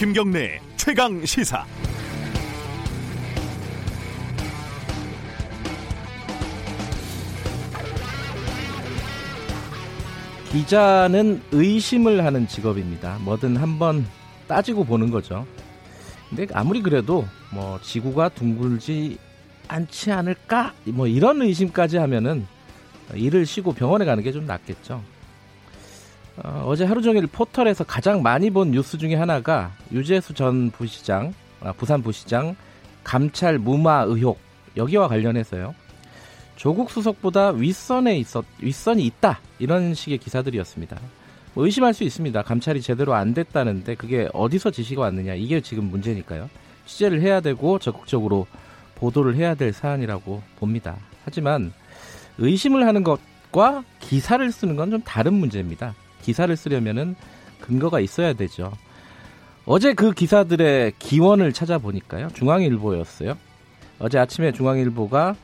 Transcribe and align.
김경래 0.00 0.58
최강 0.78 1.26
시사. 1.26 1.66
기자는 10.50 11.42
의심을 11.52 12.24
하는 12.24 12.48
직업입니다. 12.48 13.18
뭐든 13.20 13.56
한번 13.56 14.04
따지고 14.48 14.84
보는 14.84 15.10
거죠. 15.10 15.46
근데 16.28 16.46
아무리 16.52 16.82
그래도 16.82 17.26
뭐 17.52 17.78
지구가 17.82 18.30
둥글지 18.30 19.18
않지 19.68 20.10
않을까? 20.10 20.72
뭐 20.86 21.06
이런 21.06 21.42
의심까지 21.42 21.98
하면은 21.98 22.46
일을 23.14 23.46
쉬고 23.46 23.72
병원에 23.74 24.04
가는 24.04 24.22
게 24.22 24.32
좀 24.32 24.46
낫겠죠. 24.46 25.02
어, 26.36 26.74
제 26.76 26.84
하루 26.84 27.02
종일 27.02 27.26
포털에서 27.26 27.84
가장 27.84 28.22
많이 28.22 28.50
본 28.50 28.70
뉴스 28.70 28.96
중에 28.98 29.14
하나가 29.14 29.72
유재수 29.92 30.34
전 30.34 30.70
부시장, 30.70 31.34
아, 31.60 31.72
부산 31.72 32.02
부시장 32.02 32.56
감찰 33.04 33.58
무마 33.58 34.02
의혹 34.02 34.38
여기와 34.76 35.08
관련해서요. 35.08 35.74
조국 36.56 36.90
수석보다 36.90 37.50
윗선에 37.50 38.18
있었 38.18 38.44
윗선이 38.60 39.04
있다 39.06 39.40
이런 39.58 39.94
식의 39.94 40.18
기사들이었습니다. 40.18 40.98
뭐 41.54 41.64
의심할 41.64 41.94
수 41.94 42.04
있습니다. 42.04 42.42
감찰이 42.42 42.80
제대로 42.80 43.14
안 43.14 43.34
됐다는데 43.34 43.94
그게 43.96 44.28
어디서 44.32 44.70
지시가 44.70 45.02
왔느냐 45.02 45.34
이게 45.34 45.60
지금 45.60 45.84
문제니까요. 45.84 46.48
취재를 46.86 47.20
해야 47.22 47.40
되고 47.40 47.78
적극적으로 47.78 48.46
보도를 48.94 49.36
해야 49.36 49.54
될 49.54 49.72
사안이라고 49.72 50.42
봅니다. 50.58 50.96
하지만 51.24 51.72
의심을 52.38 52.86
하는 52.86 53.02
것과 53.04 53.84
기사를 54.00 54.50
쓰는 54.52 54.76
건 54.76 54.90
좀 54.90 55.00
다른 55.02 55.34
문제입니다. 55.34 55.94
기사를 56.22 56.54
쓰려면은 56.56 57.14
근거가 57.60 58.00
있어야 58.00 58.32
되죠. 58.32 58.72
어제 59.66 59.92
그 59.94 60.12
기사들의 60.12 60.94
기원을 60.98 61.52
찾아보니까요. 61.52 62.28
중앙일보였어요. 62.34 63.36
어제 63.98 64.18
아침에 64.18 64.52
중앙일보가 64.52 65.36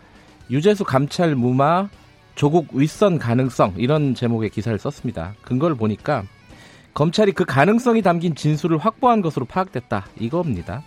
유재수 0.51 0.85
감찰 0.85 1.35
무마 1.35 1.89
조국 2.35 2.69
윗선 2.73 3.19
가능성 3.19 3.75
이런 3.77 4.15
제목의 4.15 4.51
기사를 4.51 4.77
썼습니다. 4.79 5.35
근거를 5.43 5.77
보니까 5.77 6.25
검찰이 6.95 7.33
그 7.33 7.45
가능성이 7.45 8.01
담긴 8.03 8.35
진술을 8.35 8.79
확보한 8.79 9.21
것으로 9.21 9.45
파악됐다 9.45 10.07
이겁니다. 10.19 10.83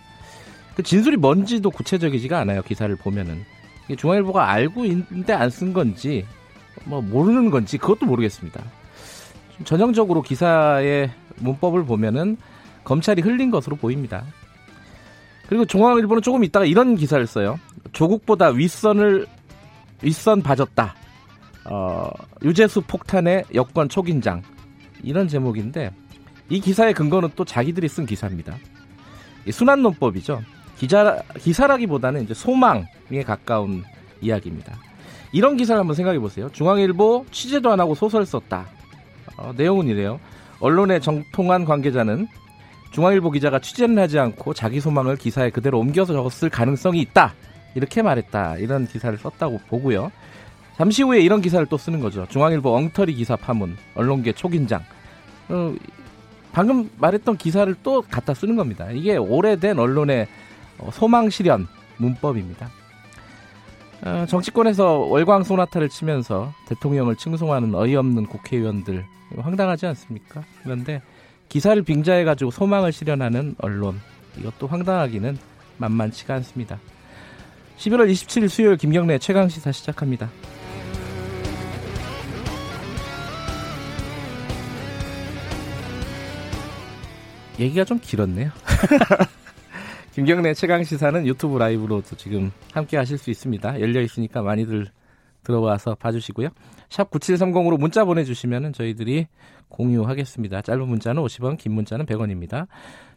그 0.74 0.82
진술이 0.82 1.16
뭔지도 1.16 1.70
구체적이지가 1.70 2.38
않아요. 2.40 2.62
기사를 2.62 2.94
보면은 2.96 3.44
중앙일보가 3.96 4.50
알고 4.50 4.84
있는데 4.86 5.32
안 5.32 5.50
쓴 5.50 5.72
건지 5.72 6.24
뭐 6.84 7.00
모르는 7.00 7.50
건지 7.50 7.78
그것도 7.78 8.06
모르겠습니다. 8.06 8.62
전형적으로 9.64 10.22
기사의 10.22 11.10
문법을 11.38 11.84
보면은 11.84 12.36
검찰이 12.84 13.22
흘린 13.22 13.50
것으로 13.50 13.76
보입니다. 13.76 14.24
그리고 15.48 15.64
중앙일보는 15.64 16.22
조금 16.22 16.44
있다가 16.44 16.64
이런 16.64 16.96
기사를 16.96 17.24
써요. 17.26 17.58
조국보다 17.92 18.48
윗선을 18.50 19.26
윗선 20.02 20.42
봐줬다. 20.42 20.94
어, 21.66 22.10
유재수 22.42 22.82
폭탄의 22.82 23.44
여권 23.54 23.88
초긴장 23.88 24.42
이런 25.02 25.28
제목인데 25.28 25.90
이 26.48 26.60
기사의 26.60 26.94
근거는 26.94 27.30
또 27.36 27.44
자기들이 27.44 27.88
쓴 27.88 28.06
기사입니다. 28.06 28.56
순환 29.50 29.82
논법이죠. 29.82 30.42
기자 30.76 31.22
기사라기보다는 31.38 32.22
이제 32.22 32.34
소망에 32.34 33.22
가까운 33.26 33.84
이야기입니다. 34.20 34.78
이런 35.32 35.56
기사를 35.56 35.78
한번 35.78 35.94
생각해 35.94 36.18
보세요. 36.18 36.48
중앙일보 36.52 37.26
취재도 37.30 37.70
안 37.70 37.80
하고 37.80 37.94
소설 37.94 38.24
썼다. 38.26 38.66
어, 39.40 39.52
내용은 39.56 39.88
이래요. 39.88 40.20
언론의 40.60 41.00
정통한 41.00 41.64
관계자는 41.64 42.28
중앙일보 42.92 43.30
기자가 43.30 43.58
취재는 43.58 43.98
하지 43.98 44.18
않고 44.18 44.54
자기 44.54 44.80
소망을 44.80 45.16
기사에 45.16 45.50
그대로 45.50 45.78
옮겨서 45.78 46.12
적었을 46.12 46.50
가능성이 46.50 47.00
있다. 47.00 47.34
이렇게 47.74 48.02
말했다. 48.02 48.56
이런 48.58 48.86
기사를 48.86 49.16
썼다고 49.16 49.60
보고요. 49.68 50.10
잠시 50.76 51.02
후에 51.02 51.20
이런 51.20 51.40
기사를 51.40 51.64
또 51.66 51.76
쓰는 51.76 52.00
거죠. 52.00 52.26
중앙일보 52.28 52.74
엉터리 52.74 53.14
기사 53.14 53.36
파문, 53.36 53.76
언론계 53.94 54.32
초긴장. 54.32 54.82
어, 55.48 55.74
방금 56.52 56.90
말했던 56.98 57.36
기사를 57.36 57.74
또 57.82 58.02
갖다 58.02 58.34
쓰는 58.34 58.56
겁니다. 58.56 58.90
이게 58.90 59.16
오래된 59.16 59.78
언론의 59.78 60.26
어, 60.78 60.90
소망 60.92 61.30
실현 61.30 61.68
문법입니다. 61.98 62.70
어, 64.02 64.24
정치권에서 64.26 64.98
월광 64.98 65.44
소나타를 65.44 65.88
치면서 65.88 66.52
대통령을 66.66 67.16
칭송하는 67.16 67.74
어이없는 67.74 68.26
국회의원들 68.26 69.04
황당하지 69.36 69.86
않습니까? 69.86 70.42
그런데 70.62 71.02
기사를 71.48 71.80
빙자해 71.82 72.24
가지고 72.24 72.50
소망을 72.50 72.92
실현하는 72.92 73.56
언론 73.58 74.00
이것도 74.38 74.66
황당하기는 74.66 75.36
만만치가 75.76 76.34
않습니다. 76.34 76.78
11월 77.76 78.10
27일 78.10 78.48
수요일 78.48 78.76
김경래 78.76 79.18
최강 79.18 79.48
시사 79.48 79.72
시작합니다. 79.72 80.30
얘기가 87.58 87.84
좀 87.84 87.98
길었네요. 88.00 88.50
김경래 90.12 90.54
최강 90.54 90.82
시사는 90.82 91.24
유튜브 91.24 91.56
라이브로도 91.56 92.16
지금 92.16 92.50
함께 92.72 92.96
하실 92.96 93.16
수 93.16 93.30
있습니다. 93.30 93.80
열려 93.80 94.00
있으니까 94.00 94.42
많이들 94.42 94.88
들어와서 95.44 95.94
봐주시고요. 95.94 96.48
샵 96.88 97.10
9730으로 97.10 97.78
문자 97.78 98.04
보내주시면 98.04 98.72
저희들이 98.72 99.28
공유하겠습니다. 99.68 100.62
짧은 100.62 100.88
문자는 100.88 101.22
50원, 101.22 101.58
긴 101.58 101.72
문자는 101.74 102.06
100원입니다. 102.06 102.66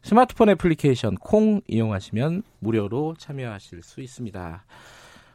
스마트폰 0.04 0.50
애플리케이션 0.50 1.16
콩 1.16 1.62
이용하시면 1.68 2.44
무료로 2.60 3.16
참여하실 3.18 3.82
수 3.82 4.00
있습니다. 4.00 4.64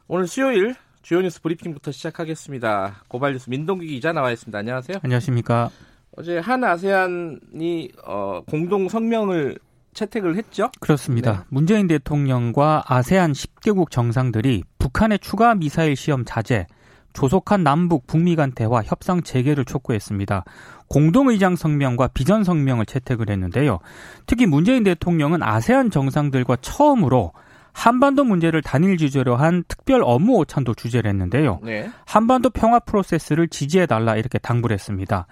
오늘 0.07 0.29
수요일 0.29 0.77
주요 1.03 1.21
뉴스 1.21 1.43
브리핑부터 1.43 1.91
시작하겠습니다. 1.91 3.03
고발 3.09 3.33
뉴스 3.33 3.51
민동기 3.51 3.89
기자 3.89 4.13
나와 4.13 4.31
있습니다. 4.31 4.57
안녕하세요. 4.57 4.99
안녕하십니까. 5.03 5.71
어제 6.17 6.39
한 6.39 6.63
아세안이 6.63 7.91
어, 8.05 8.43
공동 8.47 8.89
성명을 8.89 9.59
채택을 9.98 10.36
했죠? 10.36 10.70
그렇습니다. 10.81 11.32
네. 11.32 11.38
문재인 11.48 11.86
대통령과 11.86 12.84
아세안 12.86 13.32
10개국 13.32 13.91
정상들이 13.91 14.62
북한의 14.78 15.19
추가 15.19 15.54
미사일 15.54 15.97
시험 15.97 16.25
자제, 16.25 16.66
조속한 17.12 17.64
남북 17.64 18.06
북미 18.06 18.36
간 18.36 18.53
대화 18.53 18.82
협상 18.82 19.22
재개를 19.22 19.64
촉구했습니다. 19.64 20.44
공동의장 20.88 21.56
성명과 21.56 22.09
비전 22.09 22.44
성명을 22.44 22.86
채택을 22.86 23.28
했는데요. 23.28 23.81
특히 24.26 24.47
문재인 24.47 24.84
대통령은 24.84 25.42
아세안 25.42 25.91
정상들과 25.91 26.56
처음으로 26.60 27.32
한반도 27.72 28.25
문제를 28.25 28.62
단일 28.62 28.97
주제로 28.97 29.36
한 29.36 29.62
특별 29.69 30.03
업무 30.04 30.36
오찬도 30.38 30.75
주재를 30.75 31.10
했는데요. 31.10 31.60
네. 31.62 31.88
한반도 32.06 32.50
평화 32.50 32.80
프로세스를 32.80 33.48
지지해달라 33.48 34.16
이렇게 34.16 34.38
당부를 34.38 34.75
했습니다. 34.75 35.26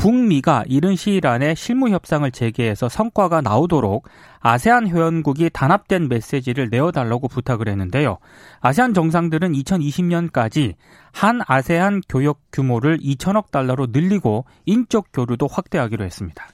북미가 0.00 0.64
이른 0.66 0.96
시일 0.96 1.26
안에 1.26 1.54
실무 1.54 1.90
협상을 1.90 2.30
재개해서 2.30 2.88
성과가 2.88 3.42
나오도록 3.42 4.08
아세안 4.40 4.88
회원국이 4.88 5.50
단합된 5.52 6.08
메시지를 6.08 6.70
내어달라고 6.70 7.28
부탁을 7.28 7.68
했는데요. 7.68 8.16
아세안 8.60 8.94
정상들은 8.94 9.52
2020년까지 9.52 10.72
한 11.12 11.42
아세안 11.46 12.00
교역 12.08 12.40
규모를 12.50 12.96
2천억 12.98 13.50
달러로 13.50 13.88
늘리고 13.90 14.46
인적 14.64 15.08
교류도 15.12 15.46
확대하기로 15.46 16.02
했습니다. 16.02 16.48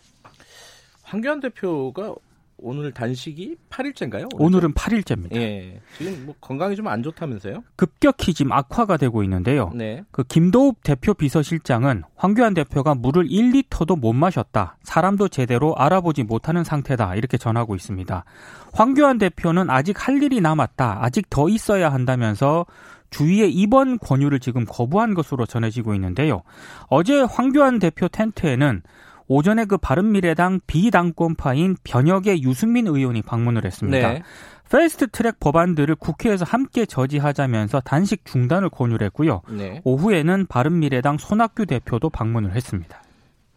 황교안 1.04 1.38
대표가 1.38 2.16
오늘 2.58 2.90
단식이 2.92 3.56
8일째인가요? 3.70 4.28
오늘은 4.34 4.72
8일째입니다. 4.74 5.36
예. 5.36 5.80
지금 5.98 6.24
뭐 6.26 6.34
건강이 6.40 6.74
좀 6.74 6.86
안 6.86 7.02
좋다면서요? 7.02 7.62
급격히 7.76 8.32
지금 8.32 8.52
악화가 8.52 8.96
되고 8.96 9.22
있는데요. 9.24 9.70
네. 9.74 10.04
그 10.10 10.22
김도읍 10.24 10.82
대표 10.82 11.14
비서실장은 11.14 12.04
황교안 12.16 12.54
대표가 12.54 12.94
물을 12.94 13.26
1리터도 13.26 13.98
못 13.98 14.12
마셨다. 14.12 14.78
사람도 14.84 15.28
제대로 15.28 15.74
알아보지 15.76 16.22
못하는 16.22 16.64
상태다. 16.64 17.16
이렇게 17.16 17.36
전하고 17.36 17.74
있습니다. 17.74 18.24
황교안 18.72 19.18
대표는 19.18 19.68
아직 19.68 20.06
할 20.06 20.22
일이 20.22 20.40
남았다. 20.40 20.98
아직 21.02 21.28
더 21.28 21.48
있어야 21.48 21.92
한다면서 21.92 22.66
주위의 23.10 23.52
입원 23.52 23.98
권유를 23.98 24.40
지금 24.40 24.64
거부한 24.66 25.14
것으로 25.14 25.46
전해지고 25.46 25.94
있는데요. 25.94 26.42
어제 26.88 27.20
황교안 27.20 27.78
대표 27.78 28.08
텐트에는 28.08 28.82
오전에 29.28 29.64
그 29.64 29.76
바른미래당 29.76 30.60
비당권파인 30.66 31.76
변혁의 31.84 32.42
유승민 32.42 32.86
의원이 32.86 33.22
방문을 33.22 33.64
했습니다. 33.64 34.12
네. 34.12 34.22
패스트 34.70 35.08
트랙 35.08 35.38
법안들을 35.40 35.94
국회에서 35.96 36.44
함께 36.44 36.86
저지하자면서 36.86 37.80
단식 37.80 38.24
중단을 38.24 38.68
권유를 38.70 39.06
했고요. 39.06 39.42
네. 39.50 39.80
오후에는 39.84 40.46
바른미래당 40.46 41.18
손학규 41.18 41.66
대표도 41.66 42.10
방문을 42.10 42.54
했습니다. 42.54 43.02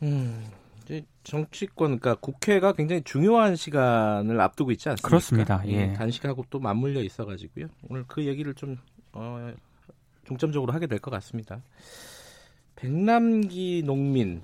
음, 0.04 0.46
정치권, 1.24 2.00
그러니까 2.00 2.16
국회가 2.16 2.74
굉장히 2.74 3.04
중요한 3.04 3.56
시간을 3.56 4.40
앞두고 4.42 4.72
있지 4.72 4.90
않습니까? 4.90 5.08
그렇습니다. 5.08 5.62
예. 5.68 5.92
예. 5.92 5.94
단식하고 5.94 6.46
또 6.50 6.60
맞물려 6.60 7.04
있어가지고요. 7.04 7.68
오늘 7.88 8.04
그 8.08 8.26
얘기를 8.26 8.54
좀 8.56 8.78
어, 9.14 9.52
중점적으로 10.26 10.74
하게 10.74 10.88
될 10.88 11.00
것 11.00 11.12
같습니다. 11.12 11.62
백남기 12.76 13.84
농민 13.86 14.42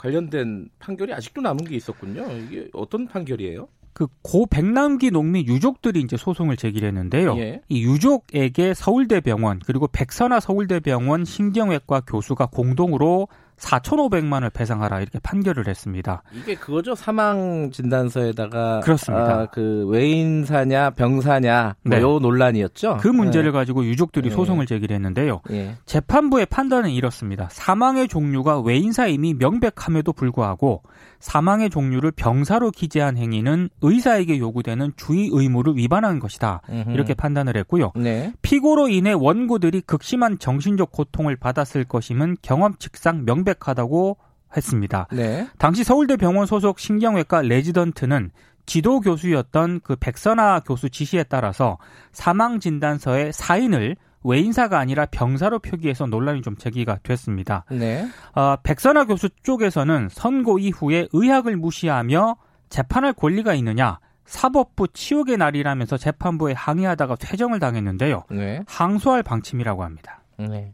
관련된 0.00 0.70
판결이 0.78 1.12
아직도 1.12 1.42
남은 1.42 1.64
게 1.64 1.76
있었군요. 1.76 2.26
이게 2.32 2.68
어떤 2.72 3.06
판결이에요? 3.06 3.68
그고 3.92 4.46
백남기 4.46 5.10
농민 5.10 5.46
유족들이 5.46 6.00
이제 6.00 6.16
소송을 6.16 6.56
제기했는데요. 6.56 7.36
예. 7.38 7.60
이 7.68 7.82
유족에게 7.82 8.72
서울대병원 8.72 9.60
그리고 9.66 9.88
백선아 9.88 10.40
서울대병원 10.40 11.24
신경외과 11.24 12.02
교수가 12.02 12.46
공동으로 12.46 13.28
4,500만 13.60 14.32
원을 14.32 14.50
배상하라 14.50 15.00
이렇게 15.00 15.18
판결을 15.18 15.68
했습니다. 15.68 16.22
이게 16.32 16.54
그거죠. 16.54 16.94
사망 16.94 17.70
진단서에다가 17.70 18.80
그렇습니다. 18.80 19.40
아, 19.40 19.46
그 19.46 19.86
외인사냐 19.88 20.90
병사냐 20.90 21.76
뭐 21.82 21.96
네. 21.96 22.02
요 22.02 22.18
논란이었죠. 22.18 22.98
그 23.00 23.08
문제를 23.08 23.52
네. 23.52 23.58
가지고 23.58 23.84
유족들이 23.84 24.30
네. 24.30 24.34
소송을 24.34 24.66
제기했는데요. 24.66 25.42
네. 25.50 25.76
재판부의 25.86 26.46
판단은 26.46 26.90
이렇습니다. 26.90 27.48
사망의 27.50 28.08
종류가 28.08 28.60
외인사임이 28.60 29.34
명백함에도 29.34 30.12
불구하고 30.12 30.82
사망의 31.20 31.68
종류를 31.68 32.12
병사로 32.12 32.70
기재한 32.70 33.18
행위는 33.18 33.68
의사에게 33.82 34.38
요구되는 34.38 34.92
주의 34.96 35.28
의무를 35.30 35.76
위반한 35.76 36.18
것이다. 36.18 36.62
음흠. 36.70 36.90
이렇게 36.92 37.12
판단을 37.14 37.56
했고요. 37.58 37.92
네. 37.94 38.32
피고로 38.40 38.88
인해 38.88 39.12
원고들이 39.12 39.82
극심한 39.82 40.38
정신적 40.38 40.92
고통을 40.92 41.36
받았을 41.36 41.84
것임은 41.84 42.38
경험칙상 42.40 43.26
명백 43.26 43.49
하다고 43.58 44.16
했습니다. 44.56 45.06
네. 45.12 45.48
당시 45.58 45.84
서울대 45.84 46.16
병원 46.16 46.46
소속 46.46 46.78
신경외과 46.78 47.42
레지던트는 47.42 48.30
지도 48.66 49.00
교수였던 49.00 49.80
그 49.82 49.96
백선아 49.96 50.60
교수 50.60 50.90
지시에 50.90 51.24
따라서 51.24 51.78
사망 52.12 52.60
진단서에 52.60 53.32
사인을 53.32 53.96
외인사가 54.22 54.78
아니라 54.78 55.06
병사로 55.06 55.60
표기해서 55.60 56.06
논란이 56.06 56.42
좀 56.42 56.56
제기가 56.56 56.98
됐습니다. 57.02 57.64
네. 57.70 58.06
어, 58.34 58.56
백선아 58.62 59.06
교수 59.06 59.30
쪽에서는 59.42 60.08
선고 60.10 60.58
이후에 60.58 61.08
의학을 61.12 61.56
무시하며 61.56 62.36
재판할 62.68 63.12
권리가 63.12 63.54
있느냐 63.54 63.98
사법부 64.26 64.88
치욕의 64.88 65.38
날이라면서 65.38 65.96
재판부에 65.96 66.52
항의하다가 66.52 67.16
퇴정을 67.16 67.58
당했는데요. 67.58 68.24
네. 68.30 68.60
항소할 68.68 69.22
방침이라고 69.24 69.82
합니다. 69.82 70.22
네. 70.38 70.72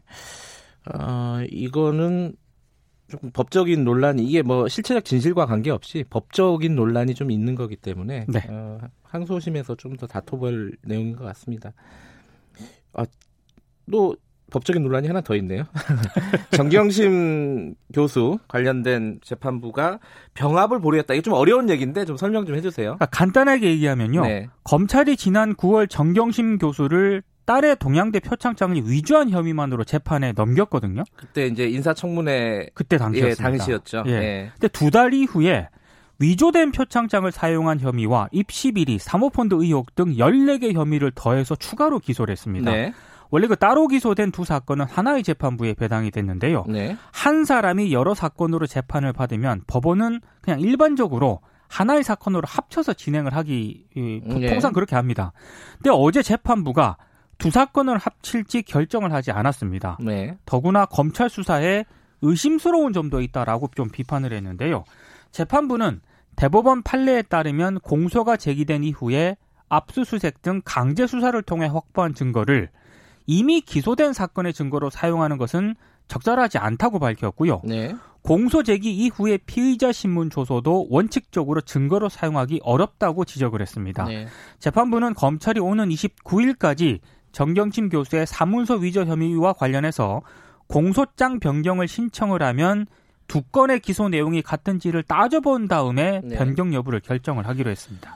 어, 0.93 1.39
이거는 1.49 2.35
조금 3.07 3.31
법적인 3.31 3.83
논란이 3.83 4.23
이게 4.25 4.41
뭐 4.41 4.67
실체적 4.67 5.05
진실과 5.05 5.45
관계없이 5.45 6.03
법적인 6.09 6.75
논란이 6.75 7.15
좀 7.15 7.31
있는 7.31 7.55
거기 7.55 7.75
때문에 7.75 8.25
네. 8.27 8.41
어, 8.49 8.79
항소심에서 9.03 9.75
좀 9.75 9.97
더 9.97 10.05
다퉈볼 10.07 10.77
내용인 10.83 11.15
것 11.15 11.23
같습니다. 11.25 11.73
아, 12.93 13.05
또 13.91 14.15
법적인 14.51 14.83
논란이 14.83 15.07
하나 15.07 15.21
더 15.21 15.35
있네요. 15.37 15.63
정경심 16.51 17.75
교수 17.93 18.39
관련된 18.47 19.19
재판부가 19.23 19.99
병합을 20.35 20.79
보류했다. 20.79 21.13
이게 21.13 21.21
좀 21.21 21.33
어려운 21.33 21.69
얘기인데 21.69 22.05
좀 22.05 22.15
설명 22.17 22.45
좀 22.45 22.55
해주세요. 22.55 22.95
그러니까 22.95 23.05
간단하게 23.07 23.69
얘기하면요. 23.71 24.21
네. 24.21 24.47
검찰이 24.63 25.17
지난 25.17 25.55
9월 25.55 25.89
정경심 25.89 26.59
교수를 26.59 27.23
딸의 27.47 27.77
동양대 27.77 28.19
표창장을 28.19 28.75
위조한 28.89 29.29
혐의만으로 29.29 29.85
재판에 29.85 30.33
넘겼거든요. 30.33 31.03
그때 31.15 31.47
이제 31.47 31.67
인사청문회 31.67 32.71
그때 32.73 32.97
당시였습니다. 32.97 33.41
예, 33.41 33.57
당시였죠. 33.57 34.03
예. 34.07 34.11
예. 34.11 34.51
근데 34.53 34.67
두 34.67 34.91
달 34.91 35.13
이후에 35.13 35.69
위조된 36.19 36.71
표창장을 36.71 37.31
사용한 37.31 37.79
혐의와 37.79 38.27
입시 38.31 38.71
비리, 38.71 38.99
사모펀드 38.99 39.55
의혹 39.57 39.95
등 39.95 40.15
14개 40.15 40.73
혐의를 40.73 41.11
더해서 41.15 41.55
추가로 41.55 41.99
기소를 41.99 42.31
했습니다. 42.31 42.69
네. 42.69 42.93
원래 43.29 43.47
그 43.47 43.55
따로 43.55 43.87
기소된 43.87 44.31
두 44.31 44.43
사건은 44.43 44.85
하나의 44.85 45.23
재판부에 45.23 45.73
배당이 45.75 46.11
됐는데요. 46.11 46.65
네. 46.67 46.97
한 47.11 47.45
사람이 47.45 47.93
여러 47.93 48.13
사건으로 48.13 48.67
재판을 48.67 49.13
받으면 49.13 49.61
법원은 49.67 50.21
그냥 50.41 50.59
일반적으로 50.59 51.41
하나의 51.69 52.03
사건으로 52.03 52.43
합쳐서 52.47 52.93
진행을 52.93 53.35
하기 53.35 53.85
네. 53.95 54.47
통상 54.47 54.73
그렇게 54.73 54.95
합니다. 54.95 55.33
근데 55.77 55.91
어제 55.93 56.21
재판부가 56.23 56.97
두 57.37 57.51
사건을 57.51 57.97
합칠지 57.97 58.63
결정을 58.63 59.13
하지 59.13 59.31
않았습니다. 59.31 59.97
네. 60.01 60.37
더구나 60.45 60.85
검찰 60.85 61.29
수사에 61.29 61.85
의심스러운 62.21 62.93
점도 62.93 63.21
있다라고 63.21 63.69
좀 63.75 63.89
비판을 63.89 64.33
했는데요. 64.33 64.83
재판부는 65.31 66.01
대법원 66.35 66.83
판례에 66.83 67.23
따르면 67.23 67.79
공소가 67.79 68.37
제기된 68.37 68.83
이후에 68.83 69.37
압수수색 69.69 70.41
등 70.41 70.61
강제 70.63 71.05
수사를 71.05 71.39
통해 71.43 71.67
확보한 71.67 72.13
증거를 72.13 72.69
이미 73.25 73.61
기소된 73.61 74.13
사건의 74.13 74.53
증거로 74.53 74.89
사용하는 74.89 75.37
것은 75.37 75.75
적절하지 76.07 76.57
않다고 76.57 76.99
밝혔고요. 76.99 77.61
네. 77.65 77.93
공소 78.21 78.63
제기 78.63 78.93
이후에 78.93 79.37
피의자 79.45 79.91
신문 79.91 80.29
조서도 80.29 80.87
원칙적으로 80.89 81.61
증거로 81.61 82.09
사용하기 82.09 82.61
어렵다고 82.63 83.25
지적을 83.25 83.61
했습니다. 83.61 84.05
네. 84.05 84.27
재판부는 84.59 85.13
검찰이 85.13 85.59
오는 85.59 85.89
29일까지 85.89 86.99
정경심 87.37 87.89
교수의 87.89 88.25
사문서 88.25 88.77
위조 88.77 89.05
혐의와 89.05 89.53
관련해서 89.53 90.23
공소장 90.65 91.39
변경을 91.39 91.87
신청을 91.87 92.41
하면 92.41 92.87
두 93.27 93.43
건의 93.43 93.79
기소 93.79 94.09
내용이 94.09 94.41
같은지를 94.41 95.03
따져본 95.03 95.67
다음에 95.67 96.21
네. 96.23 96.35
변경 96.35 96.73
여부를 96.73 96.99
결정을 96.99 97.47
하기로 97.47 97.69
했습니다. 97.69 98.15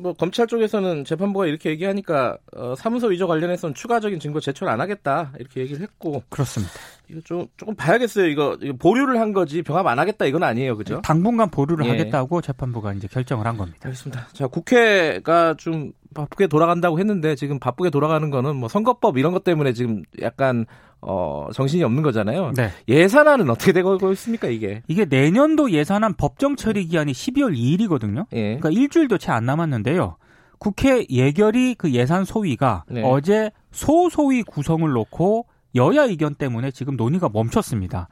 뭐 0.00 0.14
검찰 0.14 0.46
쪽에서는 0.46 1.04
재판부가 1.04 1.46
이렇게 1.46 1.70
얘기하니까 1.70 2.38
어, 2.56 2.74
사무소 2.76 3.08
위조 3.08 3.26
관련해서는 3.26 3.74
추가적인 3.74 4.20
증거 4.20 4.40
제출 4.40 4.68
안 4.68 4.80
하겠다 4.80 5.32
이렇게 5.38 5.60
얘기를 5.60 5.82
했고 5.82 6.22
그렇습니다. 6.30 6.72
이거 7.08 7.20
좀 7.24 7.46
조금 7.56 7.74
봐야겠어요. 7.74 8.26
이거, 8.26 8.56
이거 8.62 8.74
보류를 8.78 9.20
한 9.20 9.32
거지 9.32 9.62
병합 9.62 9.86
안 9.86 9.98
하겠다 9.98 10.24
이건 10.24 10.42
아니에요, 10.42 10.76
그죠? 10.76 11.02
당분간 11.02 11.50
보류를 11.50 11.84
예. 11.86 11.90
하겠다고 11.90 12.40
재판부가 12.40 12.94
이제 12.94 13.06
결정을 13.06 13.46
한 13.46 13.58
겁니다. 13.58 13.78
알겠습니다. 13.82 14.28
자 14.32 14.46
국회가 14.46 15.54
좀 15.54 15.92
바쁘게 16.14 16.46
돌아간다고 16.46 16.98
했는데 16.98 17.34
지금 17.34 17.58
바쁘게 17.58 17.90
돌아가는 17.90 18.30
거는 18.30 18.56
뭐 18.56 18.70
선거법 18.70 19.18
이런 19.18 19.32
것 19.32 19.44
때문에 19.44 19.74
지금 19.74 20.02
약간 20.22 20.64
어, 21.02 21.48
정신이 21.52 21.84
없는 21.84 22.02
거잖아요. 22.02 22.52
네. 22.56 22.70
예산안은 22.88 23.48
어떻게 23.50 23.72
되고 23.72 23.98
있습니까, 24.12 24.48
이게? 24.48 24.82
이게 24.88 25.04
내년도 25.04 25.70
예산안 25.70 26.14
법정 26.14 26.56
처리 26.56 26.86
기한이 26.86 27.12
12월 27.12 27.56
2일이거든요. 27.56 28.26
예. 28.32 28.56
그러니까 28.58 28.70
일주일도 28.70 29.18
채 29.18 29.30
안 29.32 29.44
남았는데요. 29.46 30.16
국회 30.58 31.04
예결위 31.10 31.74
그 31.76 31.92
예산 31.92 32.24
소위가 32.24 32.84
네. 32.88 33.02
어제 33.04 33.50
소소위 33.72 34.42
구성을 34.42 34.88
놓고 34.90 35.46
여야 35.74 36.04
의견 36.04 36.34
때문에 36.34 36.70
지금 36.70 36.96
논의가 36.96 37.28
멈췄습니다. 37.28 38.08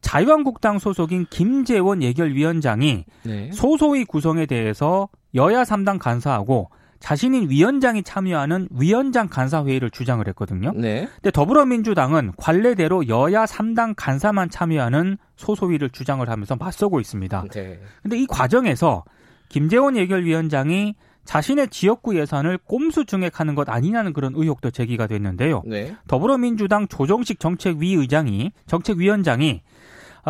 자유한국당 0.00 0.78
소속인 0.78 1.26
김재원 1.30 2.02
예결위원장이 2.02 3.04
네. 3.22 3.50
소소위 3.52 4.04
구성에 4.04 4.46
대해서 4.46 5.08
여야 5.34 5.62
3당 5.62 5.98
간사하고 6.00 6.70
자신인 7.06 7.48
위원장이 7.48 8.02
참여하는 8.02 8.66
위원장 8.72 9.28
간사회의를 9.28 9.90
주장을 9.90 10.26
했거든요. 10.26 10.72
네. 10.74 11.08
근데 11.14 11.30
더불어민주당은 11.30 12.32
관례대로 12.36 13.06
여야 13.06 13.44
3당 13.44 13.94
간사만 13.96 14.50
참여하는 14.50 15.16
소소위를 15.36 15.90
주장을 15.90 16.28
하면서 16.28 16.56
맞서고 16.56 16.98
있습니다. 16.98 17.44
네. 17.52 17.80
근데 18.02 18.18
이 18.18 18.26
과정에서 18.26 19.04
김재원 19.48 19.96
예결위원장이 19.96 20.96
자신의 21.24 21.68
지역구 21.68 22.18
예산을 22.18 22.58
꼼수 22.58 23.04
증액하는 23.04 23.54
것 23.54 23.68
아니냐는 23.68 24.12
그런 24.12 24.32
의혹도 24.34 24.72
제기가 24.72 25.06
됐는데요. 25.06 25.62
네. 25.64 25.94
더불어민주당 26.08 26.88
조정식 26.88 27.38
정책위 27.38 27.94
의장이 27.94 28.50
정책위원장이 28.66 29.62
아, 29.62 29.75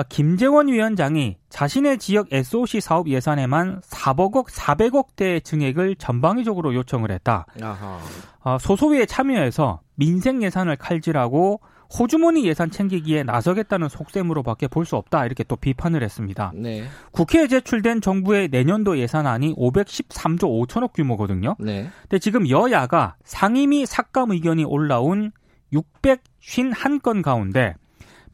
김재원 0.04 0.68
위원장이 0.68 1.36
자신의 1.48 1.98
지역 1.98 2.28
SOC 2.30 2.80
사업 2.80 3.08
예산에만 3.08 3.80
400억, 3.80 4.48
400억대 4.48 5.42
증액을 5.42 5.96
전방위적으로 5.96 6.74
요청을 6.74 7.10
했다. 7.10 7.46
아하. 7.62 7.98
아, 8.42 8.58
소소위에 8.58 9.06
참여해서 9.06 9.80
민생 9.94 10.42
예산을 10.42 10.76
칼질하고 10.76 11.60
호주머니 11.98 12.44
예산 12.46 12.68
챙기기에 12.70 13.22
나서겠다는 13.22 13.88
속셈으로밖에 13.88 14.66
볼 14.66 14.84
수 14.84 14.96
없다 14.96 15.24
이렇게 15.24 15.44
또 15.44 15.54
비판을 15.56 16.02
했습니다. 16.02 16.52
네. 16.54 16.84
국회에 17.12 17.46
제출된 17.46 18.00
정부의 18.00 18.48
내년도 18.48 18.98
예산안이 18.98 19.54
513조 19.54 20.66
5천억 20.66 20.92
규모거든요. 20.94 21.54
네. 21.58 21.88
근데 22.02 22.18
지금 22.18 22.48
여야가 22.48 23.16
상임위 23.24 23.86
삭감 23.86 24.32
의견이 24.32 24.64
올라온 24.64 25.30
651건 25.72 27.22
가운데 27.22 27.74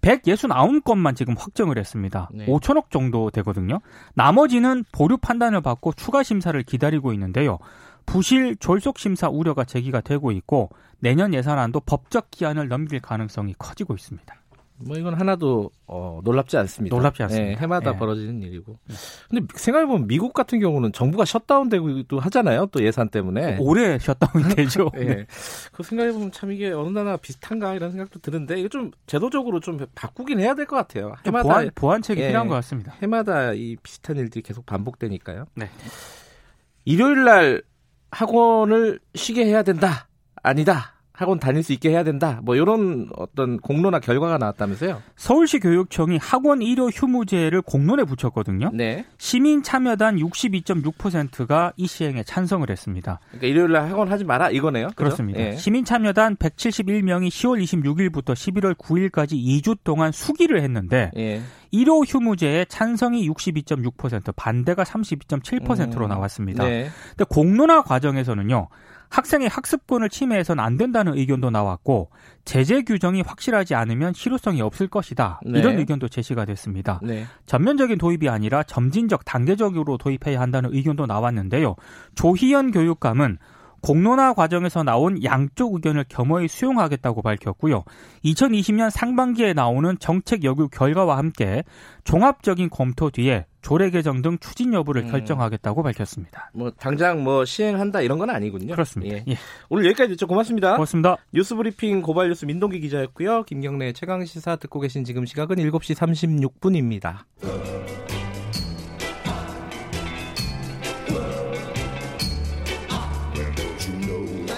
169건만 0.02 1.16
지금 1.16 1.35
확정을 1.37 1.78
했습니다. 1.78 2.28
네. 2.32 2.47
5천억 2.47 2.90
정도 2.90 3.30
되거든요. 3.30 3.80
나머지는 4.14 4.85
보류 4.92 5.16
판단을 5.16 5.61
받고 5.61 5.94
추가 5.94 6.23
심사를 6.23 6.61
기다리고 6.62 7.12
있는데요. 7.14 7.59
부실 8.04 8.56
졸속 8.56 8.99
심사 8.99 9.28
우려가 9.28 9.64
제기가 9.64 10.00
되고 10.00 10.32
있고 10.32 10.71
내년 10.99 11.32
예산안도 11.32 11.80
법적 11.80 12.30
기한을 12.30 12.68
넘길 12.68 13.00
가능성이 13.00 13.54
커지고 13.59 13.94
있습니다. 13.94 14.35
뭐 14.86 14.96
이건 14.96 15.14
하나도 15.14 15.70
어, 15.86 16.20
놀랍지 16.24 16.56
않습니다. 16.58 16.94
놀랍지 16.96 17.22
않습니다. 17.24 17.50
네, 17.50 17.56
해마다 17.56 17.92
네. 17.92 17.98
벌어지는 17.98 18.42
일이고. 18.42 18.78
근데 19.30 19.46
생각해보면 19.54 20.06
미국 20.06 20.32
같은 20.32 20.60
경우는 20.60 20.92
정부가 20.92 21.24
셧다운되고 21.24 22.18
하잖아요. 22.18 22.66
또 22.66 22.82
예산 22.84 23.08
때문에. 23.08 23.58
올해 23.60 23.98
셧다운이 23.98 24.54
되죠. 24.56 24.90
네. 24.94 25.04
네. 25.04 25.26
그 25.72 25.82
생각해보면 25.82 26.32
참 26.32 26.52
이게 26.52 26.70
어느 26.72 26.88
나라 26.90 27.16
비슷한가 27.16 27.74
이런 27.74 27.90
생각도 27.90 28.20
드는데 28.20 28.58
이거 28.58 28.68
좀 28.68 28.90
제도적으로 29.06 29.60
좀 29.60 29.78
바꾸긴 29.94 30.38
해야 30.40 30.54
될 30.54 30.66
것 30.66 30.76
같아요. 30.76 31.14
해마다 31.26 31.42
보완, 31.42 31.70
보완책이 31.74 32.20
예, 32.22 32.26
필요한 32.28 32.48
것 32.48 32.54
같습니다. 32.56 32.94
해마다 33.02 33.52
이 33.52 33.76
비슷한 33.82 34.16
일들이 34.16 34.42
계속 34.42 34.64
반복되니까요. 34.66 35.44
네. 35.54 35.68
일요일 36.84 37.24
날 37.24 37.62
학원을 38.10 38.98
쉬게 39.14 39.44
해야 39.46 39.62
된다. 39.62 40.08
아니다. 40.42 40.94
학원 41.12 41.38
다닐 41.38 41.62
수 41.62 41.73
있게 41.73 41.90
해야 41.90 42.04
된다. 42.04 42.40
뭐 42.42 42.57
이런 42.57 43.09
어떤 43.16 43.59
공론화 43.59 44.00
결과가 44.00 44.38
나왔다면서요? 44.38 45.02
서울시 45.14 45.59
교육청이 45.61 46.16
학원 46.16 46.62
일요 46.62 46.87
휴무제를 46.87 47.62
공론에 47.62 48.04
붙였거든요. 48.04 48.71
네. 48.73 49.04
시민 49.19 49.62
참여단 49.62 50.16
62.6%가 50.16 51.73
이 51.76 51.87
시행에 51.87 52.23
찬성을 52.23 52.69
했습니다. 52.69 53.21
그러니까 53.28 53.47
일요일 53.47 53.73
날 53.73 53.90
학원 53.90 54.11
하지 54.11 54.25
마라 54.25 54.50
이거네요. 54.50 54.88
그죠? 54.88 54.97
그렇습니다. 54.97 55.40
예. 55.40 55.57
시민 55.57 55.85
참여단 55.85 56.37
171명이 56.37 57.28
10월 57.28 57.62
26일부터 57.62 58.33
11월 58.33 58.75
9일까지 58.75 59.33
2주 59.33 59.78
동안 59.85 60.12
수기를 60.12 60.62
했는데 60.62 61.11
예. 61.16 61.42
1호 61.73 62.04
휴무제에 62.07 62.66
찬성이 62.66 63.28
62.6%, 63.28 64.35
반대가 64.37 64.85
32.7%로 64.85 66.04
음, 66.04 66.09
나왔습니다. 66.09 66.64
네. 66.64 66.90
근데 67.11 67.25
공론화 67.28 67.83
과정에서는요. 67.83 68.69
학생의 69.12 69.49
학습권을 69.49 70.09
침해해서는 70.09 70.64
안 70.64 70.78
된다는 70.78 71.16
의견도 71.16 71.50
나왔고 71.50 72.11
제재 72.45 72.83
규정이 72.83 73.21
확실하지 73.21 73.75
않으면 73.75 74.14
실효성이 74.14 74.62
없을 74.62 74.88
것이다. 74.88 75.40
네. 75.45 75.59
이런 75.59 75.78
의견도 75.78 76.09
제시가 76.09 76.47
됐습니다. 76.47 76.99
네. 77.02 77.26
전면적인 77.47 77.99
도입이 77.99 78.28
아니라 78.28 78.62
점진적 78.62 79.25
단계적으로 79.25 79.99
도입해야 79.99 80.40
한다는 80.40 80.71
의견도 80.73 81.07
나왔는데요. 81.07 81.76
조희연 82.14 82.71
교육감은 82.71 83.38
공론화 83.82 84.34
과정에서 84.34 84.82
나온 84.82 85.22
양쪽 85.24 85.74
의견을 85.74 86.04
겸허히 86.08 86.48
수용하겠다고 86.48 87.20
밝혔고요. 87.22 87.84
2020년 88.24 88.90
상반기에 88.90 89.52
나오는 89.52 89.96
정책 89.98 90.44
여부 90.44 90.68
결과와 90.68 91.18
함께 91.18 91.64
종합적인 92.04 92.70
검토 92.70 93.10
뒤에 93.10 93.46
조례 93.60 93.90
개정 93.90 94.22
등 94.22 94.38
추진 94.40 94.72
여부를 94.72 95.02
음. 95.02 95.10
결정하겠다고 95.10 95.82
밝혔습니다. 95.82 96.50
뭐 96.54 96.70
당장 96.70 97.22
뭐 97.22 97.44
시행한다 97.44 98.00
이런 98.00 98.18
건 98.18 98.30
아니군요. 98.30 98.72
그렇습니다. 98.72 99.16
예. 99.16 99.24
예. 99.28 99.36
오늘 99.68 99.86
여기까지 99.86 100.10
듣죠. 100.10 100.26
고맙습니다. 100.26 100.72
고맙습니다. 100.74 101.16
뉴스 101.32 101.54
브리핑 101.54 102.02
고발 102.02 102.28
뉴스 102.28 102.44
민동기 102.44 102.80
기자였고요. 102.80 103.44
김경래 103.44 103.92
최강 103.92 104.24
시사 104.24 104.56
듣고 104.56 104.80
계신 104.80 105.04
지금 105.04 105.26
시각은 105.26 105.56
7시 105.56 105.94
36분입니다. 106.60 107.91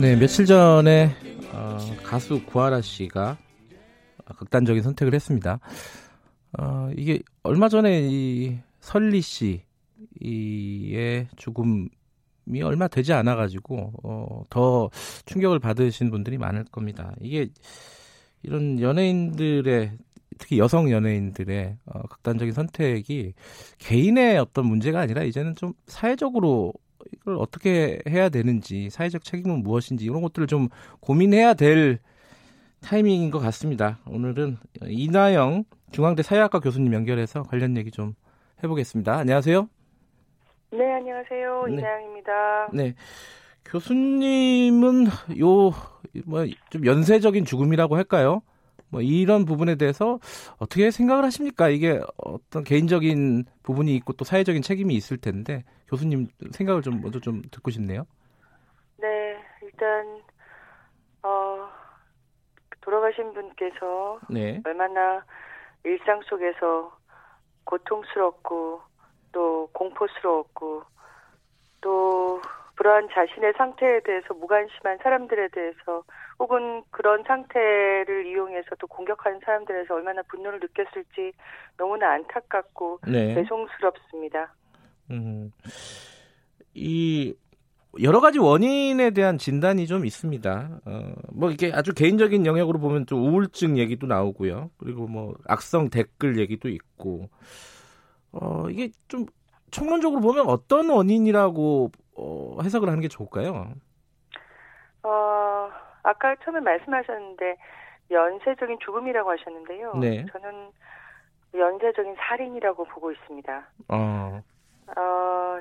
네, 0.00 0.16
며칠 0.16 0.46
전에 0.46 1.14
어, 1.52 1.76
가수 2.02 2.42
구하라 2.46 2.80
씨가 2.80 3.36
극단적인 4.38 4.82
선택을 4.82 5.12
했습니다. 5.12 5.60
어, 6.58 6.90
이게 6.96 7.20
얼마 7.42 7.68
전에 7.68 8.08
이 8.10 8.58
설리 8.80 9.20
씨의 9.20 9.68
죽음이 11.36 11.90
얼마 12.62 12.88
되지 12.88 13.12
않아 13.12 13.36
가지고 13.36 13.92
어, 14.02 14.44
더 14.48 14.88
충격을 15.26 15.58
받으신 15.58 16.10
분들이 16.10 16.38
많을 16.38 16.64
겁니다. 16.64 17.14
이게 17.20 17.48
이런 18.42 18.80
연예인들의 18.80 19.98
특히 20.38 20.58
여성 20.58 20.90
연예인들의 20.90 21.76
어, 21.84 22.02
극단적인 22.04 22.54
선택이 22.54 23.34
개인의 23.76 24.38
어떤 24.38 24.64
문제가 24.64 25.00
아니라 25.00 25.24
이제는 25.24 25.56
좀 25.56 25.74
사회적으로 25.86 26.72
이걸 27.12 27.36
어떻게 27.38 28.00
해야 28.08 28.28
되는지 28.28 28.90
사회적 28.90 29.24
책임은 29.24 29.62
무엇인지 29.62 30.04
이런 30.04 30.22
것들을 30.22 30.46
좀 30.46 30.68
고민해야 31.00 31.54
될 31.54 31.98
타이밍인 32.82 33.30
것 33.30 33.38
같습니다. 33.40 33.98
오늘은 34.06 34.56
이나영 34.86 35.64
중앙대 35.92 36.22
사회학과 36.22 36.60
교수님 36.60 36.94
연결해서 36.94 37.42
관련 37.42 37.76
얘기 37.76 37.90
좀 37.90 38.14
해보겠습니다. 38.62 39.16
안녕하세요. 39.18 39.68
네, 40.72 40.92
안녕하세요. 40.94 41.64
네. 41.66 41.72
이나영입니다. 41.74 42.68
네, 42.72 42.94
교수님은 43.64 45.06
요 45.40 45.72
뭐 46.26 46.46
좀 46.70 46.86
연쇄적인 46.86 47.44
죽음이라고 47.44 47.96
할까요? 47.96 48.42
뭐 48.88 49.00
이런 49.00 49.44
부분에 49.44 49.76
대해서 49.76 50.18
어떻게 50.58 50.90
생각을 50.90 51.24
하십니까? 51.24 51.68
이게 51.68 52.00
어떤 52.16 52.64
개인적인 52.64 53.44
부분이 53.62 53.94
있고 53.96 54.12
또 54.14 54.24
사회적인 54.24 54.62
책임이 54.62 54.94
있을 54.96 55.16
텐데 55.18 55.62
교수님 55.90 56.28
생각을 56.52 56.82
좀 56.82 57.02
먼저 57.02 57.18
좀 57.18 57.42
듣고 57.50 57.70
싶네요. 57.72 58.06
네, 58.98 59.42
일단 59.62 60.22
어 61.22 61.68
돌아가신 62.80 63.34
분께서 63.34 64.20
네, 64.30 64.60
얼마나 64.64 65.24
일상 65.82 66.20
속에서 66.22 66.96
고통스럽고 67.64 68.80
또 69.32 69.68
공포스러웠고 69.72 70.84
또 71.80 72.40
그러한 72.76 73.08
자신의 73.12 73.54
상태에 73.58 74.00
대해서 74.00 74.32
무관심한 74.32 74.98
사람들에 75.02 75.48
대해서 75.48 76.04
혹은 76.38 76.82
그런 76.90 77.24
상태를 77.24 78.26
이용해서 78.26 78.76
또 78.78 78.86
공격하는 78.86 79.40
사람들에서 79.44 79.94
얼마나 79.94 80.22
분노를 80.22 80.60
느꼈을지 80.60 81.32
너무나 81.76 82.12
안타깝고 82.12 83.00
네. 83.06 83.34
죄송스럽습니다. 83.34 84.54
음, 85.10 85.50
이 86.74 87.34
여러 88.02 88.20
가지 88.20 88.38
원인에 88.38 89.10
대한 89.10 89.36
진단이 89.36 89.86
좀 89.86 90.06
있습니다. 90.06 90.80
어, 90.84 91.12
뭐 91.32 91.50
이게 91.50 91.72
아주 91.74 91.92
개인적인 91.92 92.46
영역으로 92.46 92.78
보면 92.78 93.06
좀 93.06 93.20
우울증 93.20 93.78
얘기도 93.78 94.06
나오고요. 94.06 94.70
그리고 94.78 95.08
뭐 95.08 95.34
악성 95.48 95.90
댓글 95.90 96.38
얘기도 96.38 96.68
있고, 96.68 97.28
어, 98.32 98.68
이게 98.70 98.90
좀 99.08 99.26
총론적으로 99.72 100.20
보면 100.20 100.46
어떤 100.48 100.88
원인이라고 100.90 101.90
어, 102.16 102.58
해석을 102.62 102.88
하는 102.88 103.00
게 103.00 103.08
좋을까요? 103.08 103.74
어, 105.02 105.70
아까 106.02 106.36
처음에 106.44 106.60
말씀하셨는데 106.60 107.56
연쇄적인 108.10 108.78
죽음이라고 108.84 109.30
하셨는데요. 109.30 109.94
네. 109.94 110.26
저는 110.32 110.70
연쇄적인 111.54 112.14
살인이라고 112.18 112.84
보고 112.84 113.10
있습니다. 113.10 113.68
어, 113.88 114.42
어, 114.96 115.58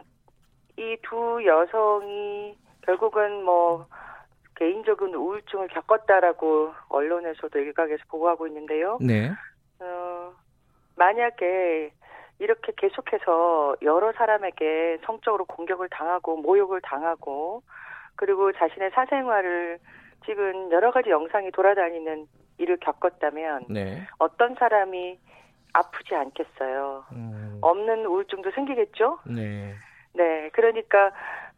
이 0.77 0.98
두 1.03 1.41
여성이 1.45 2.57
결국은 2.83 3.43
뭐 3.43 3.86
개인적인 4.55 5.13
우울증을 5.13 5.67
겪었다라고 5.69 6.74
언론에서도 6.89 7.57
일각에서 7.59 8.03
보고하고 8.09 8.48
있는데요. 8.48 8.98
네, 9.01 9.31
어, 9.79 10.33
만약에 10.95 11.91
이렇게 12.39 12.71
계속해서 12.77 13.75
여러 13.81 14.12
사람에게 14.13 15.00
성적으로 15.05 15.45
공격을 15.45 15.89
당하고 15.89 16.38
모욕을 16.38 16.81
당하고 16.81 17.62
그리고 18.15 18.51
자신의 18.53 18.91
사생활을 18.91 19.79
찍은 20.25 20.71
여러 20.71 20.91
가지 20.91 21.09
영상이 21.09 21.51
돌아다니는 21.51 22.27
일을 22.57 22.77
겪었다면 22.77 23.65
네. 23.69 24.07
어떤 24.17 24.55
사람이 24.55 25.17
아프지 25.73 26.15
않겠어요. 26.15 27.05
음, 27.13 27.59
없는 27.61 28.05
우울증도 28.05 28.51
생기겠죠? 28.51 29.19
네. 29.25 29.73
네. 30.13 30.49
그러니까 30.53 31.11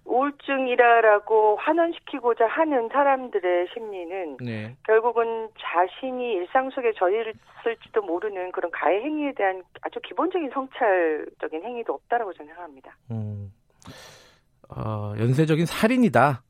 우울증이라고 0.06 1.58
환원시키고자 1.58 2.48
하는 2.48 2.89
사람들의 2.89 3.68
심리는 3.74 4.38
네. 4.44 4.75
결국은 4.86 5.50
자신이 5.60 6.34
일상 6.34 6.70
속에 6.72 6.94
저질렀을지도 6.94 8.01
모르는 8.01 8.51
그런 8.51 8.72
가해 8.72 9.01
행위에 9.01 9.34
대한 9.34 9.63
아주 9.82 10.00
기본적인 10.01 10.50
성찰적인 10.51 11.63
행위도 11.63 11.94
없다라고 11.94 12.34
저는 12.34 12.48
생각합니다. 12.48 12.98
음, 13.12 13.53
어, 14.70 15.13
연쇄적인 15.20 15.65
살인이다. 15.65 16.44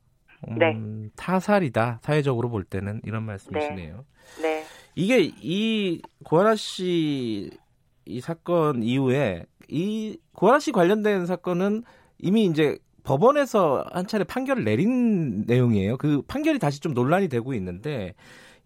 음, 0.48 0.58
네. 0.58 0.76
타살이다. 1.16 1.98
사회적으로 2.02 2.48
볼 2.48 2.64
때는 2.64 3.00
이런 3.04 3.24
말씀이시네요. 3.24 4.04
네. 4.40 4.61
이게 4.94 5.30
이 5.40 6.00
고아라 6.24 6.56
씨 6.56 7.62
이 8.04 8.20
사건 8.20 8.82
이후에 8.82 9.44
이 9.68 10.18
고아라 10.34 10.58
씨 10.58 10.72
관련된 10.72 11.26
사건은 11.26 11.82
이미 12.18 12.44
이제 12.44 12.78
법원에서 13.04 13.84
한 13.92 14.06
차례 14.06 14.24
판결을 14.24 14.64
내린 14.64 15.44
내용이에요. 15.46 15.96
그 15.96 16.22
판결이 16.22 16.58
다시 16.58 16.80
좀 16.80 16.94
논란이 16.94 17.28
되고 17.28 17.52
있는데 17.54 18.14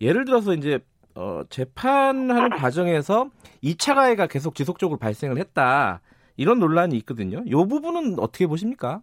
예를 0.01 0.25
들어서 0.25 0.53
이제 0.55 0.79
어 1.15 1.43
재판하는 1.49 2.51
과정에서 2.51 3.31
2차 3.63 3.95
가해가 3.95 4.27
계속 4.27 4.55
지속적으로 4.55 4.99
발생을 4.99 5.39
했다. 5.39 6.01
이런 6.37 6.59
논란이 6.59 6.95
있거든요. 6.99 7.43
이 7.47 7.51
부분은 7.51 8.19
어떻게 8.19 8.47
보십니까? 8.47 9.01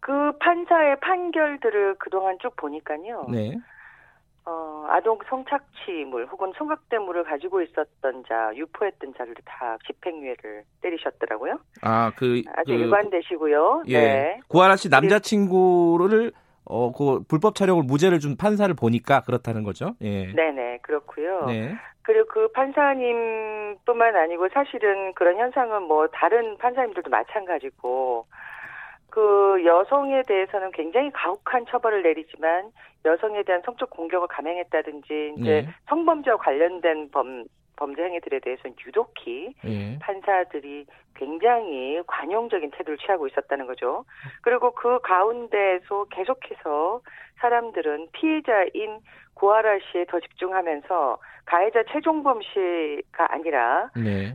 그 0.00 0.36
판사의 0.38 1.00
판결들을 1.00 1.96
그동안 1.98 2.36
쭉 2.42 2.54
보니까요. 2.56 3.26
네. 3.30 3.56
어, 4.46 4.86
아동 4.88 5.18
성착취물 5.28 6.26
혹은 6.30 6.52
성각대물을 6.56 7.24
가지고 7.24 7.62
있었던 7.62 8.24
자, 8.28 8.52
유포했던 8.54 9.14
자를 9.18 9.34
다 9.44 9.76
집행유예를 9.86 10.62
때리셨더라고요. 10.82 11.58
아, 11.82 12.12
그 12.16 12.42
아주 12.54 12.72
그, 12.72 12.72
일관되시고요. 12.72 13.82
예. 13.88 13.98
네. 13.98 14.40
구하라 14.48 14.76
씨 14.76 14.88
남자친구를 14.88 16.32
어, 16.64 16.92
그 16.92 17.22
불법 17.28 17.56
촬영을 17.56 17.82
무죄를 17.82 18.20
준 18.20 18.36
판사를 18.36 18.72
보니까 18.74 19.22
그렇다는 19.22 19.64
거죠. 19.64 19.94
예. 20.00 20.32
네네, 20.32 20.78
그렇고요. 20.82 21.46
네. 21.46 21.74
그리고 22.02 22.26
그 22.28 22.52
판사님뿐만 22.52 24.14
아니고 24.14 24.48
사실은 24.54 25.12
그런 25.14 25.38
현상은 25.38 25.82
뭐 25.82 26.06
다른 26.06 26.56
판사님들도 26.58 27.10
마찬가지고 27.10 28.26
그 29.16 29.64
여성에 29.64 30.24
대해서는 30.28 30.72
굉장히 30.72 31.10
가혹한 31.10 31.64
처벌을 31.70 32.02
내리지만 32.02 32.70
여성에 33.06 33.44
대한 33.44 33.62
성적 33.64 33.88
공격을 33.88 34.28
감행했다든지 34.28 35.36
이제 35.38 35.62
네. 35.62 35.68
성범죄와 35.88 36.36
관련된 36.36 37.10
범 37.10 37.44
범죄 37.76 38.02
행위들에 38.02 38.40
대해서는 38.40 38.76
유독히 38.86 39.54
예. 39.64 39.98
판사들이 40.00 40.86
굉장히 41.14 42.02
관용적인 42.06 42.70
태도를 42.72 42.98
취하고 42.98 43.26
있었다는 43.26 43.66
거죠. 43.66 44.04
그리고 44.42 44.72
그 44.72 44.98
가운데서 45.02 46.04
계속해서 46.10 47.00
사람들은 47.40 48.08
피해자인 48.12 49.00
구하라 49.34 49.78
씨에 49.92 50.04
더 50.06 50.20
집중하면서 50.20 51.18
가해자 51.46 51.82
최종범 51.90 52.40
씨가 52.42 53.32
아니라 53.32 53.90
네. 53.96 54.34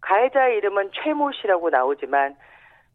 가해자 0.00 0.46
이름은 0.48 0.90
최모 0.92 1.32
씨라고 1.32 1.70
나오지만 1.70 2.36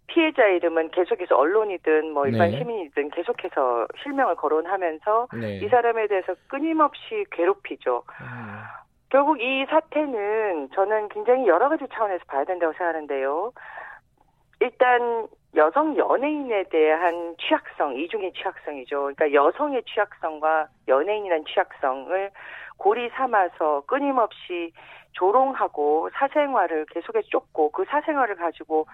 피해자 0.08 0.46
이름은 0.46 0.92
계속해서 0.92 1.36
언론이든 1.36 2.14
뭐 2.14 2.28
일반 2.28 2.52
네. 2.52 2.58
시민이든 2.58 3.10
계속해서 3.12 3.88
실명을 4.02 4.36
거론하면서 4.36 5.28
네. 5.34 5.58
이 5.58 5.68
사람에 5.68 6.08
대해서 6.08 6.34
끊임없이 6.48 7.26
괴롭히죠. 7.32 8.04
음. 8.22 8.64
결국 9.10 9.40
이 9.42 9.66
사태는 9.70 10.70
저는 10.74 11.10
굉장히 11.10 11.48
여러 11.48 11.70
가지 11.70 11.86
차원에서 11.94 12.24
봐야 12.28 12.44
된다고 12.46 12.74
생각하는데요. 12.74 13.54
일단 14.60 15.28
여성 15.56 15.96
연예인에 15.96 16.64
대한 16.70 17.36
취약성, 17.40 17.96
이중의 17.98 18.34
취약성이죠. 18.34 19.14
그러니까 19.16 19.34
여성의 19.34 19.84
취약성과 19.84 20.68
연예인이라는 20.88 21.46
취약성을 21.46 22.32
고리 22.78 23.10
삼아서 23.10 23.84
끊임없이 23.88 24.72
조롱하고 25.14 26.10
사생활을 26.14 26.86
계속해서 26.92 27.28
쫓고 27.30 27.72
그 27.72 27.86
사생활을 27.86 28.36
가지고 28.36 28.88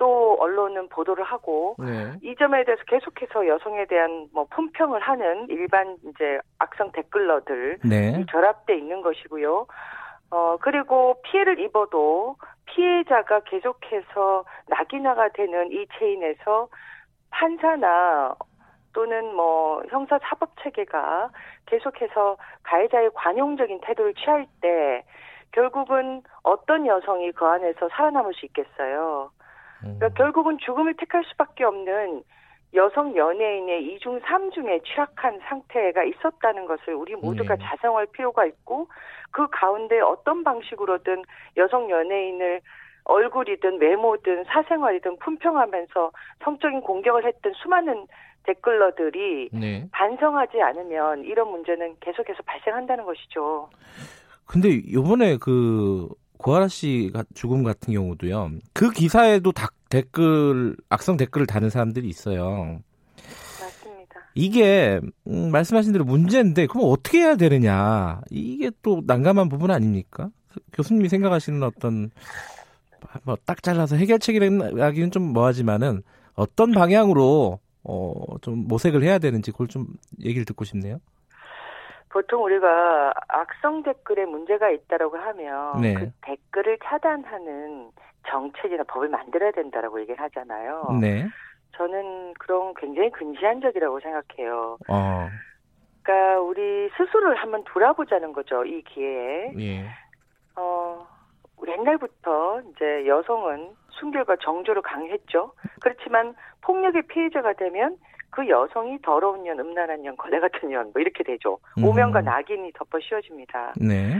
또 0.00 0.38
언론은 0.40 0.88
보도를 0.88 1.22
하고 1.24 1.76
네. 1.78 2.14
이 2.22 2.34
점에 2.36 2.64
대해서 2.64 2.82
계속해서 2.84 3.46
여성에 3.46 3.84
대한 3.84 4.28
뭐 4.32 4.46
품평을 4.48 4.98
하는 4.98 5.46
일반 5.50 5.98
이제 6.08 6.40
악성 6.58 6.90
댓글러들 6.92 7.80
네. 7.84 8.24
결합돼 8.30 8.78
있는 8.78 9.02
것이고요. 9.02 9.66
어, 10.30 10.56
그리고 10.62 11.20
피해를 11.24 11.60
입어도 11.60 12.36
피해자가 12.64 13.40
계속해서 13.40 14.46
낙인화가 14.68 15.28
되는 15.34 15.70
이 15.70 15.86
체인에서 15.98 16.68
판사나 17.28 18.34
또는 18.94 19.34
뭐 19.36 19.82
형사 19.90 20.18
사법 20.22 20.50
체계가 20.62 21.28
계속해서 21.66 22.38
가해자의 22.62 23.10
관용적인 23.12 23.80
태도를 23.82 24.14
취할 24.14 24.46
때 24.62 25.04
결국은 25.52 26.22
어떤 26.42 26.86
여성이 26.86 27.32
그 27.32 27.44
안에서 27.44 27.90
살아남을 27.90 28.32
수 28.32 28.46
있겠어요. 28.46 29.30
음. 29.84 29.96
그러니까 29.98 30.08
결국은 30.10 30.58
죽음을 30.58 30.94
택할 30.94 31.24
수밖에 31.24 31.64
없는 31.64 32.22
여성 32.74 33.16
연예인의 33.16 33.84
이중 33.84 34.20
삼중에 34.20 34.80
취약한 34.84 35.40
상태가 35.48 36.04
있었다는 36.04 36.66
것을 36.66 36.94
우리 36.94 37.16
모두가 37.16 37.56
네. 37.56 37.64
자성할 37.64 38.06
필요가 38.12 38.46
있고 38.46 38.88
그 39.32 39.48
가운데 39.50 40.00
어떤 40.00 40.44
방식으로든 40.44 41.24
여성 41.56 41.90
연예인을 41.90 42.60
얼굴이든 43.04 43.80
외모든 43.80 44.44
사생활이든 44.44 45.18
품평하면서 45.18 46.12
성적인 46.44 46.82
공격을 46.82 47.26
했던 47.26 47.52
수많은 47.54 48.06
댓글러들이 48.44 49.50
네. 49.52 49.88
반성하지 49.92 50.62
않으면 50.62 51.24
이런 51.24 51.50
문제는 51.50 51.96
계속해서 52.00 52.42
발생한다는 52.44 53.04
것이죠. 53.04 53.68
근데 54.46 54.80
요번에 54.92 55.36
그 55.38 56.08
고아라 56.42 56.68
씨 56.68 57.10
가- 57.12 57.24
죽음 57.34 57.62
같은 57.62 57.92
경우도요. 57.92 58.50
그 58.72 58.90
기사에도 58.90 59.52
다 59.52 59.68
댓글 59.88 60.76
악성 60.88 61.16
댓글을 61.16 61.46
다는 61.46 61.68
사람들이 61.70 62.08
있어요. 62.08 62.80
맞습니다. 63.60 64.20
이게 64.34 65.00
음, 65.26 65.50
말씀하신 65.50 65.92
대로 65.92 66.04
문제인데 66.04 66.66
그럼 66.66 66.84
어떻게 66.90 67.18
해야 67.18 67.36
되느냐 67.36 68.20
이게 68.30 68.70
또 68.82 69.02
난감한 69.06 69.48
부분 69.48 69.70
아닙니까? 69.70 70.30
교수님이 70.72 71.08
생각하시는 71.08 71.62
어떤 71.62 72.10
뭐 73.24 73.36
딱 73.44 73.62
잘라서 73.62 73.96
해결책이라기는 73.96 75.10
좀 75.10 75.22
뭐하지만은 75.32 76.02
어떤 76.34 76.72
방향으로 76.72 77.58
어, 77.82 78.12
좀 78.42 78.66
모색을 78.68 79.02
해야 79.02 79.18
되는지 79.18 79.52
그걸 79.52 79.68
좀 79.68 79.86
얘기를 80.22 80.44
듣고 80.44 80.64
싶네요. 80.64 81.00
보통 82.10 82.44
우리가 82.44 83.14
악성 83.28 83.82
댓글에 83.82 84.26
문제가 84.26 84.68
있다라고 84.70 85.16
하면 85.16 85.80
네. 85.80 85.94
그 85.94 86.10
댓글을 86.22 86.78
차단하는 86.84 87.90
정책이나 88.28 88.82
법을 88.84 89.08
만들어야 89.08 89.52
된다라고 89.52 90.00
얘기를 90.00 90.20
하잖아요. 90.20 90.98
네. 91.00 91.26
저는 91.76 92.34
그런 92.34 92.74
굉장히 92.74 93.10
근시안적이라고 93.10 94.00
생각해요. 94.00 94.76
어, 94.88 95.28
그러니까 96.02 96.40
우리 96.40 96.90
스스로를 96.96 97.36
한번 97.36 97.62
돌아보자는 97.64 98.32
거죠. 98.32 98.64
이 98.64 98.82
기회에. 98.82 99.52
예. 99.58 99.86
어, 100.56 101.06
옛날부터 101.66 102.62
이제 102.70 103.06
여성은 103.06 103.70
순결과 103.90 104.36
정조를 104.42 104.82
강했죠. 104.82 105.52
그렇지만 105.80 106.34
폭력의 106.62 107.02
피해자가 107.02 107.52
되면 107.52 107.96
그 108.30 108.48
여성이 108.48 109.00
더러운 109.02 109.42
년, 109.42 109.58
음란한 109.58 110.02
년, 110.02 110.16
걸레 110.16 110.40
같은 110.40 110.68
년, 110.68 110.90
뭐 110.92 111.00
이렇게 111.00 111.24
되죠. 111.24 111.58
음. 111.78 111.84
오명과 111.84 112.22
낙인이 112.22 112.72
덮어 112.74 113.00
씌워집니다. 113.00 113.74
네. 113.76 114.18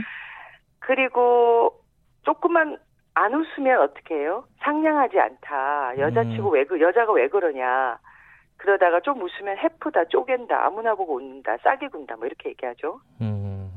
그리고 0.79 1.79
조금만 2.23 2.77
안 3.13 3.33
웃으면 3.33 3.81
어떻게 3.81 4.15
해요? 4.15 4.45
상냥하지 4.59 5.19
않다. 5.19 5.97
여자치고 5.97 6.49
음. 6.49 6.53
왜 6.53 6.63
그, 6.65 6.79
여자가 6.79 7.11
왜 7.13 7.27
그러냐. 7.27 7.99
그러다가 8.61 8.99
좀 8.99 9.21
웃으면 9.21 9.57
해프다, 9.57 10.05
쪼갠다, 10.05 10.65
아무나 10.65 10.93
보고 10.93 11.15
웃는다, 11.15 11.57
싸게 11.63 11.87
군다, 11.87 12.15
뭐 12.15 12.27
이렇게 12.27 12.49
얘기하죠. 12.49 12.99
음, 13.19 13.71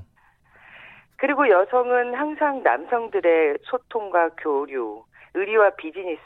그리고 1.17 1.49
여성은 1.49 2.15
항상 2.15 2.63
남성들의 2.63 3.59
소통과 3.63 4.29
교류, 4.37 5.03
의리와 5.33 5.71
비즈니스 5.71 6.21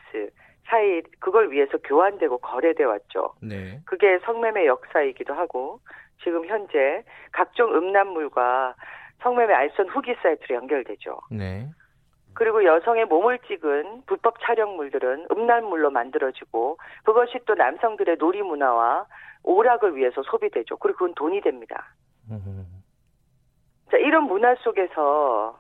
사이 0.69 1.03
그걸 1.19 1.51
위해서 1.51 1.79
교환되고 1.79 2.39
거래돼 2.39 2.85
왔죠. 2.85 3.35
네. 3.43 3.81
그게 3.87 4.19
성매매 4.25 4.67
역사이기도 4.67 5.35
하고 5.35 5.81
지금 6.23 6.47
현재 6.47 7.05
각종 7.33 7.75
음란물과 7.75 8.75
성매매 9.23 9.53
알선 9.53 9.89
후기 9.89 10.15
사이트로 10.23 10.57
연결되죠. 10.57 11.21
네. 11.31 11.69
그리고 12.35 12.65
여성의 12.65 13.07
몸을 13.07 13.41
찍은 13.49 14.03
불법 14.07 14.37
촬영물들은 14.43 15.27
음란물로 15.33 15.91
만들어지고 15.91 16.79
그것이 17.05 17.41
또 17.47 17.55
남성들의 17.55 18.17
놀이 18.19 18.43
문화와 18.43 19.07
오락을 19.43 19.97
위해서 19.97 20.23
소비되죠. 20.23 20.77
그리고 20.77 20.99
그건 20.99 21.15
돈이 21.15 21.41
됩니다. 21.41 21.95
음, 22.31 22.65
자, 23.91 23.97
이런 23.97 24.25
문화 24.25 24.55
속에서 24.57 25.59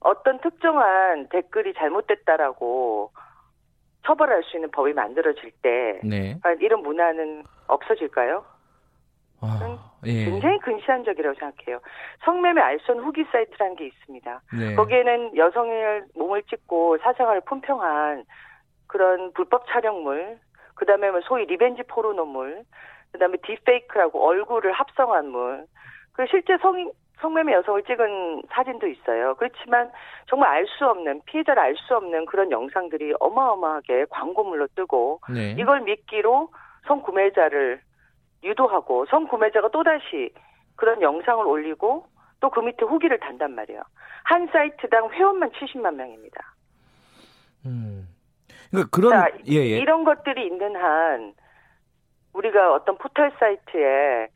어떤 0.00 0.40
특정한 0.40 1.28
댓글이 1.28 1.74
잘못됐다라고 1.74 3.10
처벌할 4.04 4.42
수 4.44 4.56
있는 4.56 4.70
법이 4.70 4.92
만들어질 4.92 5.50
때 5.62 6.00
네. 6.04 6.38
이런 6.60 6.82
문화는 6.82 7.44
없어질까요? 7.66 8.44
아, 9.40 9.78
예. 10.06 10.24
굉장히 10.24 10.58
근시안적이라고 10.60 11.38
생각해요. 11.38 11.80
성매매 12.24 12.60
알선 12.60 13.00
후기 13.00 13.24
사이트라는 13.24 13.76
게 13.76 13.86
있습니다. 13.86 14.40
네. 14.58 14.74
거기에는 14.74 15.36
여성의 15.36 16.02
몸을 16.14 16.42
찍고 16.44 16.98
사생활을 16.98 17.42
품평한 17.42 18.24
그런 18.86 19.32
불법 19.32 19.66
촬영물, 19.68 20.38
그 20.74 20.86
다음에 20.86 21.10
뭐 21.10 21.20
소위 21.22 21.44
revenge 21.46 21.82
포르노물, 21.84 22.62
그 23.12 23.18
다음에 23.18 23.36
딥페이크라고 23.44 24.26
얼굴을 24.26 24.72
합성한 24.72 25.28
물, 25.28 25.66
그 26.12 26.26
실제 26.30 26.56
성, 26.58 26.90
성매매 27.24 27.54
여성을 27.54 27.82
찍은 27.84 28.42
사진도 28.50 28.86
있어요. 28.86 29.34
그렇지만 29.36 29.90
정말 30.28 30.50
알 30.50 30.66
수 30.66 30.84
없는, 30.86 31.22
피해자를 31.24 31.62
알 31.62 31.74
수 31.76 31.96
없는 31.96 32.26
그런 32.26 32.50
영상들이 32.50 33.14
어마어마하게 33.18 34.06
광고물로 34.10 34.68
뜨고, 34.74 35.20
네. 35.32 35.56
이걸 35.58 35.80
미끼로 35.80 36.50
성구매자를 36.86 37.80
유도하고 38.42 39.06
성구매자가 39.06 39.68
또다시 39.68 40.34
그런 40.76 41.00
영상을 41.00 41.46
올리고 41.46 42.06
또 42.40 42.50
그 42.50 42.60
밑에 42.60 42.84
후기를 42.84 43.18
단단 43.20 43.54
말이에요. 43.54 43.82
한 44.24 44.46
사이트당 44.48 45.08
회원만 45.14 45.50
70만 45.52 45.94
명입니다. 45.94 46.54
음. 47.64 48.06
그러니까 48.70 48.90
그런 48.90 49.12
자, 49.12 49.28
예, 49.48 49.54
예. 49.54 49.78
이런 49.78 50.04
것들이 50.04 50.46
있는 50.46 50.76
한 50.76 51.32
우리가 52.34 52.74
어떤 52.74 52.98
포털 52.98 53.32
사이트에 53.40 54.28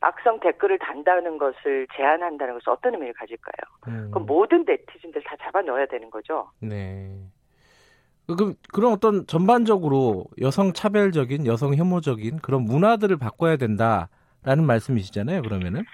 악성 0.00 0.40
댓글을 0.40 0.78
단다는 0.78 1.38
것을 1.38 1.86
제한한다는 1.94 2.54
것은 2.54 2.72
어떤 2.72 2.94
의미를 2.94 3.12
가질까요? 3.14 3.54
음. 3.88 4.10
그럼 4.10 4.26
모든 4.26 4.64
네티즌들 4.66 5.22
다 5.24 5.36
잡아 5.42 5.60
넣어야 5.62 5.86
되는 5.86 6.10
거죠. 6.10 6.50
네. 6.60 7.10
그 8.26 8.54
그런 8.72 8.92
어떤 8.92 9.26
전반적으로 9.26 10.24
여성 10.40 10.72
차별적인 10.72 11.46
여성 11.46 11.74
혐오적인 11.74 12.38
그런 12.38 12.62
문화들을 12.62 13.16
바꿔야 13.18 13.56
된다라는 13.56 14.64
말씀이시잖아요. 14.66 15.42
그러면은 15.42 15.84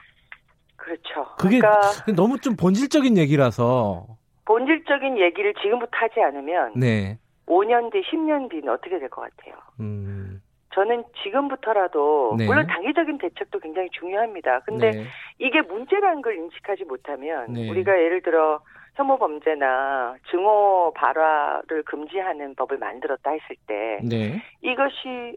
그렇죠. 0.77 1.27
그게 1.38 1.59
그러니까 1.59 1.81
너무 2.14 2.38
좀 2.38 2.55
본질적인 2.55 3.16
얘기라서 3.16 4.07
본질적인 4.45 5.19
얘기를 5.19 5.55
지금부터 5.55 5.90
하지 5.92 6.21
않으면 6.21 6.75
네. 6.77 7.19
5년 7.47 7.90
뒤, 7.90 8.03
10년 8.03 8.51
뒤는 8.51 8.69
어떻게 8.73 8.99
될 8.99 9.09
것 9.09 9.23
같아요? 9.23 9.55
음. 9.81 10.40
저는 10.77 11.05
지금부터라도 11.23 12.35
네. 12.37 12.45
물론 12.45 12.67
단기적인 12.67 13.17
대책도 13.17 13.61
굉장히 13.61 13.89
중요합니다. 13.93 14.61
근데 14.61 14.91
네. 14.91 15.05
이게 15.39 15.62
문제라는 15.62 16.21
걸 16.21 16.37
인식하지 16.37 16.85
못하면 16.85 17.51
네. 17.55 17.71
우리가 17.71 17.99
예를 17.99 18.21
들어 18.21 18.61
혐오 18.95 19.19
범죄나 19.19 20.17
증오 20.31 20.93
발화를 20.95 21.83
금지하는 21.87 22.55
법을 22.57 22.77
만들었다 22.77 23.31
했을 23.31 23.57
때 23.67 24.01
네. 24.05 24.43
이것이 24.61 25.37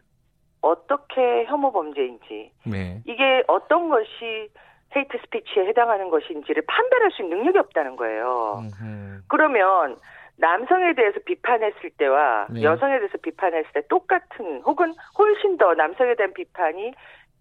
어떻게 0.61 1.45
혐오 1.45 1.71
범죄인지 1.71 2.51
네. 2.65 3.01
이게 3.05 3.41
어떤 3.47 3.87
것이 3.87 4.49
헤이트 4.93 5.17
스피치에 5.19 5.67
해당하는 5.67 6.09
것인지를 6.09 6.63
판별할 6.67 7.11
수 7.11 7.21
있는 7.21 7.37
능력이 7.37 7.59
없다는 7.59 7.95
거예요. 7.95 8.59
음흠. 8.59 9.21
그러면 9.29 9.95
남성에 10.39 10.93
대해서 10.93 11.19
비판했을 11.25 11.89
때와 11.97 12.47
네. 12.49 12.63
여성에 12.63 12.97
대해서 12.97 13.17
비판했을 13.17 13.71
때 13.73 13.81
똑같은 13.89 14.61
혹은 14.61 14.93
훨씬 15.17 15.57
더 15.57 15.73
남성에 15.73 16.15
대한 16.15 16.33
비판이 16.33 16.93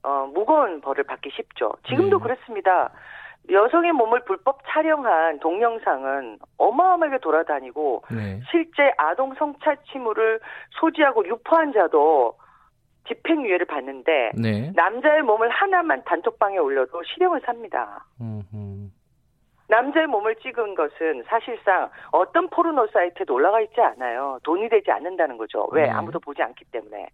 어, 0.03 0.31
무거운 0.33 0.81
벌을 0.81 1.05
받기 1.05 1.31
쉽죠. 1.31 1.73
지금도 1.89 2.19
네. 2.19 2.23
그렇습니다. 2.23 2.91
여성의 3.51 3.93
몸을 3.93 4.25
불법 4.25 4.61
촬영한 4.67 5.41
동영상은 5.41 6.39
어마어마하게 6.59 7.19
돌아다니고 7.19 8.05
네. 8.11 8.41
실제 8.51 8.93
아동 8.99 9.35
성착취물을 9.35 10.41
소지하고 10.81 11.27
유포한 11.27 11.73
자도 11.73 12.37
집행유예를 13.07 13.67
받는데 13.67 14.33
네. 14.35 14.73
남자의 14.75 15.23
몸을 15.23 15.49
하나만 15.49 16.03
단톡방에 16.05 16.59
올려도 16.59 17.03
실형을 17.05 17.41
삽니다. 17.47 18.05
음흠. 18.21 18.91
남자의 19.69 20.07
몸을 20.07 20.35
찍은 20.37 20.75
것은 20.75 21.25
사실상 21.27 21.91
어떤 22.11 22.49
포르노 22.49 22.89
사이트에도 22.89 23.35
올라가 23.35 23.61
있지 23.61 23.81
않아요. 23.81 24.39
돈이 24.43 24.69
되지 24.69 24.91
않는다는 24.91 25.37
거죠. 25.37 25.69
왜? 25.73 25.85
네. 25.85 25.91
아무도 25.91 26.19
보지 26.19 26.43
않기 26.43 26.65
때문에. 26.73 27.09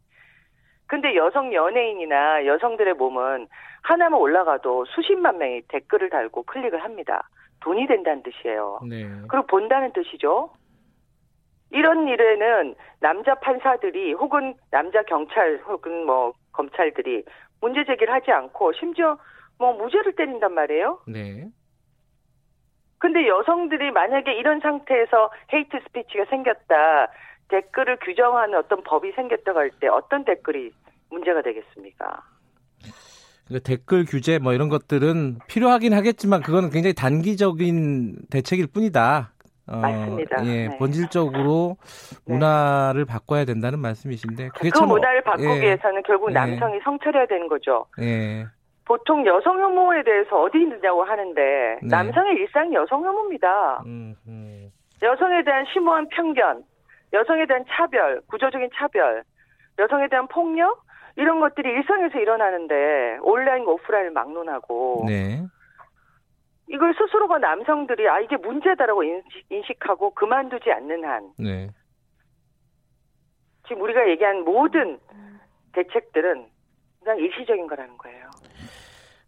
근데 0.86 1.16
여성 1.16 1.52
연예인이나 1.52 2.46
여성들의 2.46 2.94
몸은 2.94 3.48
하나만 3.82 4.20
올라가도 4.20 4.84
수십만 4.86 5.38
명이 5.38 5.62
댓글을 5.68 6.10
달고 6.10 6.44
클릭을 6.44 6.82
합니다. 6.82 7.28
돈이 7.60 7.86
된다는 7.86 8.22
뜻이에요. 8.22 8.80
네. 8.88 9.08
그리고 9.28 9.46
본다는 9.46 9.92
뜻이죠. 9.92 10.50
이런 11.70 12.06
일에는 12.06 12.76
남자 13.00 13.34
판사들이 13.36 14.12
혹은 14.12 14.54
남자 14.70 15.02
경찰 15.02 15.60
혹은 15.66 16.06
뭐 16.06 16.32
검찰들이 16.52 17.24
문제 17.60 17.84
제기를 17.84 18.12
하지 18.12 18.30
않고 18.30 18.72
심지어 18.74 19.18
뭐 19.58 19.72
무죄를 19.72 20.14
때린단 20.14 20.52
말이에요. 20.52 21.00
네. 21.08 21.48
근데 22.98 23.26
여성들이 23.28 23.90
만약에 23.90 24.32
이런 24.34 24.60
상태에서 24.60 25.30
헤이트 25.52 25.78
스피치가 25.86 26.24
생겼다, 26.30 27.08
댓글을 27.48 27.98
규정하는 28.00 28.58
어떤 28.58 28.82
법이 28.82 29.12
생겼다고 29.12 29.58
할 29.58 29.70
때 29.80 29.88
어떤 29.88 30.24
댓글이 30.24 30.72
문제가 31.10 31.42
되겠습니까? 31.42 32.22
그 33.48 33.60
댓글 33.60 34.06
규제 34.06 34.38
뭐 34.38 34.54
이런 34.54 34.70
것들은 34.70 35.38
필요하긴 35.48 35.92
하겠지만 35.92 36.40
그거는 36.42 36.70
굉장히 36.70 36.94
단기적인 36.94 38.16
대책일 38.30 38.68
뿐이다. 38.68 39.32
어, 39.66 39.76
맞습니다. 39.78 40.44
예, 40.46 40.68
네. 40.68 40.78
본질적으로 40.78 41.76
네. 42.26 42.32
문화를 42.34 43.04
바꿔야 43.06 43.44
된다는 43.44 43.78
말씀이신데 43.80 44.48
그게 44.54 44.70
그참 44.70 44.84
어- 44.90 44.92
문화를 44.92 45.22
바꾸기 45.22 45.46
예, 45.48 45.60
위해서는 45.60 46.02
결국 46.06 46.30
예. 46.30 46.34
남성이 46.34 46.80
성찰해야 46.84 47.26
되는 47.26 47.48
거죠. 47.48 47.86
예. 48.00 48.46
보통 48.84 49.24
여성 49.26 49.60
혐오에 49.60 50.02
대해서 50.02 50.42
어디 50.42 50.58
있느냐고 50.60 51.04
하는데 51.04 51.78
네. 51.80 51.88
남성의 51.88 52.34
일상이 52.36 52.74
여성 52.74 53.04
혐오입니다. 53.04 53.82
음, 53.86 54.14
음. 54.26 54.70
여성에 55.02 55.42
대한 55.42 55.64
심오한 55.72 56.08
편견, 56.08 56.64
여성에 57.12 57.46
대한 57.46 57.64
차별, 57.68 58.20
구조적인 58.28 58.70
차별, 58.74 59.22
여성에 59.78 60.08
대한 60.08 60.26
폭력 60.28 60.84
이런 61.16 61.40
것들이 61.40 61.68
일상에서 61.70 62.18
일어나는데 62.18 63.18
온라인 63.22 63.66
오프라인을 63.66 64.10
막론하고 64.10 65.04
네. 65.06 65.42
이걸 66.68 66.94
스스로가 66.94 67.38
남성들이 67.38 68.08
아 68.08 68.20
이게 68.20 68.36
문제다라고 68.36 69.02
인식, 69.02 69.44
인식하고 69.50 70.14
그만두지 70.14 70.70
않는 70.72 71.04
한 71.04 71.30
네. 71.38 71.68
지금 73.66 73.82
우리가 73.82 74.08
얘기한 74.08 74.44
모든 74.44 74.98
대책들은 75.72 76.46
그냥 77.02 77.18
일시적인 77.18 77.66
거라는 77.66 77.96
거예요. 77.98 78.28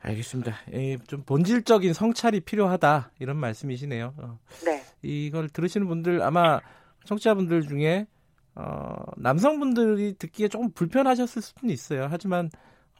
알겠습니다. 0.06 0.54
예, 0.72 0.96
좀 0.98 1.22
본질적인 1.24 1.92
성찰이 1.92 2.40
필요하다 2.40 3.10
이런 3.18 3.36
말씀이시네요. 3.36 4.14
어, 4.16 4.38
네. 4.64 4.82
이걸 5.02 5.48
들으시는 5.48 5.86
분들 5.88 6.22
아마 6.22 6.60
청취자분들 7.04 7.62
중에 7.62 8.06
어, 8.54 8.94
남성분들이 9.16 10.14
듣기에 10.18 10.48
조금 10.48 10.70
불편하셨을 10.70 11.42
수는 11.42 11.72
있어요. 11.72 12.06
하지만 12.10 12.50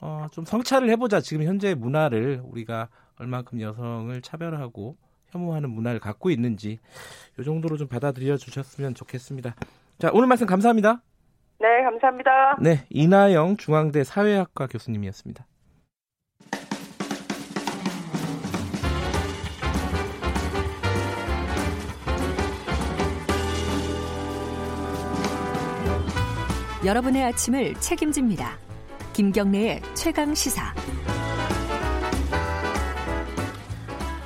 어, 0.00 0.26
좀 0.32 0.44
성찰을 0.44 0.90
해보자. 0.90 1.20
지금 1.20 1.44
현재의 1.44 1.74
문화를 1.74 2.42
우리가 2.44 2.88
얼만큼 3.18 3.60
여성을 3.60 4.20
차별하고 4.20 4.96
혐오하는 5.30 5.70
문화를 5.70 6.00
갖고 6.00 6.30
있는지 6.30 6.78
이 7.38 7.44
정도로 7.44 7.76
좀 7.76 7.88
받아들여 7.88 8.36
주셨으면 8.36 8.94
좋겠습니다. 8.94 9.54
자 9.98 10.10
오늘 10.12 10.26
말씀 10.26 10.46
감사합니다. 10.46 11.02
네, 11.58 11.82
감사합니다. 11.84 12.58
네 12.60 12.86
이나영 12.90 13.56
중앙대 13.56 14.04
사회학과 14.04 14.66
교수님이었습니다. 14.66 15.46
여러분의 26.86 27.24
아침을 27.24 27.74
책임집니다. 27.80 28.56
김경래의 29.12 29.82
최강 29.94 30.32
시사. 30.36 30.72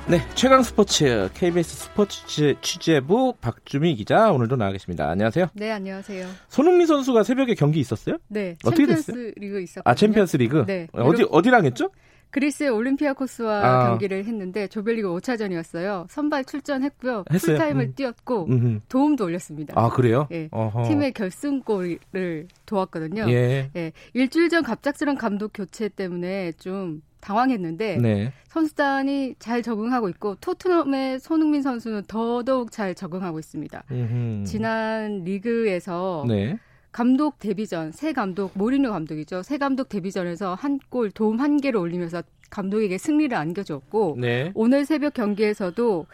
네, 0.07 0.19
최강 0.35 0.61
스포츠 0.61 1.27
KBS 1.33 1.75
스포츠 1.85 2.23
취재- 2.27 2.55
취재부 2.61 3.33
박주미 3.41 3.95
기자 3.95 4.29
오늘도 4.31 4.57
나와 4.57 4.71
계십니다. 4.73 5.09
안녕하세요. 5.09 5.47
네, 5.53 5.71
안녕하세요. 5.71 6.27
손흥민 6.49 6.85
선수가 6.85 7.23
새벽에 7.23 7.55
경기 7.55 7.79
있었어요? 7.79 8.17
네, 8.27 8.57
어떻게 8.63 8.85
챔피언스 8.85 9.33
리그 9.37 9.61
있었거든요. 9.61 9.89
아 9.91 9.95
챔피언스 9.95 10.37
리그. 10.37 10.65
네. 10.67 10.87
어디 10.91 11.25
어디랑 11.31 11.65
했죠? 11.65 11.89
그리스의 12.31 12.69
올림피아코스와 12.69 13.61
아. 13.63 13.89
경기를 13.89 14.25
했는데 14.25 14.67
조별리그 14.67 15.07
5차전이었어요. 15.09 16.07
선발 16.09 16.45
출전했고요. 16.45 17.25
했어요? 17.31 17.57
풀타임을 17.57 17.85
음. 17.85 17.93
뛰었고 17.95 18.45
음흠. 18.49 18.79
도움도 18.89 19.25
올렸습니다. 19.25 19.73
아 19.77 19.89
그래요? 19.89 20.27
예. 20.31 20.47
어허. 20.51 20.83
팀의 20.83 21.11
결승골을 21.13 22.47
도왔거든요. 22.65 23.29
예. 23.29 23.69
예, 23.75 23.91
일주일 24.13 24.49
전 24.49 24.63
갑작스런 24.63 25.17
감독 25.17 25.51
교체 25.53 25.89
때문에 25.89 26.53
좀 26.53 27.01
당황했는데 27.19 27.97
네. 27.97 28.33
선수단이 28.47 29.35
잘 29.37 29.61
적응하고 29.61 30.09
있고 30.09 30.35
토트넘의 30.41 31.19
손흥민 31.19 31.61
선수는 31.61 32.03
더더욱 32.07 32.71
잘 32.71 32.95
적응하고 32.95 33.39
있습니다. 33.39 33.83
음흠. 33.91 34.43
지난 34.45 35.23
리그에서 35.23 36.25
네. 36.27 36.57
감독 36.91 37.39
데뷔전 37.39 37.91
새 37.91 38.11
감독 38.13 38.51
모리뉴 38.55 38.89
감독이죠. 38.91 39.43
새 39.43 39.57
감독 39.57 39.87
데뷔전에서 39.89 40.55
한 40.55 40.79
골 40.89 41.09
도움 41.11 41.39
한 41.39 41.57
개를 41.61 41.79
올리면서 41.79 42.21
감독에게 42.49 42.97
승리를 42.97 43.35
안겨줬고 43.37 44.17
네. 44.19 44.51
오늘 44.55 44.83
새벽 44.85 45.13
경기에서도 45.13 46.05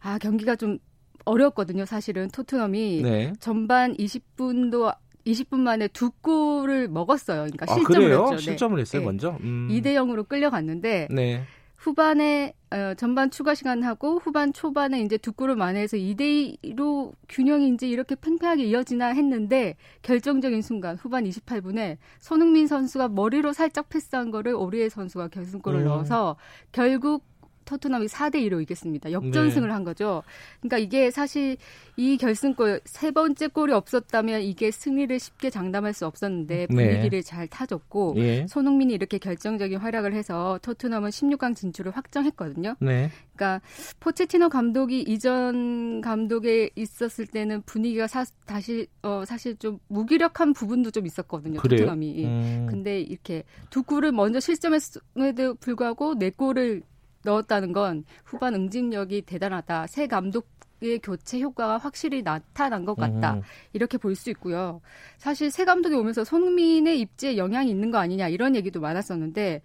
아 0.00 0.18
경기가 0.18 0.56
좀 0.56 0.78
어려웠거든요. 1.24 1.86
사실은 1.86 2.28
토트넘이 2.28 3.00
네. 3.02 3.32
전반 3.40 3.94
20분도 3.96 4.94
20분 5.26 5.58
만에 5.58 5.88
두 5.88 6.10
골을 6.20 6.88
먹었어요. 6.88 7.44
그러니까 7.44 7.66
아 7.68 7.74
실점을 7.74 8.00
그래요? 8.00 8.20
했죠. 8.24 8.36
네. 8.36 8.42
실점을 8.42 8.78
했어요 8.78 9.00
네. 9.00 9.06
먼저. 9.06 9.36
음. 9.40 9.68
2대 9.70 9.86
0으로 9.94 10.28
끌려갔는데 10.28 11.08
네. 11.10 11.44
후반에 11.86 12.52
어, 12.72 12.94
전반 12.94 13.30
추가 13.30 13.54
시간 13.54 13.84
하고 13.84 14.18
후반 14.18 14.52
초반에 14.52 15.00
이제 15.02 15.16
두 15.16 15.32
골을 15.32 15.54
만회해서 15.54 15.96
2대 15.96 16.60
2로 16.64 17.12
균형이 17.28 17.68
이제 17.68 17.86
이렇게 17.86 18.16
팽팽하게 18.16 18.64
이어지나 18.64 19.14
했는데 19.14 19.76
결정적인 20.02 20.62
순간 20.62 20.96
후반 20.96 21.22
28분에 21.24 21.98
손흥민 22.18 22.66
선수가 22.66 23.08
머리로 23.10 23.52
살짝 23.52 23.88
패스한 23.88 24.32
거를 24.32 24.54
오리에 24.54 24.88
선수가 24.88 25.28
결승골을 25.28 25.82
음. 25.82 25.84
넣어서 25.84 26.36
결국 26.72 27.22
토트넘이 27.66 28.06
4대 28.06 28.36
2로 28.46 28.62
이겼습니다. 28.62 29.12
역전승을 29.12 29.68
네. 29.68 29.74
한 29.74 29.84
거죠. 29.84 30.22
그러니까 30.60 30.78
이게 30.78 31.10
사실 31.10 31.58
이 31.96 32.16
결승골 32.16 32.80
세 32.84 33.10
번째 33.10 33.48
골이 33.48 33.72
없었다면 33.72 34.42
이게 34.42 34.70
승리를 34.70 35.18
쉽게 35.18 35.50
장담할 35.50 35.92
수 35.92 36.06
없었는데 36.06 36.68
네. 36.70 36.88
분위기를 36.88 37.22
잘 37.22 37.46
타줬고 37.48 38.14
예. 38.16 38.46
손흥민이 38.48 38.94
이렇게 38.94 39.18
결정적인 39.18 39.78
활약을 39.78 40.14
해서 40.14 40.58
토트넘은 40.62 41.10
16강 41.10 41.54
진출을 41.54 41.92
확정했거든요. 41.92 42.76
네. 42.80 43.10
그러니까 43.34 43.60
포체티노 44.00 44.48
감독이 44.48 45.02
이전 45.02 46.00
감독에 46.00 46.70
있었을 46.74 47.26
때는 47.26 47.62
분위기가 47.62 48.06
사, 48.06 48.24
다시 48.46 48.86
어, 49.02 49.24
사실 49.26 49.56
좀 49.56 49.78
무기력한 49.88 50.52
부분도 50.52 50.90
좀 50.90 51.06
있었거든요. 51.06 51.60
그래요? 51.60 51.80
토트넘이. 51.80 52.24
음. 52.24 52.66
근데 52.70 53.00
이렇게 53.00 53.44
두 53.70 53.82
골을 53.82 54.12
먼저 54.12 54.40
실점했음에도 54.40 55.54
불구하고 55.56 56.18
네 56.18 56.30
골을 56.30 56.82
넣었다는 57.26 57.72
건 57.72 58.04
후반 58.24 58.54
응집력이 58.54 59.22
대단하다. 59.22 59.88
새 59.88 60.06
감독 60.06 60.46
의 60.82 60.98
교체 60.98 61.40
효과가 61.40 61.78
확실히 61.78 62.22
나타난 62.22 62.84
것 62.84 62.94
같다. 62.96 63.36
음. 63.36 63.42
이렇게 63.72 63.96
볼 63.96 64.14
수 64.14 64.28
있고요. 64.28 64.82
사실 65.16 65.50
새 65.50 65.64
감독이 65.64 65.94
오면서 65.94 66.22
손흥민의 66.22 67.00
입지에 67.00 67.38
영향이 67.38 67.70
있는 67.70 67.90
거 67.90 67.96
아니냐 67.96 68.28
이런 68.28 68.54
얘기도 68.54 68.80
많았었는데 68.80 69.62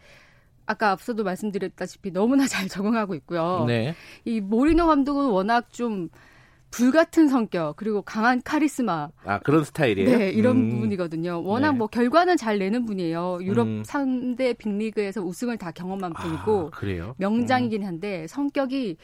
아까 0.65 0.91
앞서도 0.91 1.26
말씀드렸다시피 1.26 2.12
너무나 2.12 2.47
잘 2.47 2.69
적응하고 2.69 3.13
있고요. 3.15 3.65
네. 3.67 3.93
이 4.24 4.39
모리노 4.39 4.88
감독은 4.88 5.32
워낙 5.32 5.74
좀 5.74 6.08
불같은 6.71 7.27
성격 7.27 7.75
그리고 7.75 8.01
강한 8.01 8.41
카리스마 8.41 9.10
아 9.25 9.39
그런 9.39 9.63
스타일이에요. 9.63 10.17
네, 10.17 10.29
이런 10.29 10.57
음. 10.57 10.69
부분이거든요. 10.69 11.43
워낙 11.43 11.73
네. 11.73 11.77
뭐 11.77 11.88
결과는 11.88 12.38
잘 12.38 12.57
내는 12.57 12.86
분이에요. 12.86 13.39
유럽 13.41 13.67
음. 13.67 13.84
3대 13.84 14.57
빅리그에서 14.57 15.21
우승을 15.21 15.57
다 15.57 15.71
경험한 15.71 16.13
분이고 16.13 16.71
아, 16.73 16.77
그래요. 16.77 17.13
명장이긴 17.17 17.84
한데 17.86 18.25
성격이 18.27 18.97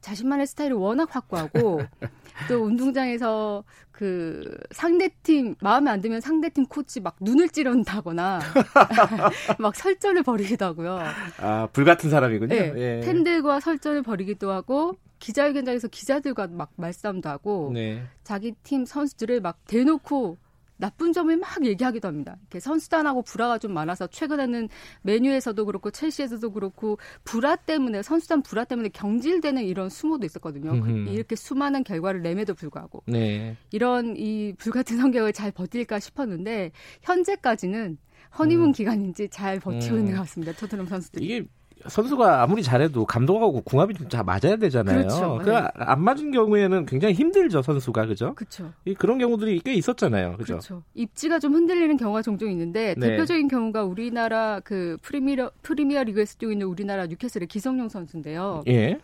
자신만의 0.00 0.46
스타일이 0.46 0.74
워낙 0.74 1.08
확고하고 1.14 1.80
또 2.48 2.62
운동장에서 2.64 3.64
그 3.90 4.56
상대팀 4.70 5.56
마음에 5.60 5.90
안 5.90 6.00
들면 6.00 6.20
상대팀 6.20 6.66
코치 6.66 7.00
막 7.00 7.16
눈을 7.20 7.48
찌른다거나 7.48 8.38
막 9.58 9.74
설전을 9.74 10.22
벌이기도 10.22 10.64
하고요. 10.64 11.00
아 11.40 11.68
불같은 11.72 12.10
사람이군요. 12.10 12.54
네, 12.54 12.72
예. 12.76 13.00
팬들과 13.04 13.58
설전을 13.58 14.02
벌이기도 14.02 14.52
하고 14.52 14.96
기자회견장에서 15.18 15.88
기자들과 15.88 16.48
막 16.48 16.72
말싸움도 16.76 17.28
하고 17.28 17.70
네. 17.72 18.02
자기 18.22 18.52
팀 18.62 18.84
선수들을 18.84 19.40
막 19.40 19.58
대놓고 19.66 20.38
나쁜 20.78 21.12
점을 21.12 21.36
막 21.36 21.64
얘기하기도 21.64 22.06
합니다. 22.08 22.36
이렇게 22.42 22.60
선수단하고 22.60 23.22
불화가 23.22 23.58
좀 23.58 23.74
많아서 23.74 24.06
최근에는 24.06 24.68
메뉴에서도 25.02 25.66
그렇고 25.66 25.90
첼시에서도 25.90 26.50
그렇고 26.52 26.98
불화 27.24 27.56
때문에 27.56 28.02
선수단 28.02 28.42
불화 28.42 28.64
때문에 28.64 28.88
경질되는 28.90 29.64
이런 29.64 29.88
수모도 29.90 30.24
있었거든요. 30.24 30.80
그 30.80 30.88
음흠. 30.88 31.10
이렇게 31.10 31.34
수많은 31.36 31.82
결과를 31.82 32.22
내매도 32.22 32.54
불구하고 32.54 33.02
네. 33.06 33.56
이런 33.72 34.16
이 34.16 34.54
불같은 34.56 34.96
성격을 34.98 35.32
잘 35.32 35.50
버틸까 35.50 35.98
싶었는데 35.98 36.70
현재까지는 37.02 37.98
허니문 38.38 38.68
음. 38.68 38.72
기간인지 38.72 39.28
잘 39.30 39.58
버티고 39.58 39.96
음. 39.96 40.00
있는 40.00 40.12
것 40.14 40.20
같습니다. 40.20 40.52
토트넘 40.52 40.86
선수들이. 40.86 41.24
이게 41.24 41.44
선수가 41.86 42.42
아무리 42.42 42.62
잘해도 42.62 43.04
감독하고 43.06 43.62
궁합이 43.62 43.94
좀 43.94 44.08
잘 44.08 44.24
맞아야 44.24 44.56
되잖아요. 44.56 45.06
그렇죠. 45.06 45.38
그안 45.44 46.00
맞은 46.02 46.30
경우에는 46.30 46.86
굉장히 46.86 47.14
힘들죠 47.14 47.60
선수가 47.62 48.06
그죠? 48.06 48.34
그렇죠. 48.34 48.72
이 48.86 48.94
그런 48.94 49.18
경우들이 49.18 49.60
꽤 49.60 49.74
있었잖아요, 49.74 50.36
그죠? 50.38 50.54
그렇죠. 50.54 50.82
입지가 50.94 51.38
좀 51.38 51.54
흔들리는 51.54 51.96
경우가 51.98 52.22
종종 52.22 52.50
있는데 52.50 52.94
네. 52.96 53.08
대표적인 53.10 53.48
경우가 53.48 53.84
우리나라 53.84 54.60
그 54.64 54.96
프리미어 55.02 55.50
프리미어 55.62 56.04
리그에서 56.04 56.36
뛰고 56.38 56.52
있는 56.52 56.66
우리나라 56.66 57.06
뉴캐슬의 57.06 57.48
기성용 57.48 57.88
선수인데요. 57.90 58.62
예. 58.68 58.98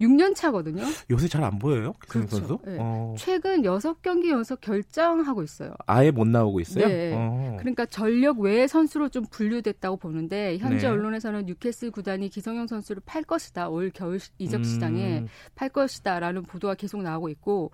6년 0.00 0.34
차거든요. 0.34 0.82
요새 1.10 1.28
잘 1.28 1.44
안 1.44 1.58
보여요, 1.58 1.92
그렇죠. 2.08 2.36
선수? 2.36 2.58
네. 2.64 2.76
어, 2.80 3.14
최근 3.18 3.62
6경기 3.62 4.30
연속 4.30 4.60
결장하고 4.60 5.42
있어요. 5.42 5.74
아예 5.86 6.10
못 6.10 6.26
나오고 6.26 6.60
있어요. 6.60 6.86
네. 6.86 7.12
어. 7.14 7.56
그러니까 7.58 7.84
전력 7.86 8.38
외의 8.40 8.66
선수로 8.68 9.08
좀 9.10 9.24
분류됐다고 9.30 9.96
보는데 9.98 10.56
현재 10.58 10.86
네. 10.86 10.92
언론에서는 10.92 11.46
뉴캐슬 11.46 11.90
구단이 11.90 12.28
기성용 12.30 12.66
선수를 12.66 13.02
팔 13.04 13.22
것이다. 13.22 13.68
올 13.68 13.90
겨울 13.92 14.18
시- 14.18 14.30
이적 14.38 14.60
음, 14.60 14.64
시장에 14.64 15.24
팔 15.54 15.68
것이다라는 15.68 16.42
보도가 16.44 16.74
계속 16.74 17.02
나오고 17.02 17.28
있고 17.30 17.70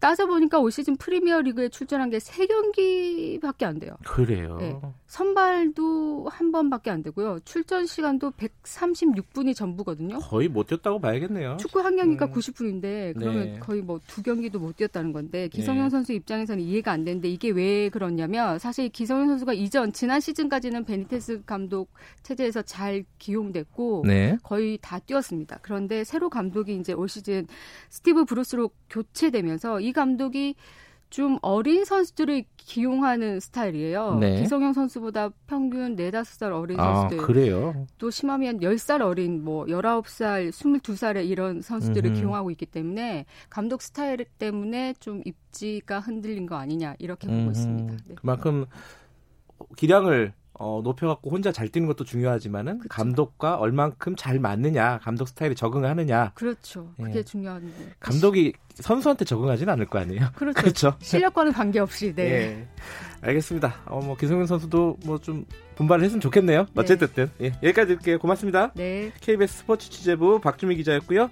따져보니까 0.00 0.58
올 0.58 0.72
시즌 0.72 0.96
프리미어 0.96 1.40
리그에 1.42 1.68
출전한 1.68 2.10
게 2.10 2.18
3경기밖에 2.18 3.64
안 3.64 3.78
돼요. 3.78 3.92
그래요. 4.04 4.56
네. 4.58 4.76
선발도 5.12 6.28
한 6.30 6.52
번밖에 6.52 6.90
안 6.90 7.02
되고요. 7.02 7.40
출전 7.44 7.84
시간도 7.84 8.30
136분이 8.30 9.54
전부거든요. 9.54 10.20
거의 10.20 10.48
못 10.48 10.68
뛰었다고 10.68 11.00
봐야겠네요. 11.00 11.58
축구 11.58 11.80
한 11.80 11.96
경기가 11.96 12.26
음. 12.26 12.32
90분인데 12.32 13.12
그러면 13.18 13.52
네. 13.52 13.58
거의 13.58 13.82
뭐 13.82 14.00
두 14.06 14.22
경기도 14.22 14.58
못 14.58 14.76
뛰었다는 14.76 15.12
건데 15.12 15.48
기성용 15.48 15.84
네. 15.84 15.90
선수 15.90 16.14
입장에서는 16.14 16.62
이해가 16.62 16.92
안 16.92 17.04
되는데 17.04 17.28
이게 17.28 17.50
왜 17.50 17.90
그러냐면 17.90 18.58
사실 18.58 18.88
기성용 18.88 19.28
선수가 19.28 19.52
이전 19.52 19.92
지난 19.92 20.18
시즌까지는 20.18 20.84
베니테스 20.84 21.42
감독 21.44 21.90
체제에서 22.22 22.62
잘 22.62 23.04
기용됐고 23.18 24.04
네. 24.06 24.38
거의 24.42 24.78
다 24.80 24.98
뛰었습니다. 24.98 25.58
그런데 25.60 26.04
새로 26.04 26.30
감독이 26.30 26.74
이제 26.74 26.94
올 26.94 27.10
시즌 27.10 27.46
스티브 27.90 28.24
브루스로 28.24 28.70
교체되면서 28.88 29.80
이 29.80 29.92
감독이 29.92 30.54
좀 31.12 31.38
어린 31.42 31.84
선수들을 31.84 32.44
기용하는 32.56 33.38
스타일이에요. 33.38 34.14
네. 34.18 34.40
기성용 34.40 34.72
선수보다 34.72 35.28
평균 35.46 35.94
4, 35.94 36.10
5살 36.10 36.58
어린 36.58 36.80
아, 36.80 37.02
선수들 37.02 37.26
그래요. 37.26 37.86
또 37.98 38.08
심하면 38.08 38.60
10살 38.60 39.02
어린 39.02 39.44
뭐 39.44 39.66
19살, 39.66 40.48
22살의 40.48 41.28
이런 41.28 41.60
선수들을 41.60 42.12
음흠. 42.12 42.18
기용하고 42.18 42.50
있기 42.52 42.64
때문에 42.64 43.26
감독 43.50 43.82
스타일 43.82 44.24
때문에 44.38 44.94
좀 45.00 45.20
입지가 45.26 46.00
흔들린 46.00 46.46
거 46.46 46.56
아니냐 46.56 46.94
이렇게 46.98 47.26
보고. 47.26 47.50
있습니다. 47.50 47.96
네. 48.06 48.14
그만큼 48.14 48.64
기량을 49.76 50.32
어, 50.62 50.80
높여갖고 50.84 51.28
혼자 51.30 51.50
잘 51.50 51.68
뛰는 51.68 51.88
것도 51.88 52.04
중요하지만은 52.04 52.78
그쵸. 52.78 52.88
감독과 52.88 53.56
얼만큼 53.56 54.14
잘 54.14 54.38
맞느냐, 54.38 55.00
감독 55.02 55.26
스타일에 55.26 55.54
적응하느냐. 55.54 56.32
그렇죠. 56.34 56.92
그게 56.96 57.18
예. 57.18 57.22
중요한데. 57.24 57.94
감독이 57.98 58.52
선수한테 58.74 59.24
적응하지는 59.24 59.72
않을 59.72 59.86
거 59.86 59.98
아니에요. 59.98 60.28
그렇죠. 60.36 60.60
그렇죠. 60.60 60.94
실력과는 61.00 61.52
관계없이 61.52 62.14
네. 62.14 62.22
예. 62.22 62.68
알겠습니다. 63.22 63.74
어, 63.86 64.00
뭐 64.00 64.16
기성용 64.16 64.46
선수도 64.46 64.96
뭐 65.04 65.18
좀 65.18 65.44
분발을 65.76 66.04
했으면 66.04 66.20
좋겠네요. 66.20 66.66
네. 66.66 66.72
어쨌든 66.76 67.08
예. 67.40 67.46
여기까지 67.62 67.86
드릴게요. 67.88 68.18
고맙습니다. 68.18 68.72
네. 68.74 69.12
KBS 69.20 69.58
스포츠 69.58 69.90
취재부 69.90 70.40
박주미 70.40 70.76
기자였고요. 70.76 71.30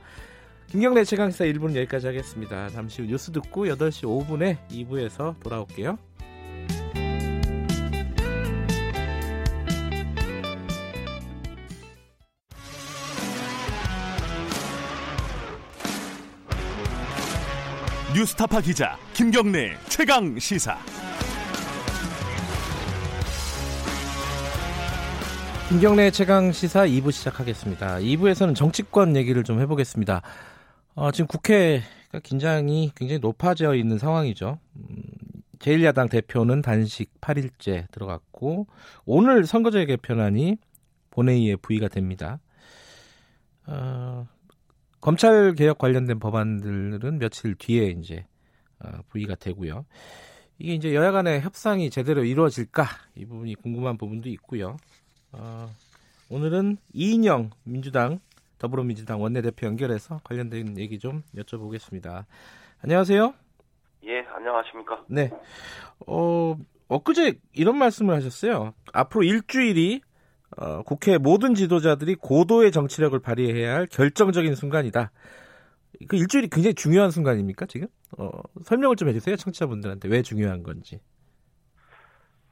김경래 0.68 1.04
최강시사 1.04 1.44
1부는 1.46 1.76
여기까지 1.76 2.06
하겠습니다. 2.06 2.68
잠시 2.70 3.02
후 3.02 3.08
뉴스 3.08 3.32
듣고 3.32 3.66
8시 3.66 4.04
5분에 4.04 4.56
2부에서 4.70 5.38
돌아올게요. 5.40 5.98
뉴스타파 18.12 18.60
기자 18.60 18.98
김경래 19.14 19.76
최강 19.88 20.36
시사. 20.36 20.76
김경래 25.68 26.10
최강 26.10 26.50
시사 26.50 26.86
2부 26.86 27.12
시작하겠습니다. 27.12 27.98
2부에서는 27.98 28.56
정치권 28.56 29.14
얘기를 29.14 29.44
좀 29.44 29.60
해보겠습니다. 29.60 30.22
어, 30.96 31.12
지금 31.12 31.28
국회가 31.28 32.18
긴장이 32.20 32.90
굉장히 32.96 33.20
높아져 33.20 33.76
있는 33.76 33.96
상황이죠. 33.96 34.58
음, 34.74 35.02
제1야당 35.60 36.10
대표는 36.10 36.62
단식 36.62 37.20
8일째 37.20 37.88
들어갔고 37.92 38.66
오늘 39.04 39.46
선거제 39.46 39.84
개편안이 39.86 40.56
본회의에 41.10 41.54
부의가 41.54 41.86
됩니다. 41.86 42.40
어, 43.66 44.26
검찰 45.00 45.54
개혁 45.54 45.78
관련된 45.78 46.18
법안들은 46.18 47.18
며칠 47.18 47.54
뒤에 47.54 47.94
이제 47.98 48.26
어, 48.80 48.90
부의가 49.08 49.34
되고요. 49.34 49.84
이게 50.58 50.74
이제 50.74 50.94
여야 50.94 51.10
간의 51.10 51.40
협상이 51.40 51.90
제대로 51.90 52.22
이루어질까 52.22 52.84
이 53.16 53.24
부분이 53.24 53.54
궁금한 53.56 53.96
부분도 53.96 54.28
있고요. 54.30 54.76
어, 55.32 55.74
오늘은 56.28 56.76
이인영 56.92 57.50
민주당 57.64 58.20
더불어민주당 58.58 59.22
원내대표 59.22 59.66
연결해서 59.66 60.20
관련된 60.22 60.78
얘기 60.78 60.98
좀 60.98 61.22
여쭤보겠습니다. 61.34 62.26
안녕하세요. 62.82 63.34
예, 64.04 64.20
안녕하십니까. 64.34 65.04
네. 65.08 65.30
어, 66.06 66.56
엊그제 66.88 67.38
이런 67.54 67.78
말씀을 67.78 68.14
하셨어요. 68.14 68.74
앞으로 68.92 69.22
일주일이 69.22 70.02
어, 70.56 70.82
국회 70.82 71.18
모든 71.18 71.54
지도자들이 71.54 72.16
고도의 72.16 72.72
정치력을 72.72 73.18
발휘해야 73.18 73.74
할 73.74 73.86
결정적인 73.86 74.54
순간이다. 74.54 75.10
그 76.08 76.16
일주일이 76.16 76.48
굉장히 76.48 76.74
중요한 76.74 77.10
순간입니까, 77.10 77.66
지금? 77.66 77.88
어, 78.18 78.30
설명을 78.62 78.96
좀 78.96 79.08
해주세요, 79.08 79.36
청취자분들한테. 79.36 80.08
왜 80.08 80.22
중요한 80.22 80.62
건지. 80.62 81.00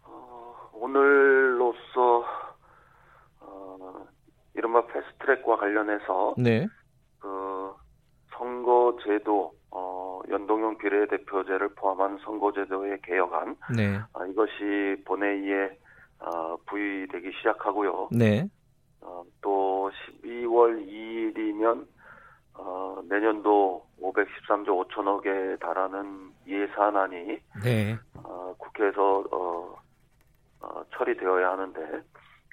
어, 0.03 0.71
오늘로써 0.75 2.25
어, 3.41 4.07
이른바 4.55 4.87
패스트트랙과 4.87 5.57
관련해서 5.57 6.35
네. 6.39 6.67
선거제도 8.39 9.53
어, 9.71 10.21
연동형 10.31 10.79
비례대표제를 10.79 11.75
포함한 11.75 12.19
선거제도의 12.25 13.01
개혁안 13.03 13.57
네. 13.77 13.99
아, 14.15 14.27
이것이 14.27 15.03
본회의에 15.05 15.77
아, 16.21 16.57
부의되기 16.67 17.33
시작하고요. 17.39 18.09
네. 18.13 18.49
어, 19.01 19.23
또 19.41 19.91
12월 20.23 20.87
2일이면 20.87 21.87
어, 22.55 23.01
내년도 23.09 23.87
513조 24.01 24.89
5천억에 24.89 25.61
달하는 25.61 26.33
예산안이 26.47 27.39
네. 27.63 27.97
어, 28.25 28.55
국회에서 28.59 29.25
어, 29.31 29.77
어, 30.61 30.83
처리되어야 30.97 31.51
하는데 31.51 32.03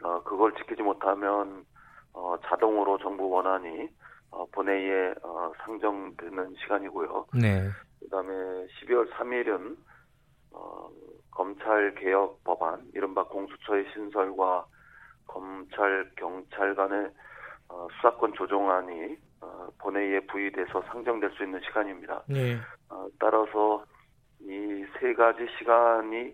어, 0.04 0.22
그걸 0.24 0.54
지키지 0.56 0.84
못하면 0.84 1.66
어, 2.14 2.36
자동으로 2.46 2.98
정부 3.00 3.30
원안이 3.30 3.90
어, 4.32 4.46
본회의에 4.52 5.16
어, 5.24 5.52
상정되는 5.64 6.56
시간이고요. 6.62 7.26
네. 7.42 7.70
그다음에 8.02 8.34
12월 8.68 9.10
3일은 9.14 9.76
어, 10.52 10.90
검찰 11.36 11.94
개혁 11.96 12.44
법안, 12.44 12.82
이른바 12.96 13.24
공수처의 13.26 13.86
신설과 13.94 14.66
검찰 15.28 16.10
경찰 16.16 16.74
간의 16.76 17.10
어, 17.70 17.88
수사권 17.98 18.34
조정안이 18.34 19.18
어, 19.42 19.68
본회의에 19.80 20.22
부의돼서 20.22 20.82
상정될 20.88 21.32
수 21.38 21.44
있는 21.44 21.60
시간입니다. 21.62 22.24
네. 22.28 22.58
어, 22.90 23.08
따라서 23.20 23.84
이 24.42 24.84
세 25.00 25.14
가지 25.14 25.46
시간이 25.58 26.34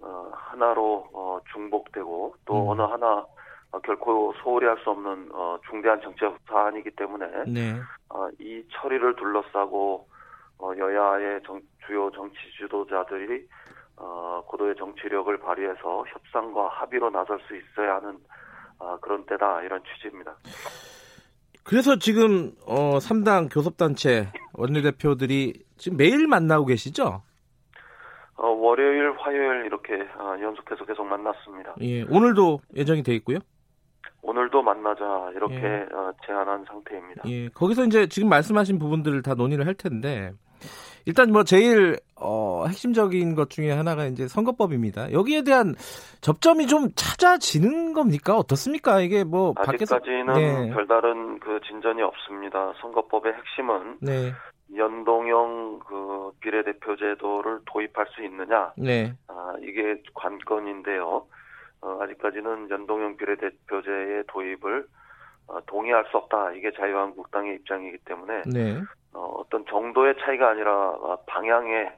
어, 0.00 0.30
하나로 0.32 1.08
어, 1.12 1.38
중복되고 1.52 2.34
또 2.46 2.54
음. 2.64 2.68
어느 2.70 2.82
하나 2.82 3.26
어, 3.72 3.78
결코 3.80 4.32
소홀히 4.42 4.66
할 4.66 4.78
수 4.78 4.90
없는 4.90 5.28
어, 5.32 5.58
중대한 5.68 6.00
정치적 6.00 6.38
사안이기 6.48 6.90
때문에 6.92 7.26
네. 7.46 7.80
어, 8.08 8.28
이 8.38 8.64
처리를 8.72 9.16
둘러싸고 9.16 10.08
어, 10.58 10.72
여야의 10.78 11.42
정- 11.44 11.60
주요 11.86 12.10
정치 12.12 12.36
지도자들이 12.58 13.46
어, 14.00 14.42
고도의 14.46 14.74
정치력을 14.76 15.36
발휘해서 15.38 16.04
협상과 16.08 16.68
합의로 16.68 17.10
나설 17.10 17.38
수 17.46 17.54
있어야 17.54 17.96
하는 17.96 18.18
아, 18.78 18.96
그런 19.00 19.26
때다 19.26 19.62
이런 19.62 19.82
취지입니다. 19.84 20.34
그래서 21.62 21.96
지금 21.98 22.52
어 22.66 22.98
3당 22.98 23.52
교섭단체 23.52 24.32
원내대표들이 24.54 25.62
지금 25.76 25.98
매일 25.98 26.26
만나고 26.26 26.64
계시죠? 26.66 27.22
어, 28.36 28.48
월요일, 28.48 29.12
화요일 29.18 29.66
이렇게 29.66 29.94
어, 30.18 30.34
연속해서 30.40 30.86
계속 30.86 31.04
만났습니다. 31.04 31.74
예. 31.82 32.02
오늘도 32.04 32.60
예정이 32.74 33.02
돼 33.02 33.14
있고요. 33.16 33.38
오늘도 34.22 34.62
만나자 34.62 35.30
이렇게 35.34 35.56
예. 35.56 35.86
어, 35.94 36.12
제안한 36.26 36.64
상태입니다. 36.64 37.22
예. 37.26 37.48
거기서 37.50 37.84
이제 37.84 38.06
지금 38.06 38.30
말씀하신 38.30 38.78
부분들을 38.78 39.20
다 39.22 39.34
논의를 39.34 39.66
할 39.66 39.74
텐데 39.74 40.32
일단 41.06 41.32
뭐 41.32 41.44
제일 41.44 41.98
어 42.16 42.64
핵심적인 42.66 43.34
것 43.34 43.50
중에 43.50 43.70
하나가 43.70 44.04
이제 44.06 44.28
선거법입니다. 44.28 45.12
여기에 45.12 45.42
대한 45.42 45.74
접점이 46.20 46.66
좀 46.66 46.88
찾아지는 46.94 47.92
겁니까? 47.94 48.36
어떻습니까? 48.36 49.00
이게 49.00 49.24
뭐 49.24 49.52
밖에서 49.54 49.96
아직까지는 49.96 50.34
네. 50.34 50.70
별다른 50.70 51.40
그 51.40 51.60
진전이 51.66 52.02
없습니다. 52.02 52.74
선거법의 52.80 53.32
핵심은 53.32 53.98
네. 54.00 54.32
연동형 54.76 55.80
그 55.86 56.30
비례대표 56.40 56.96
제도를 56.96 57.60
도입할 57.66 58.06
수 58.14 58.22
있느냐, 58.24 58.72
네. 58.76 59.14
아, 59.26 59.54
이게 59.62 60.00
관건인데요. 60.14 61.26
어, 61.82 61.98
아직까지는 62.02 62.70
연동형 62.70 63.16
비례대표제의 63.16 64.24
도입을 64.28 64.80
어, 64.80 64.84
동의할 65.66 66.04
수 66.10 66.16
없다. 66.16 66.52
이게 66.52 66.70
자유한국당의 66.72 67.56
입장이기 67.56 67.98
때문에 68.04 68.42
네. 68.46 68.82
어, 69.12 69.20
어떤 69.38 69.64
정도의 69.66 70.14
차이가 70.20 70.50
아니라 70.50 70.72
어, 70.72 71.18
방향의 71.26 71.84
에, 71.84 71.92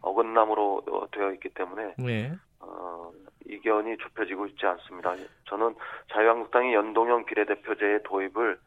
어긋남으로 0.00 0.82
어, 0.90 1.10
되어 1.10 1.32
있기 1.32 1.48
때문에 1.50 1.94
네. 1.98 2.32
어, 2.60 3.10
이견이 3.46 3.96
좁혀지고 3.98 4.46
있지 4.48 4.66
않습니다. 4.66 5.14
저는 5.48 5.74
자유한국당이 6.12 6.74
연동형 6.74 7.24
비례대표제의 7.24 8.02
도입을 8.04 8.58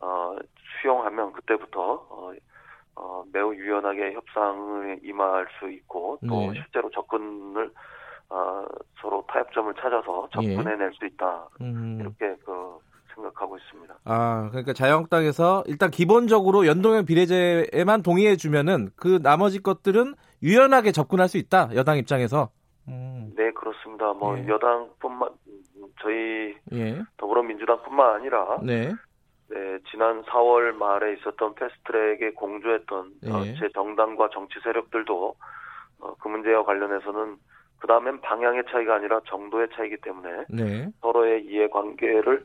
어, 0.00 0.36
수용하면 0.80 1.32
그때부터 1.32 2.06
어, 2.08 2.32
어, 2.96 3.24
매우 3.32 3.54
유연하게 3.54 4.12
협상을 4.12 5.00
임할 5.02 5.46
수 5.58 5.70
있고 5.70 6.18
또 6.28 6.52
네. 6.52 6.60
실제로 6.60 6.90
접근을 6.90 7.70
어, 8.28 8.64
서로 9.00 9.24
타협점을 9.28 9.74
찾아서 9.74 10.28
접근해낼 10.32 10.92
수 10.94 11.04
있다 11.04 11.48
음. 11.60 11.98
이렇게 12.00 12.34
그 12.44 12.78
생각하고 13.22 13.56
있습니다. 13.56 13.94
아, 14.04 14.48
그러니까 14.50 14.72
자유한국당에서 14.72 15.64
일단 15.66 15.90
기본적으로 15.90 16.66
연동형 16.66 17.06
비례제에만 17.06 18.02
동의해 18.02 18.36
주면은 18.36 18.90
그 18.96 19.20
나머지 19.22 19.62
것들은 19.62 20.14
유연하게 20.42 20.92
접근할 20.92 21.28
수 21.28 21.38
있다. 21.38 21.70
여당 21.74 21.98
입장에서. 21.98 22.50
음. 22.88 23.32
네 23.36 23.50
그렇습니다. 23.52 24.12
뭐 24.12 24.36
예. 24.38 24.46
여당뿐만 24.46 25.30
저희 26.00 26.56
예. 26.72 27.02
더불어민주당뿐만 27.16 28.14
아니라 28.14 28.58
네. 28.62 28.92
네, 29.48 29.78
지난 29.90 30.22
4월 30.22 30.72
말에 30.72 31.14
있었던 31.14 31.54
패스트트랙에 31.54 32.32
공조했던 32.32 33.12
어, 33.30 33.42
예. 33.44 33.54
제 33.54 33.68
정당과 33.74 34.30
정치 34.32 34.54
세력들도 34.64 35.34
어, 36.00 36.14
그 36.14 36.28
문제와 36.28 36.64
관련해서는 36.64 37.36
그 37.78 37.86
다음엔 37.86 38.20
방향의 38.20 38.64
차이가 38.70 38.94
아니라 38.94 39.20
정도의 39.26 39.68
차이기 39.74 39.98
때문에 39.98 40.44
네. 40.48 40.88
서로의 41.00 41.44
이해관계를 41.44 42.44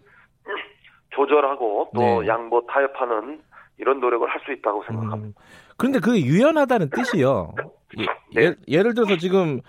조절하고 1.15 1.89
또 1.95 2.01
네. 2.21 2.27
양보 2.27 2.65
타협하는 2.67 3.41
이런 3.77 3.99
노력을 3.99 4.27
할 4.29 4.41
수 4.45 4.51
있다고 4.51 4.83
생각합니다. 4.87 5.39
음. 5.39 5.43
그런데 5.77 5.99
그 5.99 6.19
유연하다는 6.19 6.89
뜻이요. 6.89 7.53
예, 7.99 8.05
네. 8.35 8.43
예, 8.43 8.55
예 8.67 8.81
를 8.81 8.93
들어서 8.93 9.17
지금 9.17 9.61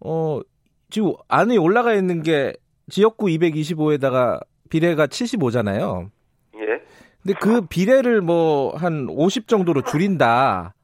어 0.00 0.40
지금 0.90 1.12
안에 1.28 1.56
올라가 1.56 1.94
있는 1.94 2.22
게 2.22 2.52
지역구 2.88 3.26
225에다가 3.26 4.40
비례가 4.68 5.06
75잖아요. 5.06 6.10
예, 6.56 6.66
근데 7.22 7.34
그 7.40 7.62
비례를 7.66 8.20
뭐 8.20 8.74
한 8.76 9.06
50 9.08 9.48
정도로 9.48 9.82
줄인다. 9.82 10.74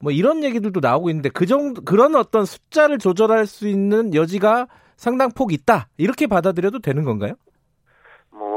뭐 0.00 0.10
이런 0.12 0.42
얘기들도 0.44 0.80
나오고 0.80 1.10
있는데 1.10 1.28
그 1.28 1.46
정도 1.46 1.82
그런 1.82 2.14
어떤 2.16 2.44
숫자를 2.44 2.98
조절할 2.98 3.46
수 3.46 3.68
있는 3.68 4.14
여지가 4.14 4.66
상당 4.96 5.30
폭 5.30 5.52
있다. 5.52 5.88
이렇게 5.96 6.26
받아들여도 6.26 6.80
되는 6.80 7.04
건가요? 7.04 7.34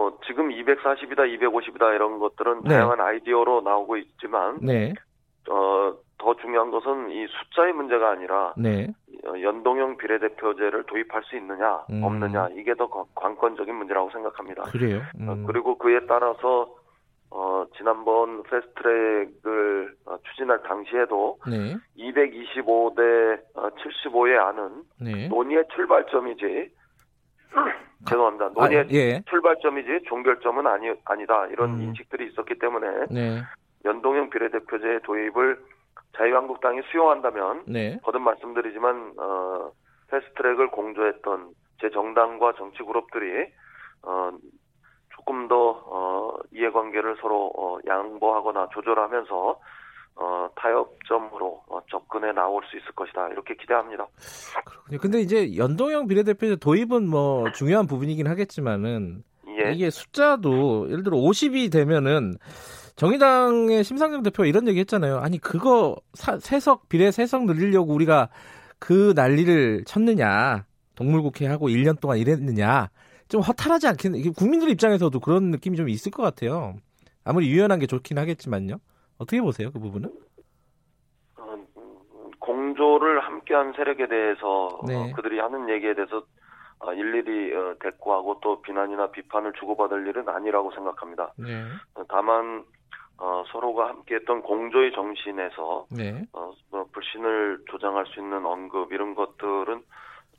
뭐 0.06 0.20
지금 0.28 0.50
240이다, 0.50 1.18
250이다 1.40 1.96
이런 1.96 2.20
것들은 2.20 2.62
네. 2.64 2.70
다양한 2.70 3.02
아이디어로 3.02 3.62
나오고 3.62 3.98
있지만 3.98 4.60
네. 4.62 4.94
어, 5.50 5.94
더 6.20 6.36
중요한 6.36 6.70
것은 6.70 7.10
이 7.10 7.26
숫자의 7.28 7.74
문제가 7.74 8.12
아니라 8.12 8.54
네. 8.56 8.88
어, 9.26 9.42
연동형 9.42 9.98
비례대표제를 9.98 10.84
도입할 10.84 11.24
수 11.24 11.36
있느냐 11.38 11.84
음. 11.90 12.04
없느냐 12.04 12.50
이게 12.56 12.76
더 12.76 12.88
관- 12.88 13.06
관건적인 13.16 13.74
문제라고 13.74 14.12
생각합니다. 14.12 14.64
그래요. 14.66 14.98
어, 15.28 15.34
음. 15.34 15.44
그리고 15.48 15.76
그에 15.80 16.02
따라서 16.08 16.68
어, 17.32 17.66
지난번 17.76 18.44
패스트트랙을 18.44 19.96
어, 20.06 20.18
추진할 20.30 20.62
당시에도 20.62 21.40
네. 21.50 21.76
225대 21.98 23.40
75의 23.56 24.38
안은 24.38 24.84
네. 25.02 25.28
논의의 25.30 25.64
출발점이지 25.74 26.70
죄송합니다. 28.08 28.46
아, 28.46 28.50
논의의 28.54 28.88
예. 28.92 29.22
출발점이지 29.30 30.06
종결점은 30.08 30.68
아니 30.68 30.92
아니다 31.06 31.48
이런 31.48 31.76
음. 31.76 31.82
인식들이 31.82 32.28
있었기 32.28 32.60
때문에 32.60 32.88
네. 33.10 33.42
연동형 33.84 34.30
비례대표제 34.30 35.00
도입을 35.04 35.60
자유한국당이 36.18 36.82
수용한다면 36.92 37.64
네. 37.68 38.00
거듭 38.04 38.22
말씀드리지만 38.22 39.14
어, 39.18 39.72
패스트트랙을 40.10 40.70
공조했던 40.72 41.50
제 41.82 41.90
정당과 41.90 42.54
정치 42.54 42.84
그룹들이 42.84 43.48
어, 44.04 44.32
조금 45.16 45.48
더 45.48 45.56
어, 45.86 46.38
이해관계를 46.52 47.18
서로 47.22 47.52
어, 47.58 47.80
양보하거나 47.88 48.70
조절하면서 48.74 49.60
어, 50.18 50.48
타협점으로 50.56 51.62
어, 51.68 51.80
접근해 51.92 52.32
나올 52.32 52.64
수 52.70 52.78
있을 52.78 52.88
것이다 52.96 53.30
이렇게 53.30 53.56
기대합니다. 53.56 54.08
그렇군요. 54.66 55.00
근데 55.00 55.22
이제 55.22 55.56
연동형 55.58 56.08
비례대표제 56.08 56.58
도입은 56.58 57.08
뭐 57.08 57.52
중요한 57.52 57.86
부분이긴 57.88 58.28
하겠지만은 58.28 59.24
예, 59.48 59.72
이게 59.74 59.90
숫자도 59.90 60.90
예를 60.92 61.04
들어 61.04 61.18
50이 61.18 61.72
되면은 61.72 62.36
정의당의 62.96 63.84
심상정 63.84 64.24
대표가 64.24 64.48
이런 64.48 64.68
얘기 64.68 64.80
했잖아요. 64.80 65.18
아니 65.20 65.38
그거 65.38 65.96
사- 66.14 66.40
세석 66.40 66.88
비례 66.88 67.12
세석 67.12 67.46
늘리려고 67.46 67.94
우리가 67.94 68.30
그 68.80 69.14
난리를 69.16 69.84
쳤느냐 69.86 70.66
동물국회 70.96 71.46
하고 71.48 71.68
1년 71.68 72.00
동안 72.00 72.18
일했느냐 72.20 72.90
좀 73.28 73.42
허탈하지 73.42 73.88
이게 74.16 74.30
국민들 74.30 74.70
입장에서도 74.70 75.20
그런 75.20 75.52
느낌이 75.52 75.76
좀 75.76 75.90
있을 75.90 76.12
것 76.12 76.24
같아요. 76.24 76.76
아무리 77.26 77.50
유연한 77.50 77.80
게 77.80 77.88
좋긴 77.88 78.18
하겠지만요. 78.18 78.78
어떻게 79.18 79.42
보세요 79.42 79.72
그 79.72 79.80
부분은? 79.80 80.10
어, 81.38 81.54
음, 81.78 82.32
공조를 82.40 83.22
함께한 83.22 83.74
세력에 83.74 84.08
대해서 84.08 84.80
네. 84.88 84.96
어, 84.96 85.16
그들이 85.16 85.40
하는 85.40 85.70
얘기에 85.70 85.94
대해서 85.96 86.24
어, 86.80 86.94
일일이 86.94 87.56
어, 87.56 87.76
대꾸하고 87.80 88.40
또 88.42 88.62
비난이나 88.62 89.12
비판을 89.12 89.54
주고받을 89.54 90.08
일은 90.08 90.28
아니라고 90.28 90.72
생각합니다. 90.72 91.34
네. 91.38 91.64
어, 91.96 92.04
다만 92.10 92.64
어, 93.18 93.44
서로가 93.52 93.90
함께했던 93.90 94.42
공조의 94.42 94.92
정신에서 94.94 95.88
네. 95.90 96.26
어, 96.34 96.52
뭐 96.70 96.86
불신을 96.92 97.60
조장할 97.72 98.06
수 98.08 98.20
있는 98.20 98.46
언급 98.46 98.92
이런 98.92 99.16
것들은 99.16 99.82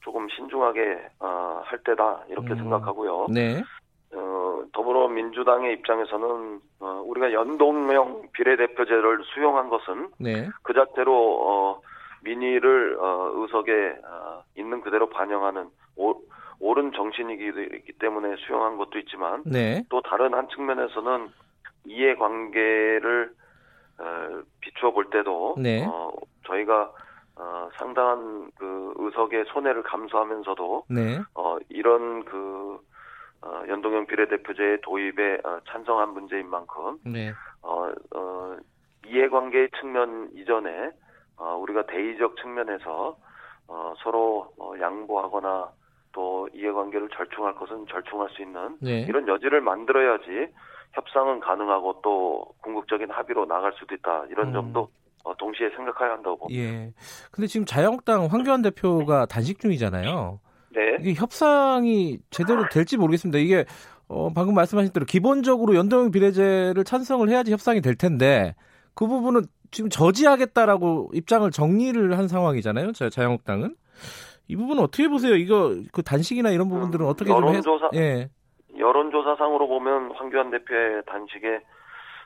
조금 0.03 0.29
신중하게 0.29 1.09
어, 1.21 1.63
할 1.65 1.79
때다 1.83 2.25
이렇게 2.29 2.51
음. 2.51 2.57
생각하고요. 2.57 3.27
네. 4.17 4.23
어, 4.23 4.65
더불어민주당의 4.73 5.75
입장에서는 5.75 6.61
어, 6.81 7.03
우리가 7.07 7.33
연동형 7.33 8.29
비례대표제를 8.33 9.23
수용한 9.35 9.69
것은 9.69 10.09
네. 10.19 10.49
그 10.63 10.73
자체로 10.73 11.39
어, 11.43 11.81
민의를 12.23 12.97
어, 12.99 13.33
의석에 13.35 13.73
어, 14.05 14.43
있는 14.57 14.81
그대로 14.81 15.09
반영하는 15.11 15.69
오, 15.97 16.15
옳은 16.59 16.93
정신이기 16.93 17.93
때문에 17.99 18.37
수용한 18.47 18.79
것도 18.79 18.99
있지만 19.01 19.43
네. 19.45 19.85
또 19.91 20.01
다른 20.01 20.35
한 20.35 20.49
측면에서는 20.49 21.29
이해관계를 21.85 23.33
어, 23.99 24.43
비추어 24.61 24.93
볼 24.93 25.11
때도 25.11 25.57
네. 25.59 25.85
어, 25.87 26.11
저희가 26.47 26.91
어, 27.39 27.69
상당한 27.75 28.51
그 28.57 28.95
의석의 28.97 29.45
손해를 29.49 29.83
감수하면서도 29.83 30.85
네. 30.89 31.21
어, 31.35 31.59
이런 31.69 32.25
그 32.25 32.79
어, 33.43 33.63
연동형 33.69 34.07
비례대표제의 34.07 34.81
도입에 34.83 35.39
어, 35.45 35.61
찬성한 35.69 36.11
문제인 36.15 36.49
만큼 36.49 36.99
네. 37.05 37.33
어, 37.63 37.93
어, 38.15 38.57
이해관계의 39.07 39.71
측면 39.79 40.31
이전에 40.35 40.91
어, 41.37 41.57
우리가 41.57 41.87
대의적 41.87 42.37
측면에서 42.39 43.17
어, 43.69 43.95
서로 44.03 44.53
어, 44.59 44.73
양보하거나 44.81 45.71
또 46.13 46.49
이해관계를 46.55 47.11
절충할 47.11 47.55
것은 47.57 47.87
절충할 47.91 48.31
수 48.31 48.43
있는 48.43 48.79
네. 48.81 49.01
이런 49.03 49.29
여지를 49.29 49.61
만들어야지 49.61 50.49
협상은 50.95 51.41
가능하고 51.41 52.01
또 52.03 52.55
궁극적인 52.63 53.11
합의로 53.11 53.45
나갈 53.47 53.73
수도 53.79 53.95
있다 53.95 54.25
이런 54.31 54.49
음. 54.49 54.53
점도 54.53 54.89
어, 55.25 55.35
동시에 55.37 55.69
생각해야 55.71 56.15
한다고 56.15 56.39
봅니다. 56.39 56.63
예. 56.63 56.93
근데 57.33 57.49
지금 57.49 57.67
자유한국당 57.67 58.27
황교안 58.27 58.63
대표가 58.63 59.27
단식 59.27 59.59
중이잖아요. 59.59 60.41
네. 60.77 60.97
이게 61.01 61.15
협상이 61.15 62.19
제대로 62.31 62.69
될지 62.69 62.99
모르겠습니다. 62.99 63.39
이게 63.39 63.65
어, 64.09 64.31
방금 64.33 64.55
말씀하신 64.55 64.93
대로 64.93 65.07
기본적으로 65.07 65.75
연동형 65.75 66.11
비례제를 66.11 66.85
찬성을 66.85 67.27
해야지 67.29 67.51
협상이 67.51 67.81
될 67.81 67.95
텐데 67.97 68.55
그 68.95 69.07
부분은 69.07 69.43
지금 69.71 69.91
저지하겠다라고 69.91 71.11
입장을 71.15 71.51
정리를 71.51 72.17
한 72.17 72.29
상황이잖아요. 72.29 72.93
자, 72.93 73.09
자유한국당은 73.09 73.75
이 74.49 74.55
부분 74.57 74.79
은 74.79 74.85
어떻게 74.85 75.09
보세요? 75.09 75.35
이거 75.35 75.75
그 75.93 76.03
단식이나 76.03 76.51
이런 76.51 76.69
부분들은 76.69 77.05
음, 77.05 77.11
어떻게 77.11 77.31
좀 77.31 77.49
해? 77.49 77.59
여론조사- 77.61 77.95
예. 77.97 78.31
여론조사상으로 78.79 79.67
보면 79.67 80.13
황교안 80.15 80.51
대표의 80.51 81.03
단식에 81.07 81.61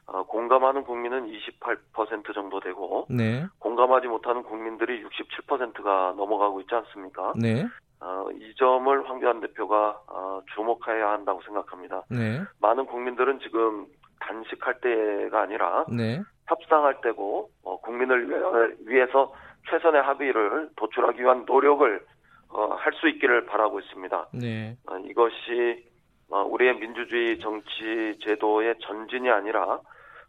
어, 0.06 0.24
공감하는 0.24 0.82
국민은 0.82 1.30
28% 1.30 2.34
정도 2.34 2.58
되고 2.60 3.06
네. 3.08 3.46
공감하지 3.60 4.08
못하는 4.08 4.42
국민들이 4.42 5.02
67%가 5.04 6.14
넘어가고 6.16 6.60
있지 6.62 6.74
않습니까? 6.74 7.32
네. 7.36 7.66
어, 8.00 8.26
이 8.32 8.54
점을 8.56 9.08
황교안 9.08 9.40
대표가 9.40 10.00
어, 10.08 10.40
주목해야 10.54 11.10
한다고 11.10 11.40
생각합니다. 11.42 12.02
네. 12.10 12.40
많은 12.60 12.86
국민들은 12.86 13.40
지금 13.40 13.86
단식할 14.20 14.80
때가 14.80 15.42
아니라 15.42 15.84
네. 15.88 16.20
협상할 16.48 17.00
때고 17.02 17.50
어, 17.62 17.78
국민을 17.80 18.28
위해- 18.28 18.74
위해서 18.86 19.32
최선의 19.70 20.02
합의를 20.02 20.70
도출하기 20.76 21.20
위한 21.20 21.44
노력을 21.46 22.04
어, 22.48 22.74
할수 22.74 23.06
있기를 23.08 23.46
바라고 23.46 23.78
있습니다. 23.80 24.28
네. 24.32 24.76
어, 24.88 24.96
이것이 24.98 25.86
어, 26.30 26.42
우리의 26.44 26.78
민주주의 26.78 27.38
정치 27.40 28.18
제도의 28.24 28.76
전진이 28.80 29.30
아니라 29.30 29.78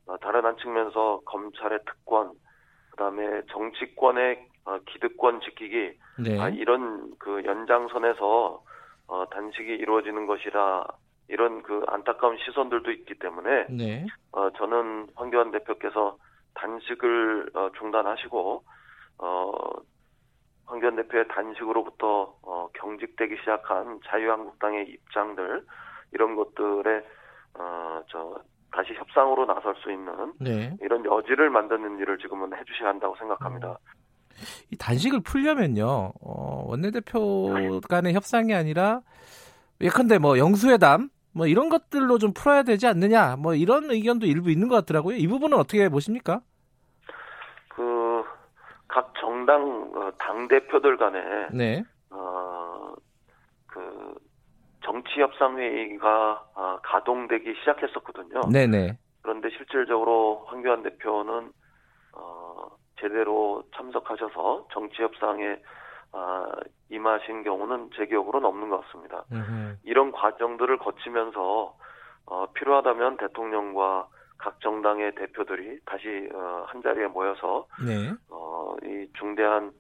어, 0.07 0.17
다른 0.17 0.43
한 0.45 0.57
측면에서 0.57 1.21
검찰의 1.25 1.79
특권, 1.85 2.31
그다음에 2.91 3.41
정치권의 3.51 4.47
어, 4.65 4.77
기득권 4.85 5.41
지키기 5.41 5.93
네. 6.19 6.39
아, 6.39 6.49
이런 6.49 7.13
그 7.17 7.43
연장선에서 7.45 8.63
어, 9.07 9.25
단식이 9.29 9.69
이루어지는 9.69 10.25
것이라 10.27 10.85
이런 11.27 11.63
그 11.63 11.83
안타까운 11.87 12.37
시선들도 12.37 12.91
있기 12.91 13.15
때문에 13.15 13.67
네. 13.69 14.05
어, 14.31 14.49
저는 14.51 15.07
황교안 15.15 15.51
대표께서 15.51 16.17
단식을 16.53 17.51
어, 17.53 17.69
중단하시고 17.77 18.63
어, 19.19 19.51
황교안 20.65 20.95
대표의 20.97 21.27
단식으로부터 21.29 22.35
어, 22.43 22.69
경직되기 22.73 23.37
시작한 23.39 23.99
자유한국당의 24.05 24.89
입장들 24.89 25.65
이런 26.13 26.35
것들에 26.35 27.05
어, 27.55 28.01
저 28.09 28.41
다시 28.71 28.93
협상으로 28.93 29.45
나설 29.45 29.75
수 29.75 29.91
있는 29.91 30.33
네. 30.39 30.75
이런 30.81 31.03
여지를 31.05 31.49
만드는 31.49 31.99
일을 31.99 32.17
지금은 32.19 32.55
해주셔야 32.57 32.89
한다고 32.89 33.15
생각합니다. 33.17 33.77
이 34.71 34.75
단식을 34.77 35.21
풀려면요, 35.21 36.13
어, 36.21 36.63
원내대표 36.67 37.81
간의 37.87 38.13
협상이 38.13 38.53
아니라, 38.53 39.01
예컨대 39.81 40.17
뭐 40.17 40.37
영수회담, 40.37 41.09
뭐 41.33 41.47
이런 41.47 41.69
것들로 41.69 42.17
좀 42.17 42.33
풀어야 42.33 42.63
되지 42.63 42.87
않느냐, 42.87 43.35
뭐 43.37 43.55
이런 43.55 43.89
의견도 43.89 44.25
일부 44.25 44.51
있는 44.51 44.67
것 44.67 44.75
같더라고요. 44.75 45.17
이 45.17 45.27
부분은 45.27 45.57
어떻게 45.57 45.89
보십니까? 45.89 46.41
그 47.69 48.11
각 48.91 49.13
정당 49.19 49.89
어, 49.95 50.11
당 50.17 50.47
대표들 50.49 50.97
간에 50.97 51.47
네, 51.53 51.83
어, 52.09 52.93
그 53.65 54.13
정치 54.83 55.21
협상 55.21 55.57
회의가 55.57 56.45
아, 56.53 56.79
가동되기 56.83 57.55
시작했었거든요. 57.59 58.41
네네. 58.51 58.97
그런데 59.21 59.49
실질적으로 59.51 60.43
황교안 60.47 60.83
대표는 60.83 61.51
어, 62.13 62.67
제대로 63.01 63.63
참석하셔서 63.75 64.67
정치 64.71 65.01
협상에 65.01 65.57
아, 66.13 66.45
임하신 66.89 67.43
경우는 67.43 67.89
제 67.95 68.05
기억으로는 68.05 68.47
없는 68.47 68.69
것 68.69 68.81
같습니다. 68.85 69.23
음흠. 69.31 69.77
이런 69.83 70.11
과정들을 70.11 70.77
거치면서 70.77 71.75
어, 72.25 72.45
필요하다면 72.53 73.17
대통령과 73.17 74.07
각 74.37 74.59
정당의 74.61 75.15
대표들이 75.15 75.79
다시 75.85 76.29
어, 76.33 76.65
한 76.67 76.81
자리에 76.81 77.07
모여서 77.07 77.67
네, 77.85 78.11
어, 78.29 78.75
이 78.83 79.07
중대한 79.17 79.71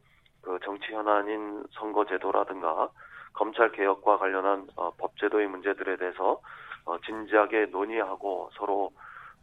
그 0.41 0.57
정치 0.63 0.93
현안인 0.93 1.63
선거제도라든가 1.71 2.89
검찰 3.33 3.71
개혁과 3.71 4.17
관련한 4.17 4.67
어, 4.75 4.91
법제도의 4.97 5.47
문제들에 5.47 5.97
대해서 5.97 6.39
어, 6.85 6.99
진지하게 7.01 7.67
논의하고 7.67 8.49
서로 8.53 8.91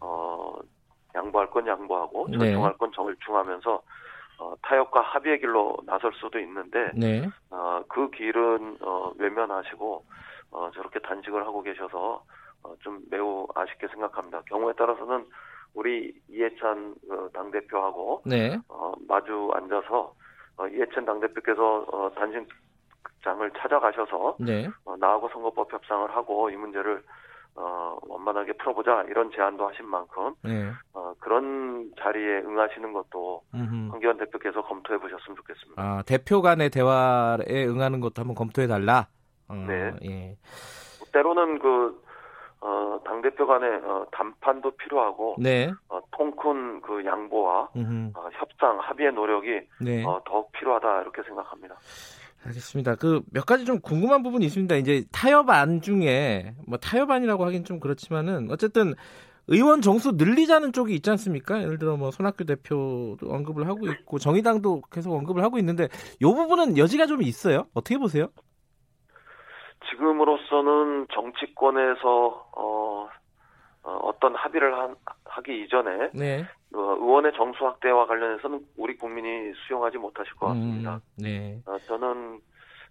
어, 0.01 0.55
양보할 1.15 1.51
건 1.51 1.67
양보하고 1.67 2.29
네. 2.29 2.39
절충할 2.39 2.77
건 2.79 2.93
절충하면서 2.93 3.83
어, 4.41 4.55
타협과 4.63 5.01
합의의 5.01 5.41
길로 5.41 5.77
나설 5.85 6.13
수도 6.15 6.39
있는데 6.39 6.93
네, 6.95 7.29
어, 7.51 7.83
그 7.89 8.11
길은 8.11 8.79
어, 8.81 9.13
외면하시고 9.19 10.05
어, 10.53 10.71
저렇게 10.75 11.01
단식을 11.01 11.45
하고 11.45 11.63
계셔서 11.63 12.23
어, 12.63 12.75
좀 12.81 13.01
매우 13.11 13.47
아쉽게 13.55 13.89
생각합니다. 13.89 14.43
경우에 14.47 14.73
따라서는 14.75 15.27
우리 15.75 16.15
이해찬 16.29 16.95
어, 17.11 17.29
당 17.33 17.51
대표하고 17.51 18.23
네, 18.25 18.59
어, 18.69 18.93
마주 19.09 19.51
앉아서 19.55 20.15
어, 20.57 20.69
이해찬 20.69 21.05
당 21.05 21.21
대표께서 21.21 21.87
어, 21.93 22.11
단식 22.15 22.49
장을 23.25 23.51
찾아가셔서 23.59 24.37
네. 24.41 24.69
어, 24.85 24.97
나하고 24.97 25.29
선거법 25.31 25.73
협상을 25.73 26.15
하고 26.15 26.51
이 26.51 26.57
문제를 26.57 27.03
어, 27.61 27.99
원만하게 28.07 28.53
풀어보자 28.55 29.05
이런 29.09 29.31
제안도 29.33 29.67
하신 29.69 29.87
만큼 29.87 30.33
네. 30.45 30.71
어, 30.93 31.13
그런 31.19 31.91
자리에 32.01 32.39
응하시는 32.39 32.93
것도 32.93 33.43
음흠. 33.55 33.91
황교안 33.91 34.17
대표께서 34.19 34.63
검토해 34.63 34.99
보셨으면 35.01 35.37
좋겠습니다. 35.37 35.83
아, 35.83 36.03
대표 36.07 36.41
간의 36.41 36.71
대화에 36.71 37.67
응하는 37.67 38.01
것도 38.01 38.21
한번 38.21 38.37
검토해 38.37 38.69
달라. 38.69 39.09
어, 39.49 39.55
네. 39.55 39.93
예. 40.05 40.37
때로는 41.13 41.59
그 41.59 42.01
어, 42.61 43.01
당 43.05 43.23
대표 43.23 43.47
간의 43.47 43.71
어, 43.85 44.07
담판도 44.13 44.73
필요하고 44.73 45.37
네. 45.41 45.73
어, 45.89 46.01
통큰 46.13 46.81
그 46.83 47.05
양보와. 47.05 47.71
어, 48.15 48.29
협상 48.33 48.79
합의의 48.81 49.13
노력이 49.13 49.61
네. 49.81 50.05
어, 50.05 50.21
더욱 50.25 50.53
필요하다 50.53 51.03
이렇게 51.03 51.23
생각합니다. 51.23 51.77
알겠습니다. 52.47 52.95
그 52.97 53.20
몇 53.32 53.45
가지 53.47 53.64
좀 53.64 53.80
궁금한 53.80 54.22
부분이 54.22 54.47
있습니다. 54.47 54.76
이제 54.76 55.05
타협안 55.12 55.80
중에 55.80 56.55
뭐 56.66 56.78
타협안이라고 56.78 57.45
하긴 57.45 57.64
좀 57.64 57.80
그렇지만은 57.80 58.51
어쨌든 58.51 58.95
의원 59.49 59.80
정수 59.80 60.12
늘리자는 60.12 60.72
쪽이 60.72 60.95
있지 60.95 61.11
않습니까? 61.11 61.62
예를 61.62 61.78
들어 61.78 61.97
뭐 61.97 62.11
손학규 62.11 62.45
대표도 62.45 63.18
언급을 63.22 63.66
하고 63.66 63.89
있고 63.89 64.18
정의당도 64.18 64.82
계속 64.91 65.12
언급을 65.14 65.43
하고 65.43 65.59
있는데 65.59 65.89
이 66.20 66.24
부분은 66.24 66.76
여지가 66.78 67.07
좀 67.07 67.22
있어요. 67.22 67.66
어떻게 67.74 67.97
보세요? 67.99 68.28
지금으로서는 69.91 71.07
정치권에서 71.12 72.49
어, 72.57 73.09
어, 73.89 74.12
떤 74.20 74.34
합의를 74.34 74.76
한- 74.76 74.97
하기 75.24 75.62
이전에 75.64 76.11
네. 76.14 76.43
어, 76.74 76.78
의원의 76.78 77.32
정수 77.34 77.64
확대와 77.64 78.07
관련해서는 78.07 78.61
우리 78.76 78.97
국민이 78.97 79.53
수용하지 79.66 79.99
못하실 79.99 80.34
것 80.34 80.49
같습니다. 80.49 80.95
음, 80.97 81.01
네. 81.16 81.61
어, 81.66 81.78
저는 81.86 82.41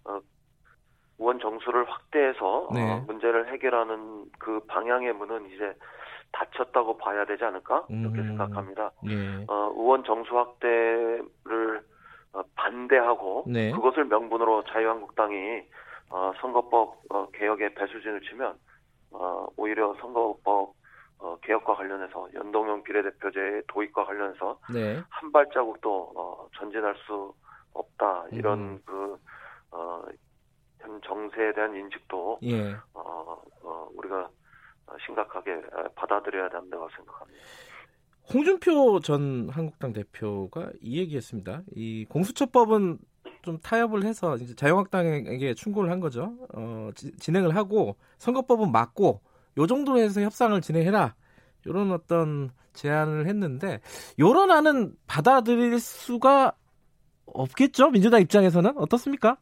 어, 0.04 0.18
의원 1.18 1.38
정수를 1.40 1.88
확대해서 1.90 2.68
네. 2.72 2.92
어, 2.92 3.04
문제를 3.06 3.52
해결하는 3.52 4.26
그 4.38 4.60
방향의 4.66 5.12
문은 5.14 5.50
이제 5.50 5.74
다쳤다고 6.32 6.98
봐야 6.98 7.24
되지 7.24 7.42
않을까 7.44 7.86
이렇게 7.88 8.18
음. 8.20 8.26
생각합니다. 8.28 8.90
예. 9.08 9.44
어, 9.48 9.72
의원 9.76 10.04
정수 10.04 10.36
확대를 10.36 11.82
어, 12.34 12.42
반대하고 12.54 13.44
네. 13.48 13.70
그것을 13.72 14.04
명분으로 14.04 14.64
자유한국당이 14.64 15.62
어, 16.10 16.32
선거법 16.40 16.98
어, 17.10 17.26
개혁에 17.32 17.74
배수진을 17.74 18.20
치면 18.22 18.54
어, 19.12 19.46
오히려 19.56 19.94
선거법 20.00 20.74
어, 21.18 21.36
개혁과 21.42 21.74
관련해서 21.74 22.28
연동형 22.34 22.82
비례대표제의 22.84 23.62
도입과 23.68 24.04
관련해서 24.04 24.58
네. 24.72 25.02
한 25.08 25.32
발자국도 25.32 26.12
어, 26.16 26.48
전진할 26.58 26.94
수 27.06 27.34
없다 27.72 28.26
이런 28.32 28.58
음. 28.60 28.82
그 28.84 29.16
어, 29.72 30.02
현 30.80 31.00
정세에 31.02 31.52
대한 31.54 31.74
인식도 31.74 32.38
예. 32.44 32.72
어, 32.94 33.36
어, 33.62 33.88
우리가 33.94 34.28
어, 34.86 34.92
심각하게 35.04 35.52
에, 35.52 35.60
받아들여야 35.96 36.48
된다고 36.50 36.88
생각합니다. 36.96 37.44
홍준표 38.32 39.00
전 39.00 39.48
한국당 39.50 39.92
대표가 39.92 40.70
이 40.80 40.98
얘기했습니다. 41.00 41.62
이 41.74 42.04
공수처법은 42.08 42.98
좀 43.42 43.58
타협을 43.58 44.04
해서 44.04 44.36
이제 44.36 44.54
자유한국당에게 44.54 45.54
충고를 45.54 45.90
한 45.90 46.00
거죠. 46.00 46.34
어, 46.54 46.90
지- 46.94 47.16
진행을 47.16 47.56
하고 47.56 47.96
선거법은 48.18 48.70
맞고 48.70 49.20
요 49.58 49.66
정도로 49.66 49.98
해서 49.98 50.20
협상을 50.20 50.58
진행해라. 50.60 51.14
이런 51.66 51.92
어떤 51.92 52.50
제안을 52.72 53.26
했는데 53.26 53.80
요런 54.18 54.50
안은 54.50 54.94
받아들일 55.06 55.78
수가 55.80 56.52
없겠죠. 57.26 57.90
민주당 57.90 58.20
입장에서는 58.20 58.78
어떻습니까? 58.78 59.36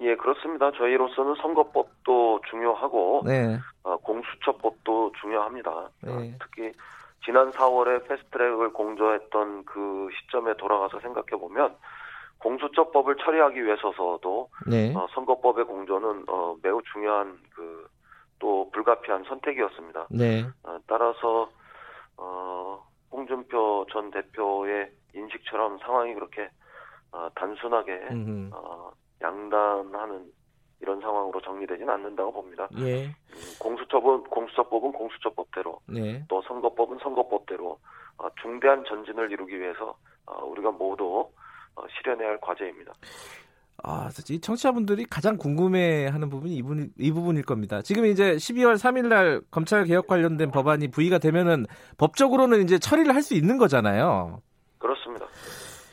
예, 0.00 0.14
그렇습니다. 0.16 0.70
저희로서는 0.72 1.34
선거법도 1.40 2.42
중요하고 2.50 3.22
네. 3.24 3.58
어, 3.82 3.96
공수처법도 3.96 5.12
중요합니다. 5.20 5.70
어, 5.70 5.90
네. 6.02 6.36
특히 6.40 6.72
지난 7.24 7.50
4월에 7.50 8.06
패스트트랙을 8.06 8.72
공조했던 8.72 9.64
그 9.64 10.08
시점에 10.20 10.54
돌아가서 10.58 11.00
생각해 11.00 11.40
보면 11.40 11.74
공수처법을 12.38 13.16
처리하기 13.16 13.64
위해서도 13.64 14.50
네. 14.66 14.92
어, 14.94 15.06
선거법의 15.14 15.64
공조는 15.64 16.24
어, 16.28 16.54
매우 16.62 16.82
중요한 16.92 17.38
그 17.54 17.88
또 18.44 18.68
불가피한 18.72 19.24
선택이었습니다. 19.24 20.08
네. 20.10 20.44
어, 20.64 20.76
따라서 20.86 21.50
어, 22.18 22.86
홍준표 23.10 23.86
전 23.90 24.10
대표의 24.10 24.90
인식처럼 25.14 25.78
상황이 25.78 26.12
그렇게 26.12 26.50
어, 27.10 27.26
단순하게 27.36 27.92
음, 28.10 28.50
어, 28.52 28.92
양단하는 29.22 30.30
이런 30.82 31.00
상황으로 31.00 31.40
정리되지는 31.40 31.88
않는다고 31.88 32.34
봅니다. 32.34 32.68
예. 32.80 33.06
음, 33.06 33.14
공수처법은 33.58 34.24
공수처법은 34.24 34.92
공수처법대로 34.92 35.80
네. 35.86 36.22
또 36.28 36.42
선거법은 36.42 36.98
선거법대로 36.98 37.78
어, 38.18 38.28
중대한 38.42 38.84
전진을 38.84 39.32
이루기 39.32 39.58
위해서 39.58 39.96
어, 40.26 40.44
우리가 40.44 40.70
모두 40.70 41.30
어, 41.76 41.84
실현해야 41.96 42.28
할 42.28 42.40
과제입니다. 42.42 42.92
아, 43.86 44.08
이 44.30 44.40
청취자분들이 44.40 45.04
가장 45.04 45.36
궁금해하는 45.36 46.30
부분이 46.30 46.56
이, 46.56 46.62
부분, 46.62 46.90
이 46.98 47.12
부분일 47.12 47.44
겁니다. 47.44 47.82
지금 47.82 48.06
이제 48.06 48.36
12월 48.36 48.76
3일 48.76 49.08
날 49.08 49.42
검찰 49.50 49.84
개혁 49.84 50.06
관련된 50.06 50.50
법안이 50.50 50.88
부의가 50.88 51.18
되면은 51.18 51.66
법적으로는 51.98 52.62
이제 52.62 52.78
처리를 52.78 53.14
할 53.14 53.24
수 53.24 53.34
있는 53.34 53.56
거잖아요. 53.56 54.42
그렇습니다. 54.78 55.26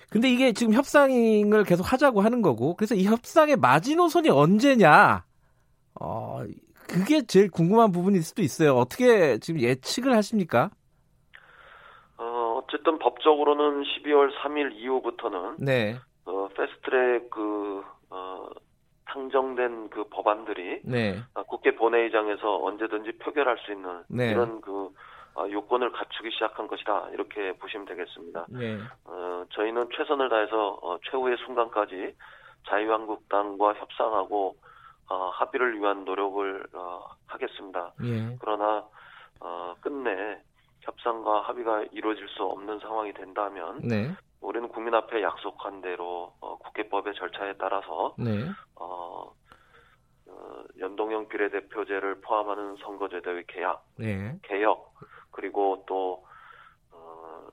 근데 0.10 0.30
이게 0.30 0.52
지금 0.52 0.74
협상을 0.74 1.64
계속 1.64 1.92
하자고 1.92 2.20
하는 2.20 2.42
거고, 2.42 2.76
그래서 2.76 2.94
이 2.94 3.06
협상의 3.06 3.56
마지노선이 3.56 4.30
언제냐? 4.30 5.24
어, 6.02 6.44
그게 6.90 7.26
제일 7.26 7.50
궁금한 7.50 7.94
부분일 7.94 8.22
수도 8.24 8.42
있어요. 8.42 8.76
어떻게 8.76 9.38
지금 9.38 9.62
예측을 9.62 10.14
하십니까? 10.14 10.72
어, 12.18 12.62
어쨌든 12.62 13.00
법적으로는 13.00 13.84
12월 13.84 14.30
3일 14.44 14.76
이후부터는 14.76 15.56
네, 15.60 15.98
어, 16.32 16.48
패스트트랙 16.56 17.30
그 17.30 17.84
어, 18.10 18.50
상정된 19.12 19.90
그 19.90 20.06
법안들이 20.06 20.82
네, 20.86 21.20
아, 21.34 21.44
국회 21.44 21.76
본회의장에서 21.76 22.64
언제든지 22.64 23.18
표결할 23.20 23.58
수 23.60 23.72
있는 23.72 24.04
네. 24.08 24.32
이런 24.32 24.62
그 24.62 24.90
아, 25.36 25.48
요건을 25.50 25.92
갖추기 25.92 26.32
시작한 26.32 26.68
것이다 26.68 27.10
이렇게 27.12 27.54
보시면 27.54 27.86
되겠습니다. 27.86 28.46
네, 28.50 28.80
어, 29.06 29.46
저희는 29.52 29.90
최선을 29.96 30.30
다해서 30.30 30.80
어, 30.82 30.98
최후의 31.10 31.38
순간까지 31.46 32.16
자유한국당과 32.68 33.74
협상하고 33.74 34.56
어, 35.10 35.30
합의를 35.34 35.80
위한 35.80 36.06
노력을 36.06 36.68
어, 36.74 37.04
하겠습니다. 37.28 37.94
예, 38.04 38.38
그러나 38.40 38.86
어, 39.42 39.76
끝내 39.82 40.40
협상과 40.82 41.42
합의가 41.42 41.86
이루어질 41.92 42.28
수 42.30 42.44
없는 42.44 42.80
상황이 42.80 43.14
된다면 43.14 43.80
네, 43.84 44.12
우리는 44.42 44.68
국민 44.70 44.94
앞에 44.94 45.22
약속한 45.22 45.82
대로 45.82 46.34
어, 46.40 46.58
국회법의 46.58 47.14
절차에 47.16 47.54
따라서 47.58 48.16
네, 48.18 48.50
어, 48.76 49.32
어, 50.28 50.64
연동형 50.80 51.28
비례대표제를 51.28 52.22
포함하는 52.22 52.76
선거제도의 52.78 53.46
개혁, 53.48 53.86
네, 53.98 54.38
개혁 54.44 54.94
그리고 55.32 55.84
또 55.88 56.26
어, 56.92 57.48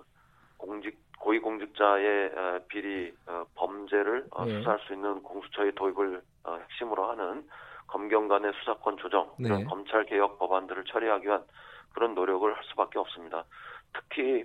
공직 0.57 0.99
고위공직자의 1.19 2.27
어, 2.35 2.61
비리 2.69 3.13
어, 3.27 3.45
범죄를 3.55 4.27
어, 4.31 4.45
네. 4.45 4.59
수사할 4.59 4.79
수 4.87 4.95
있는 4.95 5.23
공수처의 5.23 5.73
도입을 5.75 6.23
어, 6.45 6.59
핵심으로 6.63 7.11
하는 7.11 7.47
검경 7.89 8.29
간의 8.29 8.53
수사권 8.61 8.99
조정 8.99 9.31
네. 9.39 9.65
검찰 9.65 10.05
개혁 10.05 10.39
법안들을 10.39 10.85
처리하기 10.85 11.27
위한 11.27 11.45
그런 11.93 12.15
노력을 12.15 12.55
할 12.55 12.63
수밖에 12.65 12.99
없습니다. 12.99 13.45
특히 13.93 14.45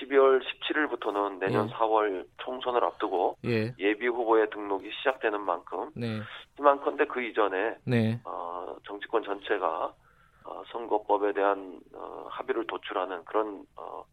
12월 0.00 0.40
17일부터는 0.42 1.38
내년 1.38 1.68
예. 1.68 1.72
4월 1.74 2.26
총선을 2.38 2.82
앞두고 2.84 3.36
예, 3.44 3.74
예비 3.78 4.06
후보의 4.06 4.50
등록이 4.50 4.90
시작되는 4.98 5.40
만큼 5.40 5.90
네, 5.94 6.20
희망컨대 6.56 7.06
그 7.06 7.22
이전에 7.22 7.76
네, 7.84 8.20
어, 8.24 8.74
정치권 8.84 9.22
전체가 9.22 9.92
어, 10.44 10.62
선거법에 10.72 11.32
대한 11.32 11.80
어, 11.94 12.26
합의를 12.30 12.66
도출하는 12.66 13.24
그런 13.24 13.64
어, 13.76 13.82
어, 13.82 14.04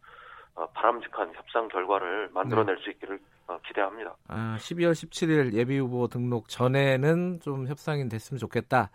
바람직한 0.68 1.34
협상 1.34 1.68
결과를 1.68 2.30
만들어낼 2.34 2.78
수 2.78 2.89
있기를 2.91 3.20
어, 3.47 3.57
기대합니다. 3.68 4.16
아, 4.28 4.57
12월 4.60 4.91
17일 4.91 5.53
예비 5.53 5.78
후보 5.80 6.07
등록 6.07 6.49
전에는 6.49 7.39
좀 7.41 7.68
협상이 7.68 8.07
됐으면 8.07 8.38
좋겠다. 8.38 8.91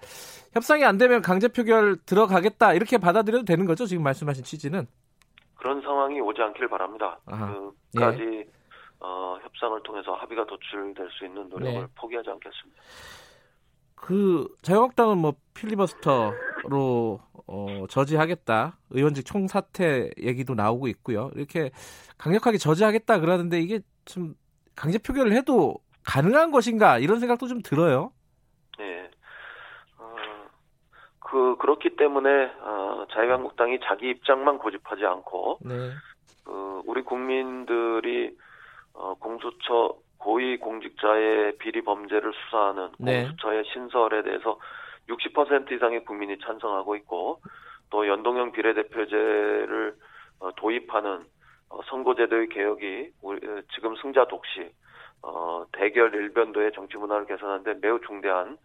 협상이 0.52 0.84
안 0.84 0.96
되면 0.96 1.22
강제 1.22 1.48
표결 1.48 1.96
들어가겠다. 2.06 2.74
이렇게 2.74 2.98
받아들여도 2.98 3.44
되는 3.44 3.66
거죠? 3.66 3.86
지금 3.86 4.02
말씀하신 4.04 4.44
취지는? 4.44 4.86
그런 5.56 5.80
상황이 5.80 6.20
오지 6.20 6.40
않길 6.40 6.68
바랍니다. 6.68 7.18
아하. 7.26 7.72
그까지 7.92 8.46
어, 9.00 9.38
협상을 9.42 9.82
통해서 9.82 10.12
합의가 10.14 10.46
도출될 10.46 11.08
수 11.10 11.26
있는 11.26 11.48
노력을 11.48 11.80
네. 11.80 11.86
포기하지 11.96 12.30
않겠습니다. 12.30 12.82
그 13.96 14.46
자유한국당은 14.62 15.18
뭐 15.18 15.34
필리버스터로 15.54 17.20
어, 17.46 17.86
저지하겠다. 17.88 18.78
의원직 18.90 19.26
총사퇴 19.26 20.10
얘기도 20.18 20.54
나오고 20.54 20.88
있고요. 20.88 21.30
이렇게 21.34 21.70
강력하게 22.18 22.58
저지하겠다 22.58 23.20
그러는데 23.20 23.60
이게 23.60 23.80
좀 24.04 24.34
강제 24.76 24.98
표결을 24.98 25.32
해도 25.32 25.76
가능한 26.04 26.50
것인가 26.50 26.98
이런 26.98 27.20
생각도 27.20 27.46
좀 27.46 27.60
들어요. 27.62 28.12
예. 28.80 29.10
어, 29.98 30.14
그 31.20 31.56
그렇기 31.58 31.96
때문에 31.96 32.52
어, 32.60 33.06
자유한국당이 33.12 33.78
자기 33.84 34.10
입장만 34.10 34.58
고집하지 34.58 35.04
않고 35.04 35.58
네. 35.62 35.90
그 36.44 36.82
우리 36.86 37.02
국민들이 37.02 38.36
어, 38.94 39.14
공수처 39.14 39.96
고위 40.18 40.56
공직자의 40.58 41.58
비리 41.58 41.82
범죄를 41.82 42.32
수사하는 42.32 42.90
네. 42.98 43.24
공수처의 43.24 43.64
신설에 43.72 44.22
대해서 44.22 44.58
60% 45.08 45.72
이상의 45.72 46.04
국민이 46.04 46.38
찬성하고 46.38 46.96
있고 46.96 47.40
또 47.90 48.06
연동형 48.06 48.52
비례대표제를 48.52 49.94
어, 50.40 50.52
도입하는 50.56 51.24
어, 51.68 51.80
선거제도의 51.84 52.48
개혁이 52.48 53.12
우리, 53.22 53.48
어, 53.48 53.62
지금 53.74 53.94
승자 53.96 54.26
독시 54.26 54.70
어, 55.22 55.64
대결 55.72 56.14
일변도의 56.14 56.72
정치 56.72 56.96
문화를 56.96 57.26
개선하는데 57.26 57.74
매우 57.80 58.00
중대한 58.00 58.58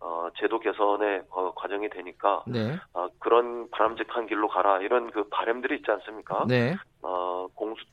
어, 0.00 0.28
제도 0.38 0.58
개선의 0.58 1.22
어, 1.30 1.52
과정이 1.54 1.88
되니까 1.90 2.42
네. 2.46 2.78
어, 2.94 3.08
그런 3.18 3.68
바람직한 3.70 4.26
길로 4.26 4.48
가라 4.48 4.80
이런 4.80 5.10
그 5.10 5.24
바램들이 5.28 5.76
있지 5.76 5.90
않습니까? 5.90 6.46
네. 6.48 6.74
어, 7.02 7.46
공수 7.54 7.84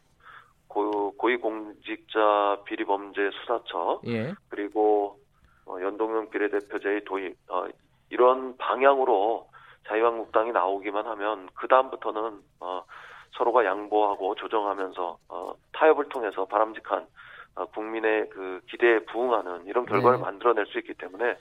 고, 0.67 1.11
고위공직자 1.17 2.61
비리범죄 2.65 3.31
수사처 3.31 4.01
예. 4.07 4.33
그리고 4.49 5.19
어, 5.65 5.77
연동형 5.81 6.29
비례대표제의 6.29 7.03
도입 7.03 7.35
어, 7.49 7.67
이런 8.09 8.57
방향으로 8.57 9.47
자유한국당이 9.87 10.51
나오기만 10.51 11.05
하면 11.05 11.49
그 11.53 11.67
다음부터는 11.67 12.41
어, 12.59 12.83
서로가 13.37 13.65
양보하고 13.65 14.35
조정하면서 14.35 15.17
어, 15.29 15.53
타협을 15.73 16.09
통해서 16.09 16.45
바람직한 16.45 17.05
어, 17.55 17.65
국민의 17.67 18.29
그 18.29 18.61
기대에 18.69 18.99
부응하는 19.05 19.65
이런 19.65 19.85
결과를 19.85 20.19
네. 20.19 20.23
만들어낼 20.23 20.65
수 20.67 20.77
있기 20.79 20.93
때문에 20.95 21.37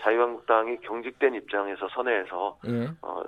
자유한국당이 0.00 0.78
경직된 0.80 1.34
입장에서 1.34 1.88
선회해서 1.88 2.58
예. 2.66 2.88
어, 3.02 3.22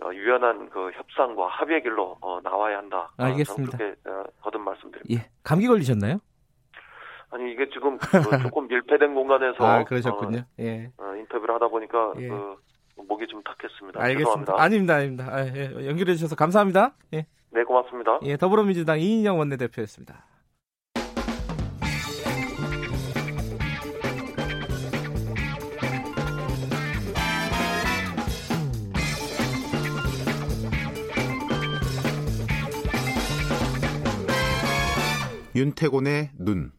어, 0.00 0.12
유연한 0.12 0.70
그 0.70 0.90
협상과 0.92 1.48
합의의 1.48 1.82
길로 1.82 2.16
어, 2.20 2.40
나와야 2.42 2.78
한다. 2.78 3.10
어, 3.18 3.24
알겠습니다. 3.24 3.76
그렇게 3.76 3.98
어, 4.08 4.24
거듭 4.42 4.60
말씀드립니다. 4.60 5.08
예. 5.10 5.30
감기 5.42 5.66
걸리셨나요? 5.66 6.18
아니 7.30 7.52
이게 7.52 7.68
지금 7.70 7.98
그 7.98 8.06
조금 8.54 8.68
밀폐된 8.68 9.14
공간에서 9.14 9.64
아, 9.64 9.84
그러셨군요. 9.84 10.38
어, 10.38 10.44
예. 10.60 10.90
어, 10.96 11.14
인터뷰를 11.16 11.54
하다 11.54 11.68
보니까 11.68 12.14
예. 12.18 12.28
그 12.28 12.56
목이 12.96 13.26
좀 13.26 13.42
탁했습니다. 13.42 14.00
알겠습니다. 14.00 14.18
죄송합니다. 14.18 14.54
아닙니다, 14.62 14.94
아닙니다. 14.94 15.28
아, 15.30 15.46
예. 15.46 15.86
연결해 15.86 16.14
주셔서 16.14 16.36
감사합니다. 16.36 16.94
예. 17.14 17.26
네 17.50 17.64
고맙습니다. 17.64 18.20
예, 18.22 18.36
더불어민주당 18.36 19.00
이인영 19.00 19.38
원내대표였습니다. 19.38 20.24
윤태곤의 35.54 36.30
눈. 36.38 36.77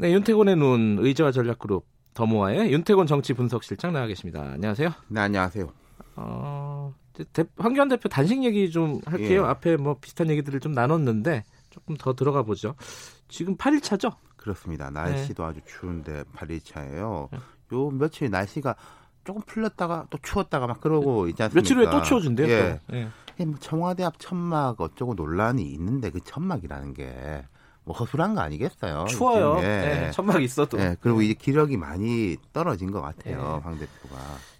네, 0.00 0.12
윤태곤의 0.12 0.54
눈 0.54 0.98
의제와 1.00 1.32
전략그룹 1.32 1.84
더모아의 2.14 2.72
윤태곤 2.72 3.08
정치 3.08 3.32
분석실장 3.32 3.92
나와 3.92 4.06
계십니다. 4.06 4.42
안녕하세요. 4.52 4.90
네, 5.08 5.20
안녕하세요. 5.20 5.68
어, 6.14 6.94
대, 7.32 7.44
황교안 7.56 7.88
대표 7.88 8.08
단식 8.08 8.44
얘기 8.44 8.70
좀 8.70 9.00
할게요. 9.04 9.42
예. 9.42 9.48
앞에 9.48 9.76
뭐 9.76 9.96
비슷한 10.00 10.30
얘기들을 10.30 10.60
좀 10.60 10.70
나눴는데 10.70 11.42
조금 11.70 11.96
더 11.96 12.14
들어가 12.14 12.44
보죠. 12.44 12.76
지금 13.26 13.56
8일차죠? 13.56 14.14
그렇습니다. 14.36 14.88
네. 14.90 15.00
날씨도 15.00 15.44
아주 15.44 15.60
추운데 15.66 16.22
8일차예요. 16.32 17.28
요 17.72 17.90
며칠 17.90 18.30
날씨가 18.30 18.76
조금 19.24 19.42
풀렸다가 19.42 20.06
또 20.10 20.18
추웠다가 20.22 20.68
막 20.68 20.80
그러고 20.80 21.26
있지 21.26 21.42
않습니까? 21.42 21.60
며칠 21.60 21.76
후에 21.76 21.90
또 21.90 22.02
추워진대요. 22.02 22.48
예. 22.48 22.80
또. 22.88 22.96
예. 22.96 23.44
뭐 23.44 23.56
청와대 23.58 24.04
앞 24.04 24.20
천막 24.20 24.80
어쩌고 24.80 25.14
논란이 25.14 25.62
있는데 25.64 26.10
그 26.10 26.20
천막이라는 26.20 26.94
게 26.94 27.44
뭐 27.88 27.96
허술한 27.96 28.34
거 28.34 28.42
아니겠어요? 28.42 29.06
추워요. 29.08 29.60
예. 29.62 30.08
예, 30.08 30.10
천막 30.10 30.42
있어도. 30.42 30.78
예, 30.78 30.94
그리고 31.00 31.22
이제 31.22 31.32
기력이 31.32 31.78
많이 31.78 32.36
떨어진 32.52 32.90
것 32.90 33.00
같아요, 33.00 33.54
예. 33.56 33.64
황 33.64 33.78
대표가. 33.78 34.16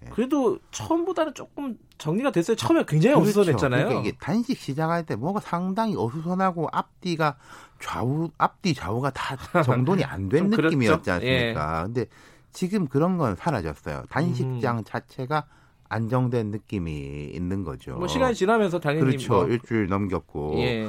예. 0.06 0.08
그래도 0.08 0.58
처음보다는 0.70 1.34
조금 1.34 1.76
정리가 1.98 2.30
됐어요. 2.30 2.56
처음에 2.56 2.84
굉장히 2.88 3.16
그렇죠. 3.16 3.28
어수선했잖아요. 3.40 3.84
그러니까 3.84 4.08
이게 4.08 4.16
단식 4.18 4.56
시작할 4.56 5.04
때 5.04 5.14
뭐가 5.14 5.40
상당히 5.40 5.94
어수선하고 5.94 6.68
앞뒤가 6.72 7.36
좌우 7.80 8.30
앞뒤 8.38 8.72
좌우가 8.72 9.10
다 9.10 9.36
정돈이 9.62 10.04
안된좀 10.04 10.50
그렇죠. 10.50 10.74
느낌이었지 10.74 11.10
않습니까? 11.10 11.82
근데 11.84 12.06
지금 12.52 12.88
그런 12.88 13.18
건 13.18 13.36
사라졌어요. 13.36 14.04
단식장 14.08 14.84
자체가 14.84 15.44
안정된 15.90 16.46
느낌이 16.46 17.30
있는 17.34 17.62
거죠. 17.62 17.96
뭐 17.96 18.08
시간이 18.08 18.34
지나면서 18.34 18.80
당연히 18.80 19.04
그렇죠. 19.04 19.34
뭐, 19.34 19.46
일주일 19.48 19.88
넘겼고. 19.88 20.54
예. 20.60 20.88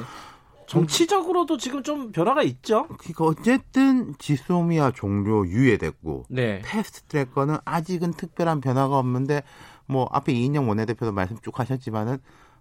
정치적으로도 0.69 1.57
지금 1.57 1.83
좀 1.83 2.11
변화가 2.11 2.43
있죠. 2.43 2.87
그러니까 2.99 3.25
어쨌든 3.25 4.13
지소미아 4.19 4.91
종료 4.91 5.45
유예됐고 5.47 6.25
네. 6.29 6.61
패스트 6.63 7.01
트랙 7.03 7.33
거는 7.33 7.57
아직은 7.65 8.13
특별한 8.13 8.61
변화가 8.61 8.97
없는데 8.97 9.43
뭐 9.87 10.07
앞에 10.11 10.31
이인영 10.31 10.69
원내대표도 10.69 11.11
말씀 11.11 11.37
쭉 11.41 11.59
하셨지만은 11.59 12.19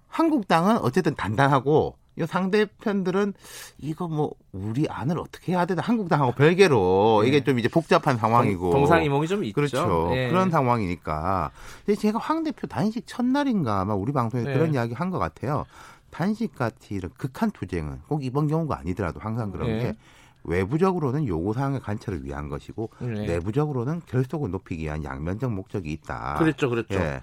한국당은 0.09 0.79
어쨌든 0.79 1.15
단단하고 1.15 1.97
이 2.19 2.27
상대편들은 2.27 3.35
이거 3.79 4.09
뭐 4.09 4.33
우리 4.51 4.87
안을 4.89 5.19
어떻게 5.21 5.53
해야 5.53 5.67
되나 5.67 5.83
한국당하고 5.83 6.33
별개로 6.33 7.21
네. 7.23 7.29
이게 7.29 7.45
좀 7.45 7.59
이제 7.61 7.69
복잡한 7.69 8.17
상황이고 8.17 8.71
동, 8.71 8.87
상이몽이 8.87 9.29
좀 9.29 9.45
있죠. 9.45 9.55
그렇죠 9.55 10.11
예. 10.15 10.29
그런 10.29 10.51
상황이니까 10.51 11.53
근데 11.87 12.01
제가 12.01 12.19
황 12.19 12.43
대표 12.43 12.67
단식 12.67 13.07
첫날인가 13.07 13.81
아마 13.81 13.95
우리 13.95 14.13
방송에서 14.13 14.49
네. 14.49 14.55
그런 14.55 14.75
이야기 14.75 14.95
한 14.95 15.11
것 15.11 15.19
같아요 15.21 15.65
단식 16.11 16.55
같이 16.55 16.95
이런 16.95 17.11
극한 17.17 17.51
투쟁은 17.51 18.01
꼭 18.09 18.25
이번 18.25 18.49
경우가 18.49 18.79
아니더라도 18.79 19.21
항상 19.21 19.51
그런 19.51 19.69
네. 19.69 19.79
게 19.79 19.97
외부적으로는 20.45 21.27
요구 21.27 21.53
사항의 21.53 21.81
관철을 21.81 22.25
위한 22.25 22.49
것이고 22.49 22.91
네. 23.01 23.27
내부적으로는 23.27 24.03
결속을 24.07 24.51
높이기 24.51 24.85
위한 24.85 25.05
양면적 25.05 25.53
목적이 25.53 25.93
있다. 25.93 26.37
그랬죠, 26.39 26.71
그랬죠. 26.71 26.95
예. 26.95 27.21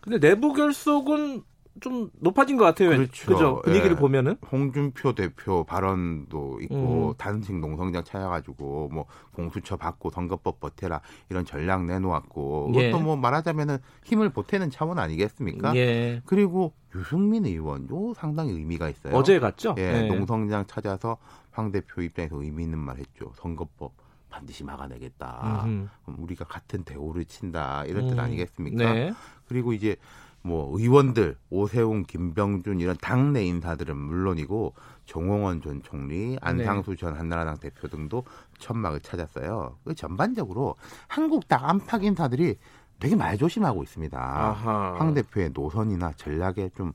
근데 0.00 0.18
내부 0.18 0.52
결속은 0.52 1.42
좀 1.80 2.10
높아진 2.18 2.56
것 2.56 2.64
같아요. 2.64 2.90
그렇죠. 2.90 3.32
그죠? 3.32 3.62
분위기를 3.62 3.96
예. 3.96 4.00
보면은. 4.00 4.36
홍준표 4.50 5.14
대표 5.14 5.64
발언도 5.64 6.60
있고 6.62 7.08
음. 7.08 7.14
단식 7.16 7.54
농성장 7.58 8.04
찾아가지고 8.04 8.90
뭐 8.92 9.06
공수처 9.32 9.76
받고 9.76 10.10
선거법 10.10 10.60
버텨라 10.60 11.00
이런 11.28 11.44
전략 11.44 11.84
내놓았고 11.84 12.72
예. 12.76 12.86
그것도 12.90 13.02
뭐 13.02 13.16
말하자면은 13.16 13.78
힘을 14.04 14.30
보태는 14.30 14.70
차원 14.70 14.98
아니겠습니까? 14.98 15.74
예. 15.76 16.22
그리고 16.26 16.72
유승민 16.94 17.46
의원 17.46 17.88
요 17.90 18.14
상당히 18.14 18.52
의미가 18.52 18.88
있어요. 18.88 19.14
어제 19.14 19.38
갔죠? 19.38 19.74
예, 19.78 20.04
예. 20.04 20.08
농성장 20.08 20.66
찾아서 20.66 21.16
황 21.50 21.72
대표 21.72 22.02
입장에서 22.02 22.42
의미 22.42 22.64
있는 22.64 22.78
말 22.78 22.98
했죠. 22.98 23.32
선거법 23.36 23.92
반드시 24.30 24.64
막아내겠다. 24.64 25.62
음흠. 25.64 25.88
우리가 26.18 26.44
같은 26.44 26.84
대우를 26.84 27.24
친다 27.24 27.84
이런 27.86 28.06
뜻 28.06 28.12
음. 28.14 28.20
아니겠습니까? 28.20 28.92
네. 28.92 29.12
그리고 29.46 29.72
이제 29.72 29.96
뭐 30.42 30.70
의원들 30.78 31.36
오세훈, 31.50 32.04
김병준 32.04 32.80
이런 32.80 32.96
당내 33.00 33.44
인사들은 33.44 33.96
물론이고 33.96 34.74
정홍원 35.04 35.60
전 35.60 35.82
총리, 35.82 36.38
안상수 36.40 36.96
전 36.96 37.14
한나라당 37.14 37.58
대표 37.58 37.88
등도 37.88 38.24
천막을 38.58 39.00
찾았어요. 39.00 39.76
그 39.84 39.94
전반적으로 39.94 40.76
한국당 41.08 41.68
안팎 41.68 42.04
인사들이 42.04 42.56
되게 42.98 43.16
말조심하고 43.16 43.82
있습니다. 43.82 44.18
아하. 44.18 44.94
황 44.98 45.14
대표의 45.14 45.50
노선이나 45.52 46.12
전략에 46.16 46.70
좀 46.76 46.92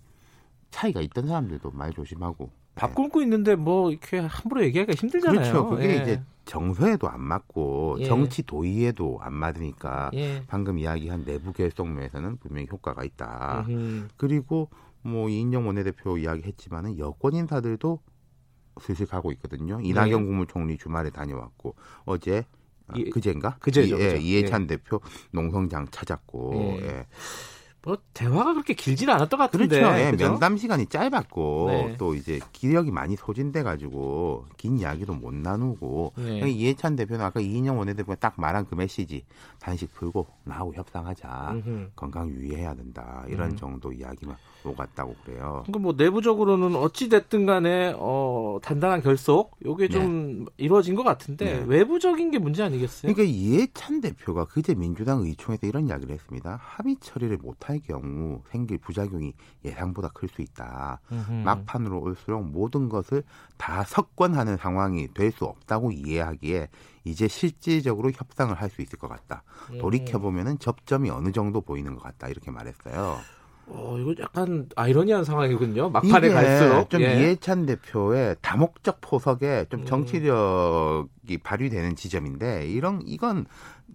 차이가 0.69 1.01
있던 1.01 1.27
사람들도 1.27 1.71
말조심하고 1.71 2.51
밥 2.75 2.93
굶고 2.93 3.21
있는데 3.21 3.55
뭐 3.55 3.89
이렇게 3.89 4.19
함부로 4.19 4.63
얘기하기가 4.63 4.95
힘들잖아요. 4.99 5.39
그렇죠. 5.39 5.69
그게 5.69 5.89
예. 5.97 6.01
이제 6.01 6.21
정서에도 6.43 7.09
안 7.09 7.21
맞고 7.21 7.97
예. 8.01 8.05
정치 8.05 8.43
도의에도 8.43 9.17
안 9.21 9.33
맞으니까 9.33 10.11
예. 10.13 10.43
방금 10.47 10.77
이야기한 10.77 11.23
내부 11.25 11.53
결속면에서는 11.53 12.37
분명히 12.37 12.67
효과가 12.69 13.03
있다. 13.03 13.65
음흠. 13.67 14.07
그리고 14.17 14.69
뭐 15.01 15.29
이인영 15.29 15.65
원내대표 15.65 16.17
이야기했지만은 16.17 16.99
여권 16.99 17.33
인사들도 17.33 17.99
슬슬 18.81 19.05
가고 19.05 19.31
있거든요. 19.33 19.79
이낙연 19.81 20.09
네. 20.19 20.25
국무총리 20.25 20.77
주말에 20.77 21.09
다녀왔고 21.09 21.75
어제 22.03 22.43
아, 22.87 22.93
이- 22.97 23.09
그제인가? 23.09 23.55
그제죠, 23.59 23.97
이, 23.97 24.01
예. 24.01 24.17
이해찬 24.17 24.67
대표 24.67 24.99
농성장 25.31 25.87
찾았고 25.89 26.77
예. 26.81 27.05
예. 27.85 27.89
뭐 27.89 27.97
대화가 28.13 28.53
그렇게 28.53 28.73
길지는 28.73 29.13
않았던 29.13 29.37
것 29.37 29.45
같은데. 29.45 29.79
그렇죠. 29.79 29.99
예, 29.99 30.11
그죠? 30.11 30.29
면담 30.29 30.57
시간이 30.57 30.87
짧았고 30.87 31.67
네. 31.69 31.95
또 31.97 32.15
이제 32.15 32.39
기력이 32.51 32.91
많이 32.91 33.15
소진돼 33.15 33.63
가지고 33.63 34.45
긴 34.57 34.77
이야기도 34.77 35.13
못 35.13 35.33
나누고 35.33 36.13
네. 36.17 36.49
이해찬 36.49 36.95
대표는 36.95 37.23
아까 37.23 37.39
이인영 37.39 37.77
원내대표가 37.77 38.15
딱 38.15 38.33
말한 38.37 38.65
그 38.65 38.75
메시지 38.75 39.23
단식 39.59 39.93
풀고 39.93 40.27
나하고 40.43 40.73
협상하자 40.73 41.51
음흠. 41.53 41.91
건강 41.95 42.29
유의해야 42.29 42.73
된다 42.75 43.23
이런 43.27 43.51
음. 43.51 43.55
정도 43.55 43.91
이야기만 43.91 44.35
오갔다고 44.69 45.15
그래요. 45.23 45.63
그러니까 45.65 45.79
뭐 45.79 45.93
내부적으로는 45.97 46.75
어찌 46.75 47.09
됐든 47.09 47.45
간에 47.45 47.93
어, 47.97 48.59
단단한 48.61 49.01
결속 49.01 49.57
요게 49.65 49.89
좀 49.89 50.45
이루어진 50.57 50.95
것 50.95 51.03
같은데 51.03 51.59
네. 51.59 51.63
외부적인 51.67 52.31
게 52.31 52.39
문제 52.39 52.63
아니겠어요? 52.63 53.13
그러니까 53.13 53.23
이해찬 53.23 54.01
대표가 54.01 54.45
그제 54.45 54.73
민주당 54.75 55.21
의총에서 55.21 55.67
이런 55.67 55.87
이야기를 55.87 56.13
했습니다. 56.13 56.59
합의 56.61 56.97
처리를 56.99 57.37
못할 57.37 57.79
경우 57.79 58.41
생길 58.51 58.77
부작용이 58.77 59.33
예상보다 59.63 60.09
클 60.09 60.27
수 60.29 60.41
있다. 60.41 60.99
음흠. 61.11 61.31
막판으로 61.43 62.01
올수록 62.01 62.43
모든 62.45 62.89
것을 62.89 63.23
다 63.57 63.83
석권하는 63.83 64.57
상황이 64.57 65.07
될 65.13 65.31
수 65.31 65.45
없다고 65.45 65.91
이해하기에 65.91 66.69
이제 67.03 67.27
실질적으로 67.27 68.09
협상을 68.11 68.53
할 68.55 68.69
수 68.69 68.81
있을 68.81 68.97
것 68.97 69.07
같다. 69.07 69.43
음. 69.71 69.77
돌이켜 69.79 70.17
보면은 70.19 70.57
접점이 70.59 71.09
어느 71.09 71.31
정도 71.31 71.61
보이는 71.61 71.93
것 71.93 72.01
같다 72.01 72.27
이렇게 72.29 72.51
말했어요. 72.51 73.17
어, 73.67 73.97
이거 73.99 74.13
약간 74.21 74.67
아이러니한 74.75 75.23
상황이군요. 75.23 75.89
막판에 75.89 76.29
갈수록 76.29 76.89
좀 76.89 77.01
예. 77.01 77.19
이해찬 77.19 77.65
대표의 77.65 78.35
다목적 78.41 78.99
포석에 79.01 79.65
좀 79.69 79.81
음. 79.81 79.85
정치력이 79.85 81.39
발휘되는 81.43 81.95
지점인데 81.95 82.67
이런 82.67 83.01
이건 83.05 83.45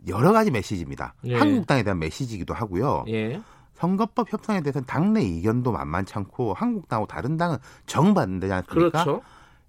여러 0.09 0.33
가지 0.33 0.51
메시지입니다. 0.51 1.15
예. 1.27 1.37
한국당에 1.37 1.83
대한 1.83 1.99
메시지이기도 1.99 2.55
하고요. 2.55 3.05
예. 3.09 3.41
선거법 3.75 4.33
협상에 4.33 4.61
대해서는 4.61 4.87
당내 4.87 5.23
의견도 5.23 5.73
만만치 5.73 6.13
않고 6.15 6.53
한국당하고 6.55 7.07
다른 7.07 7.37
당은 7.37 7.57
정반대지 7.87 8.53
않습니까? 8.53 9.05
그렇죠. 9.05 9.23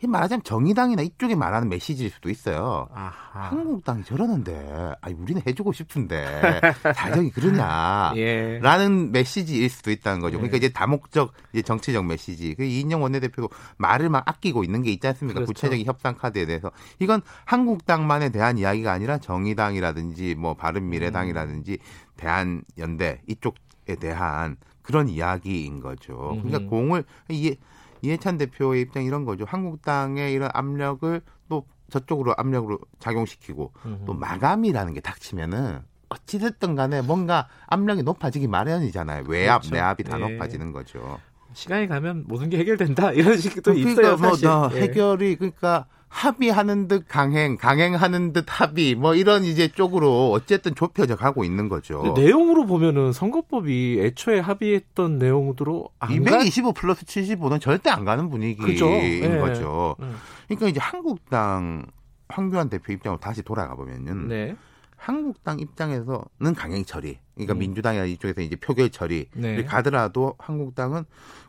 이 0.03 0.07
말하자면 0.07 0.43
정의당이나 0.43 1.03
이쪽에 1.03 1.35
말하는 1.35 1.69
메시지일 1.69 2.09
수도 2.09 2.29
있어요. 2.29 2.87
아하. 2.93 3.49
한국당이 3.49 4.03
저러는데, 4.03 4.93
아니 4.99 5.13
우리는 5.15 5.41
해주고 5.45 5.73
싶은데 5.73 6.25
사정이 6.95 7.29
그러냐? 7.31 8.13
예. 8.15 8.59
라는 8.59 9.11
메시지일 9.11 9.69
수도 9.69 9.91
있다는 9.91 10.19
거죠. 10.19 10.37
네. 10.37 10.41
그러니까 10.41 10.57
이제 10.57 10.69
다목적 10.69 11.33
이제 11.53 11.61
정치적 11.61 12.05
메시지. 12.05 12.55
그 12.55 12.63
이인영 12.63 13.03
원내대표도 13.03 13.49
말을 13.77 14.09
막 14.09 14.27
아끼고 14.27 14.63
있는 14.63 14.81
게 14.81 14.91
있지 14.91 15.05
않습니까? 15.07 15.39
그렇죠. 15.39 15.53
구체적인 15.53 15.85
협상 15.85 16.15
카드에 16.15 16.45
대해서 16.45 16.71
이건 16.99 17.21
한국당만에 17.45 18.29
대한 18.29 18.57
이야기가 18.57 18.91
아니라 18.91 19.19
정의당이라든지 19.19 20.33
뭐 20.35 20.55
바른미래당이라든지 20.55 21.77
대한연대 22.17 23.21
이쪽 23.27 23.55
대한 23.99 24.57
그런 24.81 25.09
이야기인 25.09 25.79
거죠. 25.79 26.37
그러니까 26.41 26.57
음흠. 26.57 26.69
공을 26.69 27.03
이해, 27.29 27.55
이해찬 28.01 28.37
대표의 28.37 28.81
입장 28.81 29.03
이런 29.03 29.25
거죠. 29.25 29.45
한국당의 29.47 30.33
이런 30.33 30.49
압력을 30.53 31.21
또 31.49 31.65
저쪽으로 31.89 32.33
압력으로 32.37 32.79
작용시키고 32.99 33.71
음흠. 33.85 34.05
또 34.05 34.13
마감이라는 34.13 34.93
게 34.93 35.01
닥치면은 35.01 35.81
어찌됐든 36.09 36.75
간에 36.75 37.01
뭔가 37.01 37.47
압력이 37.67 38.03
높아지기 38.03 38.47
마련이잖아요. 38.47 39.23
외압, 39.27 39.61
그렇죠. 39.61 39.75
내압이 39.75 40.03
다 40.03 40.19
예. 40.19 40.33
높아지는 40.33 40.71
거죠. 40.71 41.19
시간이 41.53 41.87
가면 41.87 42.25
모든 42.27 42.49
게 42.49 42.57
해결된다 42.57 43.11
이런 43.13 43.37
식도 43.37 43.73
있어요 43.73 43.95
그러니까 43.95 44.17
뭐 44.17 44.29
사실. 44.31 44.47
나 44.47 44.69
예. 44.73 44.81
해결이 44.81 45.35
그러니까 45.35 45.85
합의하는 46.11 46.89
듯 46.89 47.05
강행, 47.07 47.55
강행하는 47.55 48.33
듯 48.33 48.45
합의 48.47 48.95
뭐 48.95 49.15
이런 49.15 49.45
이제 49.45 49.69
쪽으로 49.69 50.31
어쨌든 50.31 50.75
좁혀져 50.75 51.15
가고 51.15 51.45
있는 51.45 51.69
거죠. 51.69 52.13
내용으로 52.17 52.65
보면은 52.65 53.13
선거법이 53.13 53.99
애초에 54.01 54.39
합의했던 54.39 55.19
내용으로 55.19 55.89
안 55.99 56.23
가. 56.25 56.37
225 56.41 56.73
플러스 56.73 57.05
75는 57.05 57.61
절대 57.61 57.89
안 57.89 58.03
가는 58.03 58.29
분위기인 58.29 58.67
그죠. 58.67 58.87
예. 58.87 59.37
거죠. 59.39 59.95
음. 60.01 60.17
그러니까 60.47 60.67
이제 60.67 60.81
한국당 60.81 61.85
황교안 62.27 62.69
대표 62.69 62.91
입장으로 62.91 63.19
다시 63.19 63.41
돌아가 63.41 63.75
보면은 63.75 64.27
네. 64.27 64.55
한국당 64.97 65.59
입장에서는 65.59 66.53
강행 66.55 66.85
처리, 66.85 67.17
그러니까 67.33 67.53
음. 67.55 67.59
민주당이나 67.59 68.05
이쪽에서 68.05 68.41
이제 68.41 68.55
표결 68.55 68.91
처리 68.91 69.27
네. 69.33 69.63
가더라도 69.63 70.35
한국당은 70.37 71.05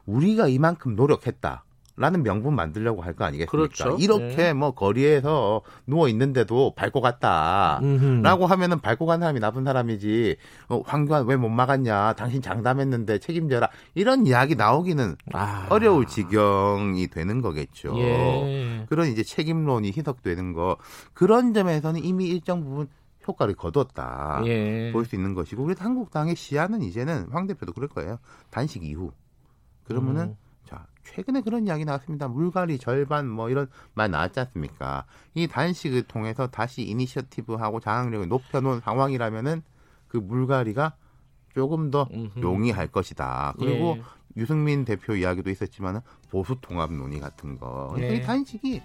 우리가 0.07 0.49
이만큼 0.49 0.97
노력했다. 0.97 1.65
라는 1.95 2.23
명분 2.23 2.55
만들려고 2.57 3.03
할 3.03 3.13
거 3.13 3.27
아니겠습니까? 3.27 3.51
그렇죠. 3.51 3.99
이렇게 4.01 4.35
네. 4.35 4.53
뭐 4.55 4.71
거리에서 4.71 5.61
누워 5.87 6.09
있는데도 6.09 6.73
밟고 6.75 7.03
갔다. 7.03 7.81
음흠. 7.83 8.23
라고 8.23 8.47
하면은 8.47 8.81
밟고 8.81 9.05
간 9.05 9.21
사람이 9.21 9.41
나쁜 9.41 9.63
사람이지. 9.65 10.37
어, 10.71 10.81
황교안 10.87 11.27
왜 11.27 11.37
못 11.37 11.51
막았냐? 11.51 12.15
당신 12.15 12.41
장담했는데 12.41 13.19
책임져라. 13.19 13.69
이런 13.95 14.27
이야기 14.27 14.55
나오기는 14.55 15.17
아. 15.35 15.67
어려울 15.69 16.07
지경이 16.07 17.09
되는 17.09 17.43
거겠죠. 17.43 17.95
예. 17.99 18.87
그런 18.89 19.09
이제 19.09 19.23
책임론이 19.23 19.89
희석되는 19.95 20.55
거 20.55 20.79
그런 21.13 21.53
점에서는 21.53 22.03
이미 22.03 22.27
일정 22.29 22.65
부분 22.65 22.89
효과를 23.29 23.55
거뒀다. 23.55 24.41
예. 24.47 24.91
볼수 24.93 25.15
있는 25.15 25.35
것이고 25.35 25.63
그래서 25.63 25.85
한국당의 25.85 26.37
시야는 26.37 26.81
이제는 26.83 27.29
황 27.33 27.47
대표도 27.47 27.75
그럴 27.75 27.89
거예요. 27.89 28.19
단식 28.51 28.83
이후. 28.83 29.13
그러면은 29.85 30.23
음. 30.25 30.37
자 30.65 30.87
최근에 31.05 31.41
그런 31.43 31.67
이야기 31.67 31.85
나왔습니다. 31.85 32.29
물갈이 32.29 32.79
절반 32.79 33.29
뭐 33.29 33.51
이런 33.51 33.69
말 33.95 34.11
나왔지 34.11 34.41
않습니까? 34.41 35.05
이 35.35 35.47
단식을 35.47 36.03
통해서 36.05 36.47
다시 36.49 36.83
이니셔티브하고 36.83 37.81
장악력을 37.81 38.29
높여놓은 38.29 38.81
상황이라면은 38.81 39.63
그 40.09 40.17
물갈이가 40.19 40.95
조금 41.55 41.91
더 41.91 42.09
음흠. 42.13 42.41
용이할 42.41 42.87
것이다. 42.89 43.55
그리고 43.59 43.97
예. 43.99 44.03
유승민 44.39 44.87
대표 44.87 45.15
이야기도 45.15 45.51
있었지만 45.51 46.01
보수 46.31 46.57
통합 46.63 46.91
논의 46.91 47.21
같은 47.21 47.59
거. 47.59 47.95
네. 47.99 48.17
이 48.17 48.23
단식이 48.23 48.81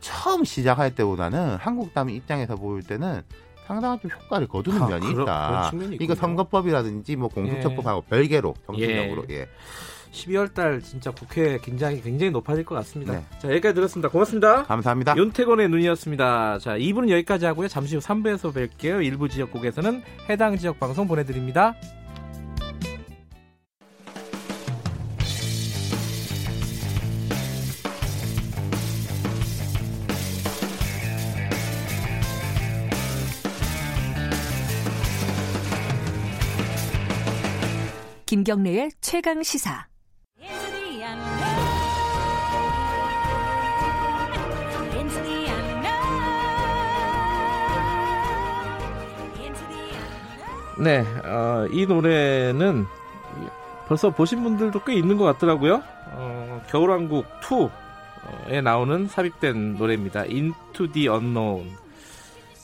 처음 0.00 0.42
시작할 0.44 0.94
때보다는 0.96 1.56
한국당 1.56 2.10
입장에서 2.10 2.56
볼 2.56 2.82
때는 2.82 3.22
상당한 3.68 4.00
좀 4.00 4.10
효과를 4.10 4.48
거두는 4.48 4.82
아, 4.82 4.88
면이 4.88 5.12
그런- 5.14 5.22
있다. 5.22 5.70
이거. 6.00 6.16
선거법이라든지 6.16 7.14
뭐 7.14 7.28
공수처법하고 7.28 8.02
별개로 8.02 8.54
정치적으로 8.66 9.24
예. 9.30 9.46
12월 10.12 10.52
달 10.52 10.80
진짜 10.82 11.10
국회 11.10 11.58
긴장이 11.58 12.00
굉장히 12.02 12.30
높아질 12.32 12.64
것 12.64 12.74
같습니다. 12.76 13.12
네. 13.12 13.24
자, 13.38 13.48
여기까지 13.48 13.74
들었습니다. 13.74 14.08
고맙습니다. 14.08 14.64
감사합니다. 14.64 15.16
윤태곤의 15.16 15.68
눈이었습니다. 15.68 16.58
자, 16.58 16.76
2부는 16.76 17.10
여기까지 17.10 17.46
하고요. 17.46 17.68
잠시 17.68 17.96
후 17.96 18.00
3부에서 18.00 18.52
뵐게요. 18.52 19.04
일부 19.04 19.28
지역국에서는 19.28 20.02
해당 20.28 20.56
지역 20.56 20.78
방송 20.78 21.06
보내 21.06 21.24
드립니다. 21.24 21.74
김경래의 38.26 38.92
최강 39.00 39.42
시사. 39.42 39.88
네, 50.80 51.04
어, 51.24 51.66
이 51.70 51.84
노래는 51.84 52.86
벌써 53.86 54.08
보신 54.08 54.42
분들도 54.42 54.82
꽤 54.84 54.94
있는 54.94 55.18
것 55.18 55.24
같더라고요. 55.24 55.82
어, 56.12 56.62
겨울왕국 56.70 57.26
2에 57.42 58.62
나오는 58.62 59.06
삽입된 59.06 59.76
노래입니다. 59.76 60.22
Into 60.22 60.90
the 60.90 61.08
Unknown. 61.08 61.76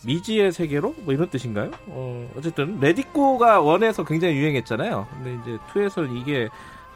미지의 0.06 0.52
세계로? 0.52 0.94
뭐 0.98 1.12
이런 1.12 1.28
뜻인가요? 1.28 1.72
어, 1.88 2.30
어쨌든 2.38 2.78
레디꼬가 2.80 3.60
원에서 3.60 4.04
굉장히 4.04 4.36
유행했잖아요. 4.36 5.06
근데 5.10 5.34
이제 5.42 5.58
2에서 5.72 6.08
이게 6.16 6.48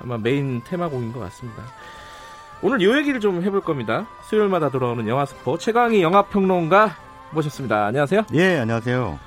아마 0.03 0.17
메인 0.17 0.63
테마곡인 0.65 1.13
것 1.13 1.21
같습니다. 1.21 1.63
오늘 2.63 2.81
요 2.83 2.97
얘기를 2.97 3.21
좀 3.21 3.43
해볼 3.43 3.61
겁니다. 3.61 4.07
수요일마다 4.29 4.71
돌아오는 4.71 5.07
영화 5.09 5.27
스포 5.27 5.59
최강희 5.59 6.03
영화 6.03 6.23
평론가 6.23 6.97
모셨습니다. 7.33 7.87
안녕하세요. 7.87 8.23
예, 8.35 8.59
안녕하세요. 8.59 9.19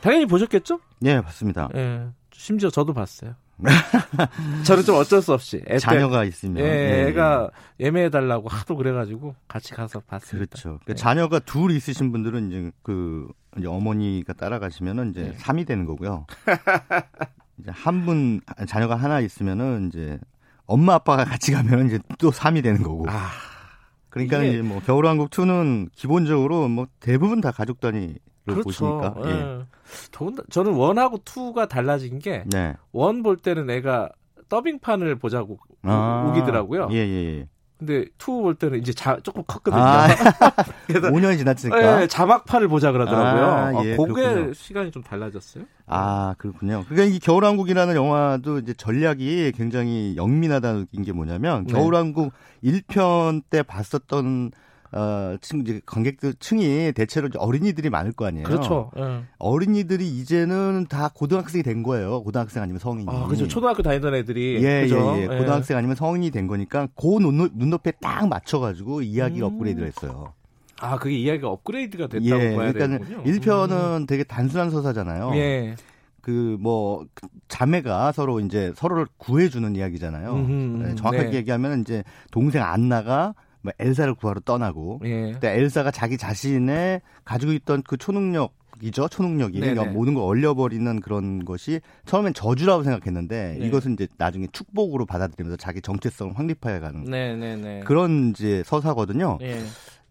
당연히 0.00 0.26
보셨겠죠? 0.26 0.80
예, 1.04 1.20
봤습니다. 1.20 1.68
예. 1.74 2.06
심지어 2.32 2.70
저도 2.70 2.92
봤어요. 2.94 3.34
저는 4.64 4.84
좀 4.84 4.94
어쩔 4.96 5.20
수 5.20 5.32
없이 5.32 5.56
애 5.66 5.72
때- 5.74 5.78
자녀가 5.78 6.22
있으면. 6.24 6.64
예, 6.64 6.68
예, 7.04 7.08
애가 7.08 7.50
예매해 7.80 8.08
달라고 8.10 8.48
하도 8.48 8.76
그래가지고 8.76 9.34
같이 9.48 9.72
가서 9.74 10.00
봤습니다. 10.00 10.46
그렇죠. 10.50 10.78
예. 10.88 10.94
자녀가 10.94 11.38
둘 11.40 11.72
있으신 11.72 12.12
분들은 12.12 12.48
이제 12.48 12.70
그 12.82 13.26
이제 13.56 13.66
어머니가 13.66 14.32
따라가시면은 14.34 15.10
이제 15.10 15.22
네. 15.22 15.32
삼이 15.38 15.64
되는 15.64 15.84
거고요. 15.86 16.26
이제 17.60 17.70
한 17.72 18.04
분 18.06 18.40
자녀가 18.68 18.94
하나 18.94 19.18
있으면은 19.20 19.88
이제 19.88 20.18
엄마 20.66 20.94
아빠가 20.94 21.24
같이 21.24 21.50
가면은 21.50 21.86
이제 21.86 21.98
또 22.18 22.30
삼이 22.30 22.62
되는 22.62 22.82
거고. 22.82 23.06
아, 23.08 23.30
그러니까 24.10 24.38
이게- 24.38 24.50
이제 24.50 24.62
뭐 24.62 24.80
겨울왕국 24.80 25.30
2는 25.30 25.88
기본적으로 25.96 26.68
뭐 26.68 26.86
대부분 27.00 27.40
다 27.40 27.50
가족 27.50 27.80
단위로 27.80 28.14
그렇죠. 28.54 28.62
보시니까. 28.64 29.14
예. 29.24 29.30
예. 29.30 29.58
더군다- 30.12 30.42
저는 30.50 30.72
one하고 30.74 31.18
two가 31.24 31.66
달라진 31.66 32.18
게 32.18 32.44
네. 32.46 32.74
one 32.92 33.15
볼 33.15 33.38
때는 33.38 33.70
애가 33.70 34.10
더빙판을 34.48 35.16
보자고 35.16 35.58
아, 35.82 36.26
우기더라고요. 36.30 36.88
예, 36.92 36.96
예, 36.96 37.38
예. 37.40 37.48
근데 37.78 38.06
two 38.18 38.42
볼 38.42 38.56
때는 38.56 38.80
이제 38.80 38.92
자, 38.92 39.18
조금 39.22 39.44
컸거든요. 39.46 39.80
아, 39.80 40.08
그래서 40.88 41.08
5년이 41.10 41.38
지났으니까. 41.38 42.02
예, 42.02 42.06
자막판을 42.08 42.66
보자 42.66 42.90
그러더라고요. 42.90 43.44
아, 43.44 43.66
아, 43.68 43.84
예, 43.84 43.96
그게 43.96 44.12
그렇군요. 44.14 44.52
시간이 44.52 44.90
좀 44.90 45.02
달라졌어요. 45.04 45.62
아, 45.86 46.34
그렇군요. 46.38 46.84
그러니까 46.88 47.14
이 47.14 47.20
겨울왕국이라는 47.20 47.94
영화도 47.94 48.58
이제 48.58 48.74
전략이 48.74 49.52
굉장히 49.56 50.14
영민하다는 50.16 50.86
게 51.04 51.12
뭐냐면 51.12 51.66
네. 51.66 51.72
겨울왕국 51.72 52.32
1편 52.64 53.42
때 53.48 53.62
봤었던 53.62 54.50
어, 54.92 55.36
층, 55.40 55.60
이제 55.60 55.80
관객들 55.84 56.34
층이 56.34 56.92
대체로 56.92 57.28
어린이들이 57.36 57.90
많을 57.90 58.12
거 58.12 58.26
아니에요. 58.26 58.46
그렇죠. 58.46 58.90
예. 58.96 59.22
어린이들이 59.38 60.08
이제는 60.08 60.86
다 60.88 61.10
고등학생이 61.14 61.62
된 61.62 61.82
거예요. 61.82 62.22
고등학생 62.22 62.62
아니면 62.62 62.78
성인이. 62.78 63.06
아, 63.10 63.26
그죠. 63.26 63.46
초등학교 63.46 63.82
다니던 63.82 64.14
애들이. 64.14 64.62
예, 64.62 64.82
그죠? 64.82 65.14
예, 65.16 65.22
예. 65.22 65.26
고등학생 65.26 65.76
아니면 65.76 65.94
성인이 65.94 66.30
된 66.30 66.46
거니까 66.46 66.88
그 66.96 67.06
눈, 67.18 67.50
눈높이에 67.54 67.92
딱 68.00 68.28
맞춰가지고 68.28 69.02
이야기를 69.02 69.46
음. 69.46 69.54
업그레이드를 69.54 69.88
했어요. 69.88 70.32
아, 70.80 70.96
그게 70.96 71.16
이야기가 71.16 71.48
업그레이드가 71.48 72.06
됐다고 72.06 72.40
예, 72.40 72.56
봐야 72.56 72.72
되는군요. 72.72 73.24
1편은 73.24 74.06
되게 74.06 74.24
단순한 74.24 74.70
서사잖아요. 74.70 75.28
음. 75.30 75.34
예. 75.34 75.74
그뭐 76.22 77.06
자매가 77.48 78.12
서로 78.12 78.40
이제 78.40 78.72
서로를 78.76 79.06
구해주는 79.16 79.76
이야기잖아요. 79.76 80.32
음흠, 80.34 80.82
네, 80.82 80.94
정확하게 80.94 81.30
네. 81.30 81.36
얘기하면 81.38 81.80
이제 81.80 82.04
동생 82.30 82.62
안나가 82.62 83.34
뭐 83.62 83.72
엘사를 83.78 84.14
구하러 84.14 84.40
떠나고, 84.40 85.00
예. 85.04 85.32
근데 85.32 85.58
엘사가 85.58 85.90
자기 85.90 86.16
자신의 86.16 87.00
가지고 87.24 87.52
있던 87.52 87.82
그 87.82 87.96
초능력 87.96 88.52
이죠 88.80 89.08
초능력이. 89.08 89.58
그러니까 89.58 89.84
모든 89.86 90.14
걸 90.14 90.24
얼려버리는 90.24 91.00
그런 91.00 91.44
것이 91.44 91.80
처음엔 92.06 92.32
저주라고 92.34 92.84
생각했는데 92.84 93.56
네. 93.58 93.66
이것은 93.66 93.94
이제 93.94 94.06
나중에 94.16 94.46
축복으로 94.52 95.04
받아들이면서 95.04 95.56
자기 95.56 95.80
정체성을 95.80 96.38
확립해가는 96.38 97.04
네네네. 97.04 97.80
그런 97.80 98.30
이제 98.30 98.62
서사거든요. 98.64 99.38
예. 99.42 99.60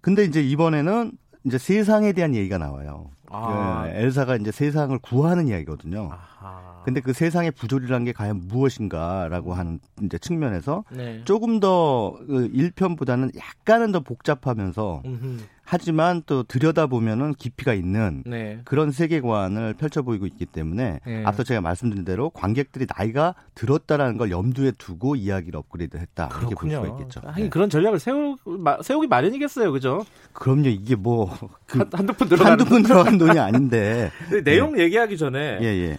근데 0.02 0.26
이제 0.26 0.42
이번에는 0.42 1.14
이제 1.46 1.58
세상에 1.58 2.12
대한 2.12 2.36
얘기가 2.36 2.58
나와요. 2.58 3.10
아. 3.30 3.86
예, 3.88 4.02
엘사가 4.02 4.36
이제 4.38 4.52
세상을 4.52 4.98
구하는 5.00 5.48
이야기거든요. 5.48 6.10
아하. 6.12 6.77
근데 6.88 7.02
그 7.02 7.12
세상의 7.12 7.52
부조리란 7.52 8.06
게 8.06 8.14
과연 8.14 8.44
무엇인가라고 8.48 9.54
하는 9.54 9.82
이제 10.04 10.18
측면에서 10.18 10.86
네. 10.90 11.22
조금 11.26 11.60
더그 11.60 12.50
1편보다는 12.54 13.36
약간은 13.38 13.92
더 13.92 14.00
복잡하면서 14.00 15.02
음흠. 15.06 15.38
하지만 15.70 16.24
또 16.26 16.44
들여다보면은 16.44 17.34
깊이가 17.34 17.74
있는 17.74 18.24
네. 18.26 18.62
그런 18.64 18.92
세계관을 18.92 19.74
펼쳐 19.74 20.02
보이고 20.02 20.26
있기 20.28 20.46
때문에 20.46 21.02
네. 21.06 21.24
앞서 21.26 21.44
제가 21.44 21.60
말씀드린 21.60 22.06
대로 22.06 22.30
관객들이 22.30 22.88
나이가 22.98 23.36
들었다라는 23.54 24.18
걸 24.18 24.32
염두에 24.32 24.72
두고 24.78 25.18
이야기를 25.18 25.58
업그레이드 25.60 25.98
했다 25.98 26.30
이렇게 26.40 26.56
볼 26.56 26.72
수가 26.72 26.88
있겠죠. 26.88 27.20
하긴 27.26 27.44
네. 27.44 27.50
그런 27.50 27.70
전략을 27.70 28.00
세우 28.00 28.38
세우기 28.82 29.08
마련이겠어요, 29.08 29.74
그죠? 29.74 30.06
그럼요. 30.32 30.70
이게 30.70 30.96
뭐 30.96 31.38
그 31.68 31.86
한두 31.92 32.14
푼 32.14 32.30
들어간 32.30 32.54
한두 32.54 32.66
푼 32.66 32.82
들어간 32.82 33.18
돈이 33.18 33.38
아닌데 33.38 34.10
내용 34.46 34.80
얘기하기 34.80 35.18
전에 35.18 35.60
예, 35.62 35.66
예. 35.66 35.98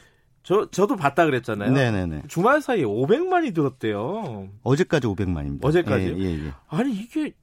저, 0.48 0.66
저도 0.70 0.96
봤다 0.96 1.26
그랬잖아요. 1.26 1.72
네네네. 1.72 2.22
주말 2.26 2.62
사이에 2.62 2.82
500만이 2.82 3.54
들었대요. 3.54 4.48
어제까지 4.62 5.06
500만입니다. 5.06 5.62
어제까지? 5.62 6.14
예, 6.18 6.24
예, 6.24 6.46
예. 6.46 6.52
아니, 6.68 6.94
이게 6.94 7.34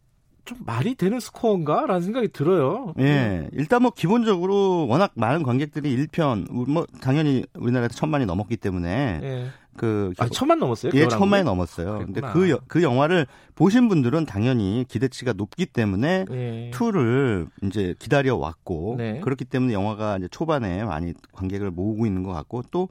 좀 0.43 0.58
말이 0.66 0.95
되는 0.95 1.20
스코어인가? 1.20 1.86
라는 1.86 2.01
생각이 2.01 2.30
들어요. 2.30 2.95
예. 2.97 3.47
일단 3.53 3.84
뭐 3.84 3.91
기본적으로 3.91 4.88
워낙 4.88 5.12
많은 5.14 5.43
관객들이 5.43 5.95
1편, 5.95 6.51
뭐 6.51 6.88
당연히 6.99 7.45
우리나라에서 7.53 7.93
천만이 7.93 8.26
넘었기 8.26 8.58
때문에. 8.58 9.20
예. 9.22 9.45
그. 9.78 10.13
아, 10.17 10.28
천만 10.30 10.59
넘었어요? 10.59 10.91
예, 10.95 11.07
천만이 11.07 11.43
넘었어요. 11.43 11.99
그랬구나. 11.99 12.34
근데 12.34 12.51
그, 12.51 12.59
그 12.67 12.84
영화를 12.84 13.28
보신 13.55 13.89
분들은 13.89 14.26
당연히 14.26 14.86
기대치가 14.88 15.34
높기 15.34 15.65
때문에 15.65 16.26
예. 16.32 16.71
2를 16.73 17.47
이제 17.63 17.95
기다려 17.99 18.36
왔고. 18.36 18.95
네. 18.97 19.19
그렇기 19.21 19.45
때문에 19.45 19.73
영화가 19.73 20.17
이제 20.17 20.28
초반에 20.30 20.84
많이 20.84 21.13
관객을 21.34 21.71
모으고 21.71 22.05
있는 22.05 22.23
것 22.23 22.32
같고 22.34 22.63
또 22.71 22.88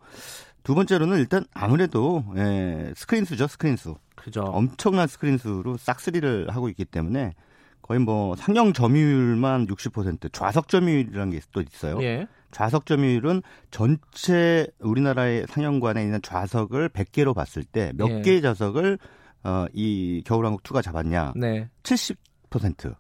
두 0.64 0.74
번째로는 0.74 1.18
일단 1.18 1.44
아무래도 1.52 2.24
예, 2.36 2.92
스크린 2.96 3.26
수죠, 3.26 3.46
스크린 3.46 3.76
수. 3.76 3.96
그죠. 4.16 4.40
엄청난 4.40 5.06
스크린 5.06 5.36
수로 5.36 5.76
싹쓸이를 5.76 6.48
하고 6.50 6.70
있기 6.70 6.86
때문에 6.86 7.34
거의 7.82 8.00
뭐 8.00 8.34
상영 8.34 8.72
점유율만 8.72 9.66
60% 9.66 10.32
좌석 10.32 10.68
점유율이라는 10.68 11.32
게 11.32 11.40
또 11.52 11.60
있어요. 11.60 12.02
예. 12.02 12.26
좌석 12.54 12.86
점유율은 12.86 13.42
전체 13.72 14.68
우리나라의 14.78 15.46
상영관에 15.48 16.02
있는 16.02 16.22
좌석을 16.22 16.88
100개로 16.88 17.34
봤을 17.34 17.64
때몇 17.64 18.08
예. 18.08 18.22
개의 18.22 18.42
좌석을 18.42 18.98
어, 19.42 19.66
이 19.74 20.22
겨울왕국 20.24 20.62
2가 20.62 20.80
잡았냐? 20.80 21.32
네. 21.34 21.68
70%. 21.82 22.94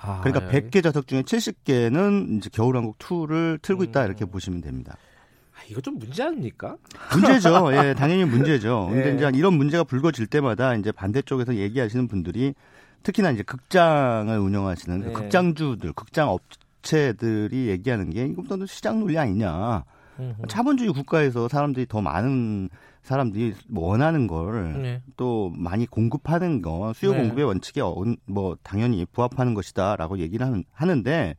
아, 0.00 0.20
그러니까 0.20 0.52
예. 0.52 0.60
100개 0.60 0.82
좌석 0.82 1.06
중에 1.06 1.22
70개는 1.22 2.38
이제 2.38 2.50
겨울왕국 2.52 2.98
2를 2.98 3.62
틀고 3.62 3.84
있다 3.84 4.04
이렇게 4.04 4.24
음. 4.24 4.30
보시면 4.30 4.60
됩니다. 4.60 4.96
아, 5.54 5.60
이거 5.70 5.80
좀 5.80 5.96
문제 5.98 6.24
아닙니까? 6.24 6.76
문제죠. 7.12 7.72
예, 7.74 7.94
당연히 7.94 8.24
문제죠. 8.24 8.88
근데 8.90 9.10
예. 9.10 9.14
이제 9.14 9.30
이런 9.32 9.54
문제가 9.54 9.84
불거질 9.84 10.26
때마다 10.26 10.74
이제 10.74 10.90
반대쪽에서 10.90 11.54
얘기하시는 11.54 12.08
분들이 12.08 12.52
특히나 13.04 13.30
이제 13.30 13.44
극장을 13.44 14.36
운영하시는 14.36 15.00
네. 15.00 15.12
극장주들, 15.12 15.92
극장 15.92 16.30
업 16.30 16.42
체들이 16.82 17.68
얘기하는 17.68 18.10
게 18.10 18.26
이것도 18.26 18.66
시장 18.66 19.00
논리 19.00 19.18
아니냐. 19.18 19.84
자본주의 20.48 20.90
국가에서 20.90 21.48
사람들이 21.48 21.86
더 21.86 22.00
많은 22.00 22.68
사람들이 23.02 23.54
원하는 23.74 24.26
걸또 24.26 24.72
네. 24.82 25.00
많이 25.56 25.86
공급하는 25.86 26.60
거 26.60 26.92
수요 26.94 27.12
네. 27.12 27.20
공급의 27.20 27.44
원칙에 27.44 27.80
어, 27.80 27.94
뭐 28.26 28.56
당연히 28.62 29.06
부합하는 29.06 29.54
것이다라고 29.54 30.18
얘기를 30.18 30.44
하는, 30.44 30.64
하는데 30.72 31.36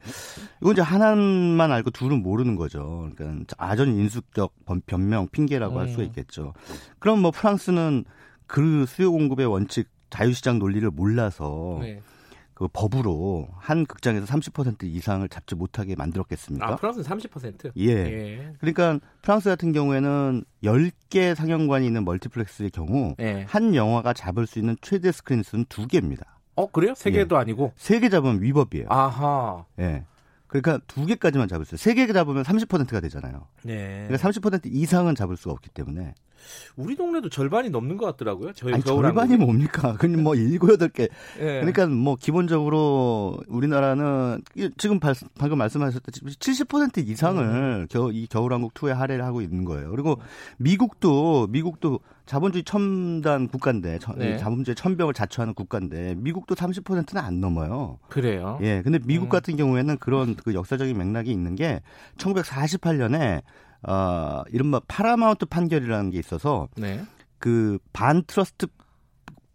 이건 0.61 0.73
이제 0.73 0.81
하나만 0.81 1.71
알고 1.71 1.91
둘은 1.91 2.23
모르는 2.23 2.55
거죠. 2.55 3.11
그러니까 3.15 3.55
아전 3.57 3.89
인수적 3.89 4.53
변명 4.87 5.27
핑계라고 5.27 5.79
할 5.79 5.89
수가 5.89 6.03
음. 6.03 6.07
있겠죠. 6.07 6.53
그럼 6.97 7.21
뭐 7.21 7.31
프랑스는 7.31 8.05
그 8.47 8.85
수요 8.87 9.11
공급의 9.11 9.45
원칙 9.45 9.89
자유시장 10.09 10.57
논리를 10.57 10.89
몰라서 10.89 11.77
네. 11.81 12.01
그 12.59 12.67
법으로 12.73 13.47
한 13.55 13.85
극장에서 13.85 14.25
30% 14.25 14.83
이상을 14.83 15.27
잡지 15.29 15.55
못하게 15.55 15.95
만들었겠습니까? 15.95 16.67
아, 16.67 16.75
프랑스는 16.75 17.05
30%? 17.05 17.71
예. 17.77 17.87
예. 17.89 18.53
그러니까 18.59 18.99
프랑스 19.21 19.47
같은 19.47 19.71
경우에는 19.71 20.43
10개 20.61 21.35
상영관이 21.35 21.87
있는 21.87 22.03
멀티플렉스의 22.03 22.71
경우 22.71 23.15
예. 23.21 23.45
한 23.47 23.75
영화가 23.75 24.11
잡을 24.11 24.45
수 24.45 24.59
있는 24.59 24.75
최대 24.81 25.13
스크린 25.13 25.41
수는 25.41 25.63
2개입니다. 25.67 26.23
어, 26.55 26.69
그래요? 26.69 26.91
3개도 26.91 27.35
예. 27.35 27.37
아니고? 27.37 27.71
3개 27.77 28.11
잡으면 28.11 28.41
위법이에요. 28.41 28.87
아하. 28.89 29.63
예. 29.79 30.03
그러니까 30.47 30.79
두 30.85 31.05
개까지만 31.05 31.47
잡을 31.47 31.63
수 31.63 31.75
있어요. 31.75 31.93
세개 31.93 32.11
잡으면 32.11 32.43
30%가 32.43 32.99
되잖아요. 32.99 33.47
네. 33.63 34.05
그러니까 34.09 34.27
30% 34.27 34.63
이상은 34.65 35.15
잡을 35.15 35.37
수가 35.37 35.53
없기 35.53 35.69
때문에. 35.69 36.13
우리 36.75 36.95
동네도 36.95 37.29
절반이 37.29 37.69
넘는 37.69 37.97
것 37.97 38.05
같더라고요. 38.05 38.53
저희 38.53 38.73
아니, 38.73 38.83
절반이 38.83 39.37
뭡니까? 39.37 39.93
그냥 39.99 40.23
뭐 40.23 40.35
일곱 40.35 40.71
여덟 40.71 40.89
개. 40.89 41.07
네. 41.37 41.59
그러니까 41.59 41.87
뭐 41.87 42.15
기본적으로 42.15 43.37
우리나라는 43.47 44.41
지금 44.77 44.99
방금 44.99 45.57
말씀하셨듯이 45.57 46.21
70% 46.21 47.07
이상을 47.07 47.43
음. 47.43 47.87
겨, 47.89 48.11
이 48.11 48.27
겨울왕국 48.27 48.73
2에 48.73 48.93
할애를 48.93 49.23
하고 49.23 49.41
있는 49.41 49.65
거예요. 49.65 49.91
그리고 49.91 50.19
미국도 50.57 51.47
미국도 51.47 51.99
자본주의 52.25 52.63
첨단 52.63 53.47
국가인데 53.47 53.97
네. 54.17 54.37
자본주의 54.37 54.75
천병을 54.75 55.15
자처하는 55.15 55.55
국가인데 55.55 56.13
미국도 56.15 56.53
30%는 56.53 57.21
안 57.21 57.41
넘어요. 57.41 57.97
그래요? 58.07 58.59
예. 58.61 58.83
근데 58.83 58.99
미국 59.03 59.25
음. 59.25 59.29
같은 59.29 59.57
경우에는 59.57 59.97
그런 59.97 60.35
그 60.35 60.53
역사적인 60.53 60.95
맥락이 60.95 61.31
있는 61.31 61.55
게 61.55 61.81
1948년에 62.17 63.41
어, 63.83 64.43
이른바 64.51 64.81
파라마운트 64.87 65.45
판결이라는 65.45 66.09
게 66.11 66.19
있어서 66.19 66.67
네. 66.75 67.05
그 67.37 67.79
반트러스트 67.93 68.67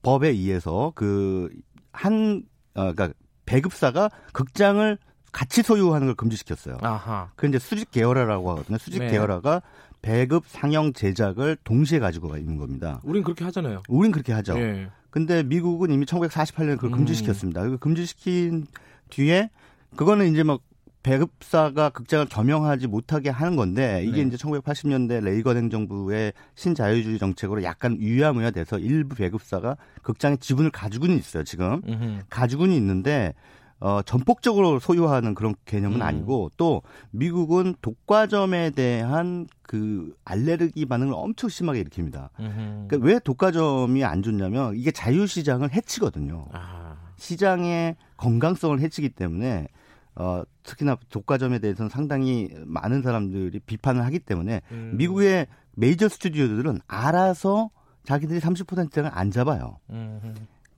법에 0.03 0.29
의해서 0.29 0.93
그한 0.95 2.45
어, 2.75 2.93
그러니까 2.93 3.11
배급사가 3.47 4.11
극장을 4.33 4.99
같이 5.33 5.63
소유하는 5.63 6.07
걸 6.07 6.15
금지시켰어요. 6.15 6.79
아하. 6.81 7.31
그 7.37 7.47
이제 7.49 7.59
수직 7.59 7.91
계열화라고 7.91 8.51
하거든요. 8.51 8.79
수직 8.79 9.01
네. 9.01 9.11
계열화가 9.11 9.63
배급 10.01 10.45
상영 10.47 10.93
제작을 10.93 11.57
동시에 11.65 11.99
가지고 11.99 12.37
있는 12.37 12.57
겁니다. 12.57 13.01
우린 13.03 13.23
그렇게 13.23 13.45
하잖아요. 13.45 13.83
우린 13.89 14.13
그렇게 14.13 14.33
하죠. 14.33 14.55
네. 14.55 14.89
근데 15.11 15.43
미국은 15.43 15.91
이미 15.91 16.07
1948년에 16.07 16.77
그걸 16.77 16.91
음. 16.91 16.97
금지시켰습니다. 16.99 17.63
그 17.63 17.79
금지시킨 17.79 18.67
뒤에 19.11 19.51
그거는 19.97 20.31
이제 20.33 20.43
막 20.43 20.61
배급사가 21.05 21.91
극장을 21.91 22.27
겸용하지 22.27 22.89
못하게 22.89 23.29
하는 23.31 23.57
건데 23.57 24.03
이게 24.05 24.23
네. 24.23 24.29
이제 24.29 24.37
1980년대 24.39 25.23
레이건 25.23 25.57
행정부의 25.59 26.33
신자유주의 26.57 27.19
정책으로 27.19 27.63
약간 27.63 28.01
유야무야 28.01 28.51
돼서 28.51 28.79
일부 28.79 29.15
배급사가 29.15 29.77
극장의 30.03 30.39
지분을 30.39 30.71
가지고는 30.71 31.17
있어요 31.17 31.45
지금 31.45 31.83
음흠. 31.87 32.23
가지고는 32.31 32.75
있는데 32.75 33.35
어, 33.81 34.01
전폭적으로 34.03 34.79
소유하는 34.79 35.35
그런 35.35 35.55
개념은 35.67 35.99
음. 35.99 36.03
아니고 36.03 36.51
또 36.57 36.81
미국은 37.11 37.75
독과점에 37.83 38.71
대한 38.71 39.47
그 39.63 40.15
알레르기 40.25 40.87
반응을 40.87 41.13
엄청 41.15 41.51
심하게 41.51 41.85
일으킵니다. 41.85 42.31
그러니까 42.37 42.97
왜 43.03 43.19
독과점이 43.19 44.03
안 44.05 44.23
좋냐면 44.23 44.75
이게 44.75 44.91
자유시장을 44.91 45.75
해치거든요. 45.75 46.47
아. 46.53 46.97
시장의 47.17 47.97
건강성을 48.17 48.81
해치기 48.81 49.11
때문에 49.11 49.69
어, 50.17 50.43
특히나 50.63 50.97
독과점에 51.11 51.59
대해서는 51.59 51.89
상당히 51.89 52.49
많은 52.65 53.03
사람들이 53.03 53.59
비판을 53.61 54.05
하기 54.07 54.21
때문에 54.21 54.63
음. 54.71 54.93
미국의 54.97 55.47
메이저 55.73 56.09
스튜디오들은 56.09 56.81
알아서 56.87 57.71
자기들이 58.05 58.41
30%를 58.41 59.11
안 59.13 59.31
잡아요. 59.31 59.79
음. 59.91 60.21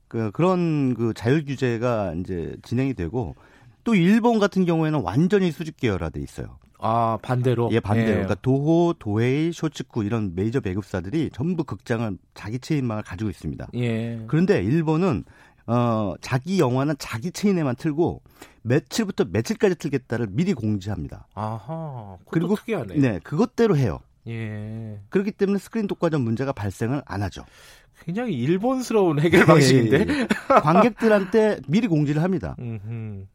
그, 0.07 0.31
그런 0.31 0.93
그 0.95 1.13
자율 1.13 1.45
규제가 1.45 2.13
이제 2.15 2.55
진행이 2.63 2.93
되고 2.93 3.35
또 3.83 3.95
일본 3.95 4.39
같은 4.39 4.65
경우에는 4.65 5.01
완전히 5.01 5.51
수직 5.51 5.77
계열화돼 5.77 6.19
있어요. 6.21 6.57
아 6.79 7.17
반대로 7.21 7.69
예 7.71 7.79
반대로 7.79 8.09
예. 8.09 8.13
그러니까 8.13 8.35
도호 8.35 8.93
도헤이 8.99 9.51
쇼츠쿠 9.51 10.03
이런 10.03 10.35
메이저 10.35 10.59
배급사들이 10.59 11.31
전부 11.33 11.63
극장을 11.63 12.17
자기 12.35 12.59
체인망을 12.59 13.03
가지고 13.03 13.29
있습니다. 13.29 13.67
예. 13.75 14.23
그런데 14.27 14.61
일본은 14.61 15.23
어, 15.67 16.15
자기 16.21 16.59
영화는 16.59 16.95
자기 16.97 17.31
체인에만 17.31 17.75
틀고 17.75 18.21
며칠부터 18.63 19.25
며칠까지 19.31 19.75
틀겠다를 19.75 20.27
미리 20.29 20.53
공지합니다. 20.53 21.27
아하. 21.35 22.17
그리고 22.29 22.55
특이하네. 22.55 22.95
네, 22.95 23.19
그것대로 23.23 23.77
해요. 23.77 23.99
예. 24.27 24.99
그렇기 25.09 25.31
때문에 25.31 25.59
스크린 25.59 25.87
독과점 25.87 26.21
문제가 26.21 26.51
발생을 26.51 27.01
안 27.05 27.23
하죠. 27.23 27.45
굉장히 28.03 28.33
일본스러운 28.33 29.19
해결 29.19 29.45
방식인데. 29.45 29.99
예, 29.99 30.05
예, 30.07 30.19
예. 30.21 30.27
관객들한테 30.61 31.61
미리 31.67 31.87
공지를 31.87 32.21
합니다. 32.21 32.55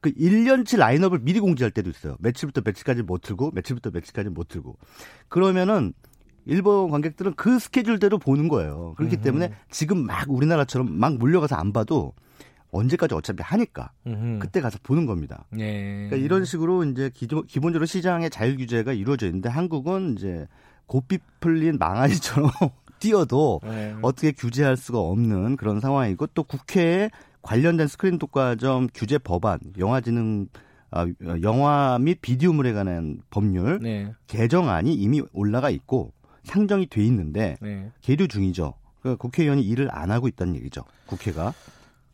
그 0.00 0.12
1년치 0.12 0.78
라인업을 0.78 1.18
미리 1.20 1.40
공지할 1.40 1.70
때도 1.70 1.90
있어요. 1.90 2.16
며칠부터 2.20 2.62
며칠까지 2.64 3.02
못 3.02 3.22
틀고, 3.22 3.50
며칠부터 3.54 3.90
며칠까지 3.90 4.28
못 4.30 4.48
틀고. 4.48 4.78
그러면은 5.28 5.92
일본 6.45 6.90
관객들은 6.90 7.34
그 7.34 7.59
스케줄대로 7.59 8.18
보는 8.18 8.49
거예요. 8.49 8.95
그렇기 8.97 9.16
음흠. 9.16 9.24
때문에 9.24 9.53
지금 9.70 10.07
막 10.07 10.28
우리나라처럼 10.28 10.93
막 10.93 11.16
몰려가서 11.16 11.57
안 11.57 11.72
봐도 11.72 12.12
언제까지 12.72 13.14
어차피 13.14 13.43
하니까 13.43 13.93
음흠. 14.07 14.38
그때 14.40 14.61
가서 14.61 14.78
보는 14.82 15.07
겁니다. 15.07 15.45
네. 15.51 16.09
그러니까 16.09 16.16
이런 16.16 16.45
식으로 16.45 16.84
이제 16.84 17.11
기존, 17.12 17.47
기본적으로 17.47 17.86
시장의 17.86 18.30
자율 18.30 18.57
규제가 18.57 18.93
이루어져 18.93 19.26
있는데 19.26 19.49
한국은 19.49 20.16
이제 20.16 20.47
고삐 20.86 21.18
풀린 21.40 21.78
망아지처럼 21.78 22.51
뛰어도 22.99 23.61
네. 23.64 23.95
어떻게 24.01 24.32
규제할 24.32 24.76
수가 24.76 24.99
없는 24.99 25.57
그런 25.57 25.80
상황이고 25.80 26.28
또 26.28 26.43
국회에 26.45 27.11
관련된 27.43 27.88
스크린 27.88 28.18
독과점 28.18 28.88
규제 28.95 29.18
법안, 29.18 29.59
영화진흥 29.78 30.49
아, 30.93 31.07
영화 31.43 31.99
및 31.99 32.18
비디오물에 32.20 32.72
관한 32.74 33.20
법률 33.30 33.80
네. 33.80 34.12
개정안이 34.26 34.95
이미 34.95 35.22
올라가 35.32 35.70
있고 35.70 36.12
상정이 36.45 36.86
돼 36.86 37.05
있는데 37.05 37.57
네. 37.61 37.90
계류 38.01 38.28
중이죠. 38.28 38.74
그러니까 39.01 39.20
국회의원이 39.20 39.62
일을 39.62 39.88
안 39.90 40.11
하고 40.11 40.28
있다는 40.28 40.55
얘기죠. 40.57 40.82
국회가 41.07 41.53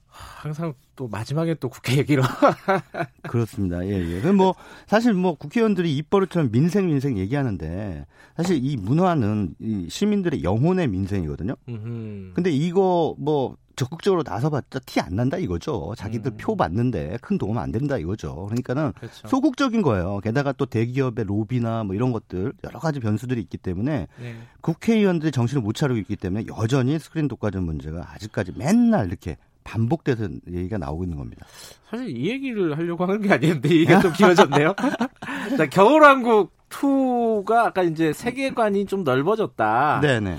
항상 0.09 0.75
또 0.97 1.07
마지막에 1.07 1.55
또 1.55 1.69
국회 1.69 1.97
얘기로. 1.97 2.23
그렇습니다. 3.23 3.87
예, 3.87 3.91
예. 3.91 4.21
그럼 4.21 4.37
뭐 4.37 4.55
사실 4.87 5.13
뭐 5.15 5.35
국회의원들이 5.35 5.97
입버릇처럼 5.97 6.51
민생 6.51 6.87
민생 6.87 7.17
얘기하는데 7.19 8.05
사실 8.37 8.59
이 8.63 8.77
문화는 8.77 9.55
이 9.61 9.87
시민들의 9.89 10.43
영혼의 10.43 10.89
민생이거든요. 10.89 11.55
음흠. 11.69 12.33
근데 12.35 12.51
이거 12.51 13.15
뭐 13.19 13.57
적극적으로 13.79 14.23
나서봤자 14.27 14.81
티 14.81 15.01
안 15.01 15.15
난다 15.15 15.39
이거죠. 15.39 15.95
자기들 15.97 16.33
음. 16.33 16.37
표 16.37 16.57
받는데 16.57 17.19
큰 17.23 17.39
도움 17.39 17.59
안 17.59 17.71
된다 17.71 17.97
이거죠. 17.97 18.47
그러니까는 18.47 18.93
그렇죠. 18.93 19.29
소극적인 19.29 19.83
거예요. 19.83 20.19
게다가 20.19 20.53
또 20.53 20.67
대기업의 20.67 21.25
로비나 21.25 21.85
뭐 21.85 21.95
이런 21.95 22.13
것들 22.13 22.53
여러 22.65 22.79
가지 22.81 22.99
변수들이 22.99 23.41
있기 23.43 23.57
때문에 23.57 24.09
네. 24.21 24.37
국회의원들이 24.61 25.31
정신을 25.31 25.63
못 25.63 25.75
차리고 25.75 25.99
있기 26.01 26.17
때문에 26.17 26.47
여전히 26.59 26.99
스크린 26.99 27.29
독과점 27.29 27.65
문제가 27.65 28.11
아직까지 28.15 28.53
맨날 28.57 29.07
이렇게 29.07 29.37
반복돼서 29.63 30.29
얘기가 30.51 30.79
나오고 30.79 31.05
있는 31.05 31.17
겁니다. 31.19 31.47
사실 31.91 32.09
이 32.17 32.29
얘기를 32.31 32.77
하려고 32.77 33.05
하는 33.05 33.21
게 33.21 33.33
아니었는데 33.33 33.69
이게 33.69 34.01
좀 34.01 34.13
길어졌네요. 34.13 34.75
자, 35.57 35.67
겨울왕국 35.67 36.53
2가 36.71 37.67
아까 37.67 37.83
이제 37.83 38.13
세계관이 38.13 38.87
좀 38.87 39.05
넓어졌다. 39.05 40.01
네네. 40.01 40.39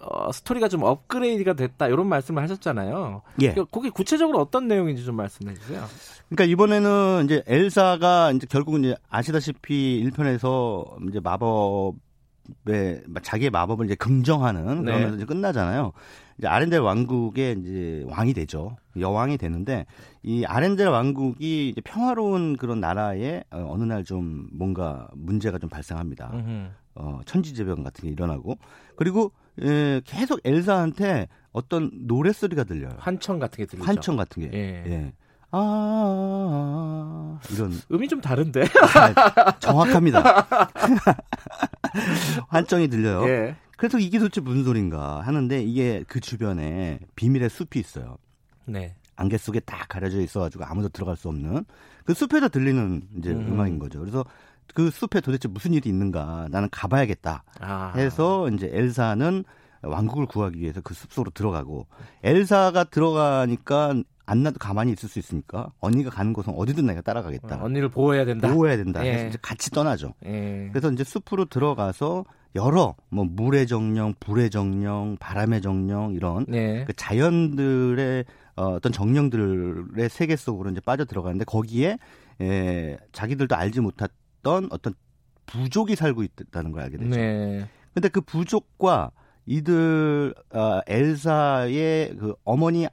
어, 0.00 0.30
스토리가 0.32 0.68
좀 0.68 0.82
업그레이드가 0.84 1.54
됐다 1.54 1.88
이런 1.88 2.06
말씀을 2.06 2.42
하셨잖아요. 2.42 3.22
예. 3.42 3.52
그 3.52 3.64
거기 3.66 3.90
구체적으로 3.90 4.38
어떤 4.40 4.68
내용인지 4.68 5.04
좀 5.04 5.16
말씀해 5.16 5.54
주세요. 5.54 5.84
그러니까 6.28 6.44
이번에는 6.44 7.22
이제 7.24 7.42
엘사가 7.46 8.32
이제 8.32 8.46
결국은 8.48 8.84
이제 8.84 8.96
아시다시피 9.08 10.08
1편에서 10.08 11.08
이제 11.08 11.20
마법의 11.20 13.02
자기의 13.22 13.50
마법을 13.50 13.86
이제 13.86 13.94
긍정하는 13.94 14.84
네. 14.84 14.92
그러면서 14.92 15.16
이제 15.16 15.24
끝나잖아요. 15.24 15.92
이제 16.38 16.46
아렌델 16.46 16.80
왕국의 16.80 17.56
이제 17.60 18.04
왕이 18.06 18.32
되죠. 18.34 18.76
여왕이 18.98 19.38
되는데 19.38 19.86
이 20.22 20.44
아렌델 20.44 20.88
왕국이 20.88 21.70
이제 21.70 21.80
평화로운 21.80 22.56
그런 22.56 22.78
나라에 22.80 23.42
어, 23.50 23.66
어느 23.70 23.82
날 23.84 24.04
좀 24.04 24.48
뭔가 24.52 25.08
문제가 25.14 25.58
좀 25.58 25.68
발생합니다. 25.68 26.30
음흠. 26.32 26.68
어, 26.94 27.20
천지재변 27.26 27.82
같은 27.82 28.04
게 28.04 28.10
일어나고 28.10 28.58
그리고 28.96 29.32
예, 29.62 30.00
계속 30.04 30.40
엘사한테 30.44 31.28
어떤 31.52 31.90
노래 32.06 32.32
소리가 32.32 32.64
들려요. 32.64 32.94
환청 32.98 33.38
같은 33.38 33.58
게 33.58 33.66
들리죠. 33.66 33.86
환청 33.86 34.16
같은 34.16 34.42
게. 34.42 34.50
예. 34.56 34.84
예. 34.86 35.12
아, 35.50 35.58
아, 35.58 37.38
아, 37.40 37.52
이런 37.52 37.72
음이 37.90 38.08
좀 38.08 38.20
다른데. 38.20 38.64
아, 39.16 39.58
정확합니다. 39.58 40.46
환청이 42.48 42.88
들려요. 42.88 43.28
예. 43.28 43.56
그래서 43.76 43.98
이게 43.98 44.18
도대체 44.18 44.40
무슨 44.40 44.64
소린가 44.64 45.20
하는데 45.20 45.62
이게 45.62 46.04
그 46.08 46.20
주변에 46.20 46.98
비밀의 47.16 47.48
숲이 47.48 47.78
있어요. 47.78 48.18
네. 48.66 48.94
안개 49.16 49.38
속에 49.38 49.60
딱 49.60 49.88
가려져 49.88 50.20
있어가지고 50.20 50.64
아무도 50.64 50.88
들어갈 50.88 51.16
수 51.16 51.28
없는 51.28 51.64
그 52.04 52.14
숲에서 52.14 52.48
들리는 52.48 53.02
이제 53.18 53.30
음. 53.30 53.52
음. 53.52 53.60
악인 53.60 53.78
거죠. 53.78 54.00
그래서 54.00 54.24
그 54.74 54.90
숲에 54.90 55.20
도대체 55.20 55.48
무슨 55.48 55.72
일이 55.74 55.88
있는가 55.88 56.48
나는 56.50 56.68
가봐야겠다 56.70 57.44
아. 57.60 57.92
해서 57.96 58.48
이제 58.50 58.70
엘사는 58.72 59.44
왕국을 59.82 60.26
구하기 60.26 60.60
위해서 60.60 60.80
그 60.80 60.94
숲속으로 60.94 61.30
들어가고 61.30 61.86
엘사가 62.22 62.84
들어가니까 62.84 64.02
안나도 64.26 64.58
가만히 64.58 64.92
있을 64.92 65.08
수 65.08 65.18
있으니까 65.18 65.72
언니가 65.80 66.10
가는 66.10 66.32
곳은 66.34 66.52
어디든 66.54 66.84
내가 66.84 67.00
따라가겠다. 67.00 67.56
어, 67.56 67.64
언니를 67.64 67.88
보호해야 67.88 68.26
된다. 68.26 68.52
보호해야 68.52 68.76
된다. 68.76 69.04
예. 69.06 69.12
해서 69.12 69.26
이제 69.28 69.38
같이 69.40 69.70
떠나죠. 69.70 70.12
예. 70.26 70.68
그래서 70.70 70.92
이제 70.92 71.02
숲으로 71.02 71.46
들어가서 71.46 72.26
여러 72.54 72.94
뭐 73.08 73.24
물의 73.24 73.66
정령, 73.66 74.14
불의 74.20 74.50
정령, 74.50 75.16
바람의 75.18 75.62
정령 75.62 76.12
이런 76.12 76.44
네. 76.46 76.84
그 76.84 76.92
자연들의 76.92 78.24
어, 78.56 78.74
어떤 78.74 78.92
정령들의 78.92 80.08
세계 80.10 80.36
속으로 80.36 80.70
이제 80.70 80.80
빠져 80.80 81.04
들어가는데 81.04 81.44
거기에 81.44 81.98
에, 82.40 82.98
자기들도 83.12 83.54
알지 83.54 83.80
못했던 83.80 84.08
어떤 84.70 84.94
부족이 85.46 85.96
살고 85.96 86.22
있다는 86.22 86.72
걸 86.72 86.82
알게 86.82 86.98
되죠. 86.98 87.10
네. 87.10 87.68
근데 87.94 88.08
그 88.08 88.20
부족과 88.20 89.10
이들 89.46 90.34
어, 90.54 90.80
엘사의 90.86 92.16
그 92.18 92.34
어머니 92.44 92.86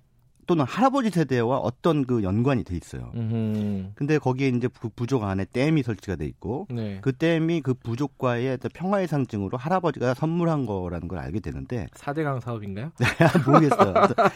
또는 0.48 0.66
할아버지 0.66 1.10
세대와 1.10 1.58
어떤 1.58 2.06
그 2.06 2.24
연관이 2.24 2.64
돼 2.64 2.76
있어요. 2.76 3.12
음흠. 3.16 3.92
근데 3.96 4.18
거기에 4.18 4.50
이제 4.50 4.68
그 4.80 4.90
부족 4.90 5.24
안에 5.24 5.46
댐이 5.46 5.84
설치가 5.84 6.16
돼 6.16 6.26
있고 6.26 6.68
네. 6.70 7.00
그 7.02 7.12
댐이 7.14 7.62
그 7.62 7.74
부족과의 7.74 8.60
평화의 8.74 9.08
상징으로 9.08 9.58
할아버지가 9.58 10.14
선물한 10.14 10.66
거라는 10.66 11.08
걸 11.08 11.20
알게 11.20 11.40
되는데 11.40 11.88
4대강 11.96 12.42
사업인가요? 12.42 12.92
모르겠어요. 13.46 13.94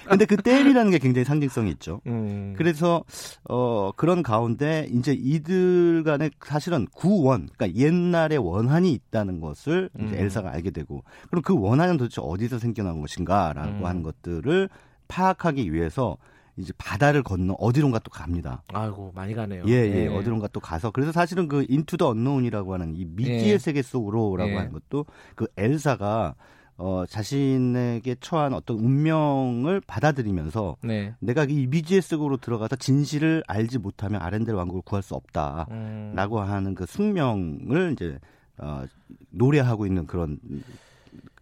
근데 0.08 0.26
그 0.26 0.38
댐이라는 0.38 0.92
게 0.92 1.00
굉장히 1.00 1.26
상징성이 1.26 1.72
있죠. 1.72 2.02
음. 2.08 2.54
그래서 2.58 3.04
어 3.48 3.92
그런 3.96 4.24
가운데 4.24 4.88
이제 4.92 5.14
이들 5.14 6.04
간에 6.04 6.30
사실은 6.44 6.88
구원, 6.94 7.48
그러니까 7.56 7.80
옛날에 7.80 8.36
원한이 8.36 8.92
있다는 8.92 9.42
것을 9.42 9.90
이제 9.96 10.16
음. 10.16 10.20
엘사가 10.20 10.52
알게 10.52 10.72
되고 10.72 11.04
그럼 11.30 11.42
그 11.42 11.58
원한은 11.58 11.98
도대체 11.98 12.22
어디서 12.22 12.60
생겨난 12.60 13.00
것인가라고 13.02 13.80
음. 13.80 13.86
하는 13.86 14.04
것들을 14.04 14.70
파악하기 15.10 15.74
위해서 15.74 16.18
이제 16.56 16.72
바다를 16.78 17.24
건너 17.24 17.54
어디론가 17.54 18.00
또 18.00 18.12
갑니다. 18.12 18.64
아이고 18.74 19.12
많이 19.16 19.34
가네요. 19.34 19.64
예, 19.68 19.74
예, 19.74 20.08
어디론가 20.08 20.50
또 20.50 20.60
가서 20.60 20.92
그래서 20.92 21.12
사실은 21.12 21.48
그 21.48 21.66
인투 21.68 21.98
더 21.98 22.10
언노운이라고 22.10 22.74
하는 22.74 22.96
이 22.96 23.06
미지의 23.06 23.54
예. 23.54 23.58
세계 23.58 23.82
속으로라고 23.82 24.52
예. 24.52 24.56
하는 24.56 24.72
것도 24.72 25.06
그 25.36 25.48
엘사가 25.58 26.36
어 26.78 27.04
자신에게 27.06 28.16
처한 28.22 28.54
어떤 28.54 28.78
운명을 28.78 29.82
받아들이면서 29.86 30.78
네. 30.82 31.14
내가 31.20 31.44
이 31.44 31.68
미지의 31.68 32.02
속으로 32.02 32.38
들어가서 32.38 32.78
진실을 32.78 33.44
알지 33.48 33.80
못하면 33.80 34.22
아렌델 34.22 34.56
왕국을 34.56 34.82
구할 34.84 35.04
수 35.04 35.16
없다라고 35.16 35.70
음. 35.72 36.44
하는 36.44 36.76
그 36.76 36.86
숙명을 36.86 37.94
이제 37.94 38.18
어 38.58 38.84
노래하고 39.32 39.86
있는 39.86 40.08
그런 40.08 40.40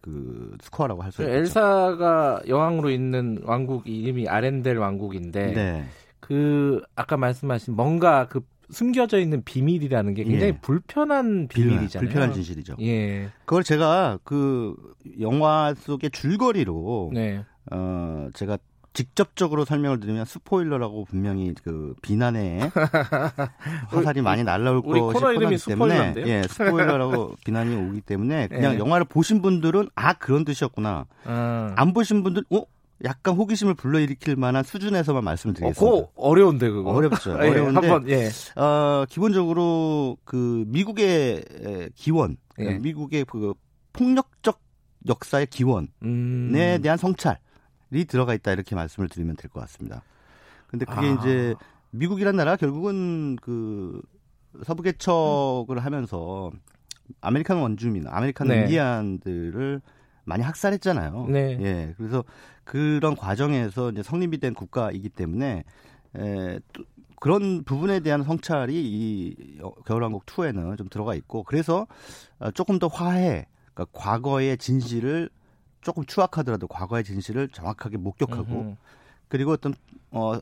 그 0.02 0.56
스코어라고 0.62 1.02
할수그 1.04 1.24
있죠. 1.24 1.34
엘사가 1.34 2.42
여왕으로 2.48 2.90
있는 2.90 3.40
왕국 3.44 3.88
이름이 3.88 4.28
아렌델 4.28 4.78
왕국인데 4.78 5.54
네. 5.54 5.86
그 6.20 6.82
아까 6.96 7.18
말씀하신 7.18 7.76
뭔가 7.76 8.28
그 8.28 8.42
숨겨져 8.70 9.20
있는 9.20 9.44
비밀이라는 9.44 10.14
게 10.14 10.24
굉장히 10.26 10.54
예. 10.54 10.58
불편한 10.60 11.48
빌- 11.48 11.70
비밀이잖아요. 11.70 12.06
불편한 12.06 12.34
진실이죠. 12.34 12.76
예. 12.82 13.30
그걸 13.46 13.64
제가 13.64 14.20
그 14.24 14.76
영화 15.22 15.74
속의 15.78 16.12
줄거리로 16.12 17.12
네. 17.14 17.44
어 17.72 18.28
제가 18.34 18.58
직접적으로 18.98 19.64
설명을 19.64 20.00
드리면 20.00 20.26
스포일러라고 20.26 21.06
분명히 21.06 21.54
그 21.64 21.94
비난의 22.02 22.72
화살이 23.90 24.24
많이 24.24 24.44
날라올 24.44 24.82
우리 24.84 25.00
것이 25.00 25.14
코너 25.14 25.34
이름이 25.34 25.58
뻔하기 25.78 26.14
때문에? 26.16 26.32
예 26.32 26.42
스포일러라고 26.48 27.36
비난이 27.46 27.76
오기 27.76 28.02
때문에 28.02 28.48
그냥 28.48 28.74
예. 28.74 28.80
영화를 28.80 29.06
보신 29.06 29.44
분들은 29.44 29.90
아 29.94 30.14
그런 30.14 30.46
뜻이었구나 30.46 31.06
아. 31.26 31.74
안 31.76 31.94
보신 31.94 32.24
분들 32.24 32.46
어 32.50 32.64
약간 33.04 33.36
호기심을 33.36 33.76
불러일으킬 33.76 34.36
만한 34.36 34.64
수준에서만 34.64 35.20
어, 35.20 35.22
말씀드리겠습니다. 35.22 35.80
그거 35.80 36.10
어려운데 36.16 36.68
그거. 36.68 36.90
어렵죠. 36.90 37.34
예, 37.46 37.50
어려운데 37.50 37.88
한번 37.88 38.10
예. 38.10 38.30
어, 38.60 39.06
기본적으로 39.08 40.18
그 40.24 40.64
미국의 40.66 41.44
에, 41.64 41.90
기원, 41.94 42.38
예. 42.58 42.80
미국의 42.80 43.26
그 43.26 43.54
폭력적 43.94 44.60
역사의 45.08 45.46
기원에 45.52 45.88
음. 46.02 46.80
대한 46.82 46.98
성찰 46.98 47.38
이 47.92 48.06
들어가 48.06 48.34
있다 48.34 48.52
이렇게 48.52 48.76
말씀을 48.76 49.10
드리면 49.10 49.36
될 49.36 49.50
것 49.50 49.60
같습니다. 49.62 50.04
근데 50.68 50.86
그게 50.86 51.08
아. 51.08 51.18
이제 51.20 51.56
미국이란 51.92 52.36
나라 52.36 52.56
결국은 52.58 53.38
그 53.38 54.02
서부 54.66 54.84
개척을 54.84 55.80
하면서 55.80 56.52
American 57.22 57.58
원주민, 57.58 58.08
American 58.08 58.48
네. 58.48 58.62
인디안들을 58.64 59.82
많이 60.26 60.44
학살했잖아요. 60.44 61.28
네. 61.30 61.58
예. 61.62 61.94
그래서 61.98 62.24
그런 62.66 63.16
과정에서 63.16 63.92
이제 63.92 64.04
성립이 64.04 64.40
된 64.40 64.54
국가이기 64.54 65.08
때문에 65.10 65.64
에, 66.18 66.60
또 66.74 66.84
그런 67.20 67.64
부분에 67.64 68.02
대한 68.02 68.24
성찰이 68.24 68.74
이 68.76 69.58
여- 69.62 69.72
겨울왕국 69.86 70.26
2에는 70.26 70.78
좀 70.78 70.90
들어가 70.90 71.16
있고 71.16 71.44
그래서 71.44 71.88
어, 72.40 72.52
조금 72.52 72.78
더 72.78 72.88
화해, 72.88 73.48
그러니까 73.74 73.86
과거의 73.98 74.58
진실을 74.58 75.30
조금 75.88 76.04
추악하더라도 76.04 76.68
과거의 76.68 77.06
진실을 77.06 77.48
정확하게 77.48 77.96
목격하고 77.96 78.52
음흠. 78.52 78.76
그리고 79.30 79.54
어떤 79.54 79.74
어 80.12 80.38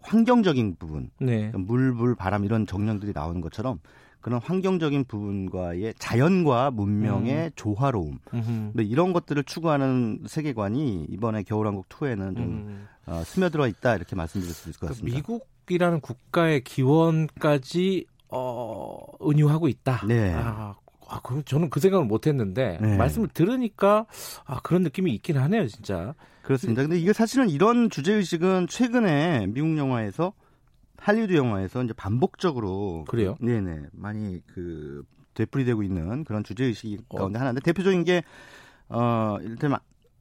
환경적인 0.00 0.74
부분, 0.76 1.10
네. 1.20 1.52
물, 1.54 1.94
불, 1.94 2.16
바람 2.16 2.44
이런 2.44 2.66
정령들이 2.66 3.12
나오는 3.14 3.40
것처럼 3.40 3.78
그런 4.20 4.40
환경적인 4.40 5.04
부분과의 5.04 5.94
자연과 6.00 6.72
문명의 6.72 7.44
음. 7.44 7.50
조화로움, 7.54 8.18
근데 8.28 8.82
이런 8.82 9.12
것들을 9.12 9.44
추구하는 9.44 10.24
세계관이 10.26 11.06
이번에 11.10 11.44
겨울왕국 11.44 11.88
2에는 11.88 12.34
좀 12.34 12.44
음. 12.44 12.88
어, 13.06 13.22
스며들어 13.24 13.68
있다 13.68 13.94
이렇게 13.94 14.16
말씀드릴 14.16 14.52
수 14.52 14.68
있을 14.70 14.80
것 14.80 14.88
그러니까 14.88 14.94
같습니다. 14.94 15.16
미국이라는 15.18 16.00
국가의 16.00 16.64
기원까지 16.64 18.06
어, 18.30 18.98
은유하고 19.22 19.68
있다. 19.68 20.04
네. 20.08 20.32
아, 20.34 20.74
아, 21.08 21.20
그 21.22 21.42
저는 21.44 21.70
그 21.70 21.80
생각을 21.80 22.04
못 22.06 22.26
했는데 22.26 22.78
네. 22.80 22.96
말씀을 22.96 23.28
들으니까 23.28 24.06
아 24.44 24.60
그런 24.60 24.82
느낌이 24.82 25.12
있긴 25.14 25.38
하네요, 25.38 25.66
진짜. 25.66 26.14
그렇습니다. 26.42 26.82
근데 26.82 26.98
이게 26.98 27.12
사실은 27.12 27.48
이런 27.48 27.90
주제 27.90 28.12
의식은 28.12 28.68
최근에 28.68 29.46
미국 29.48 29.76
영화에서 29.76 30.32
할리우드 30.98 31.34
영화에서 31.34 31.82
이제 31.82 31.92
반복적으로 31.92 33.04
그래요? 33.08 33.36
네네 33.40 33.86
많이 33.92 34.42
그 34.46 35.04
되풀이되고 35.34 35.82
있는 35.82 36.24
그런 36.24 36.42
주제 36.44 36.64
의식 36.64 37.00
어. 37.10 37.18
가운데 37.18 37.38
하나인데 37.38 37.60
대표적인 37.60 38.04
게 38.04 38.22
어, 38.88 39.36
이를테면 39.40 39.78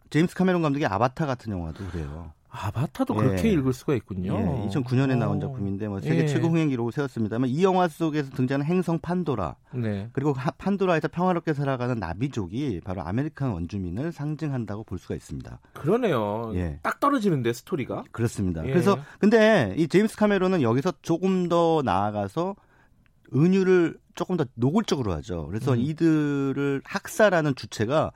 제임스 0.10 0.36
카메론 0.36 0.62
감독의 0.62 0.86
아바타 0.88 1.26
같은 1.26 1.52
영화도 1.52 1.86
그래요. 1.88 2.32
아바타도 2.60 3.14
예. 3.16 3.18
그렇게 3.18 3.52
읽을 3.52 3.72
수가 3.74 3.94
있군요. 3.96 4.34
예, 4.34 4.68
2009년에 4.70 5.18
나온 5.18 5.38
어. 5.38 5.40
작품인데 5.40 5.88
뭐 5.88 6.00
세계 6.00 6.24
예. 6.24 6.28
최고 6.28 6.48
흥행 6.48 6.70
기록을 6.70 6.92
세웠습니다만 6.92 7.50
이 7.50 7.64
영화 7.64 7.88
속에서 7.88 8.32
등장하는 8.32 8.66
행성 8.66 9.00
판도라 9.00 9.56
네. 9.76 10.10
그리고 10.14 10.34
하- 10.34 10.52
판도라에서 10.52 11.08
평화롭게 11.10 11.54
살아가는 11.54 11.96
나비족이 12.00 12.82
바로 12.84 13.02
American 13.04 13.52
원주민을 13.52 14.12
상징한다고 14.12 14.84
볼 14.84 14.98
수가 14.98 15.16
있습니다. 15.16 15.60
그러네요. 15.74 16.52
예. 16.56 16.80
딱 16.82 17.00
떨어지는데 17.00 17.54
스토리가. 17.54 18.04
그렇습니다. 18.12 18.66
예. 18.66 18.72
그래서 18.72 18.98
근데 19.20 19.74
이 19.78 19.88
제임스 19.88 20.18
카메론은 20.18 20.62
여기서 20.62 20.94
조금 21.02 21.48
더 21.50 21.82
나아가서 21.86 22.56
은유를 23.36 23.98
조금 24.16 24.38
더 24.38 24.46
노골적으로 24.56 25.12
하죠. 25.14 25.46
그래서 25.48 25.74
음. 25.74 25.80
이들을 25.80 26.82
학사라는 26.84 27.56
주체가 27.56 28.12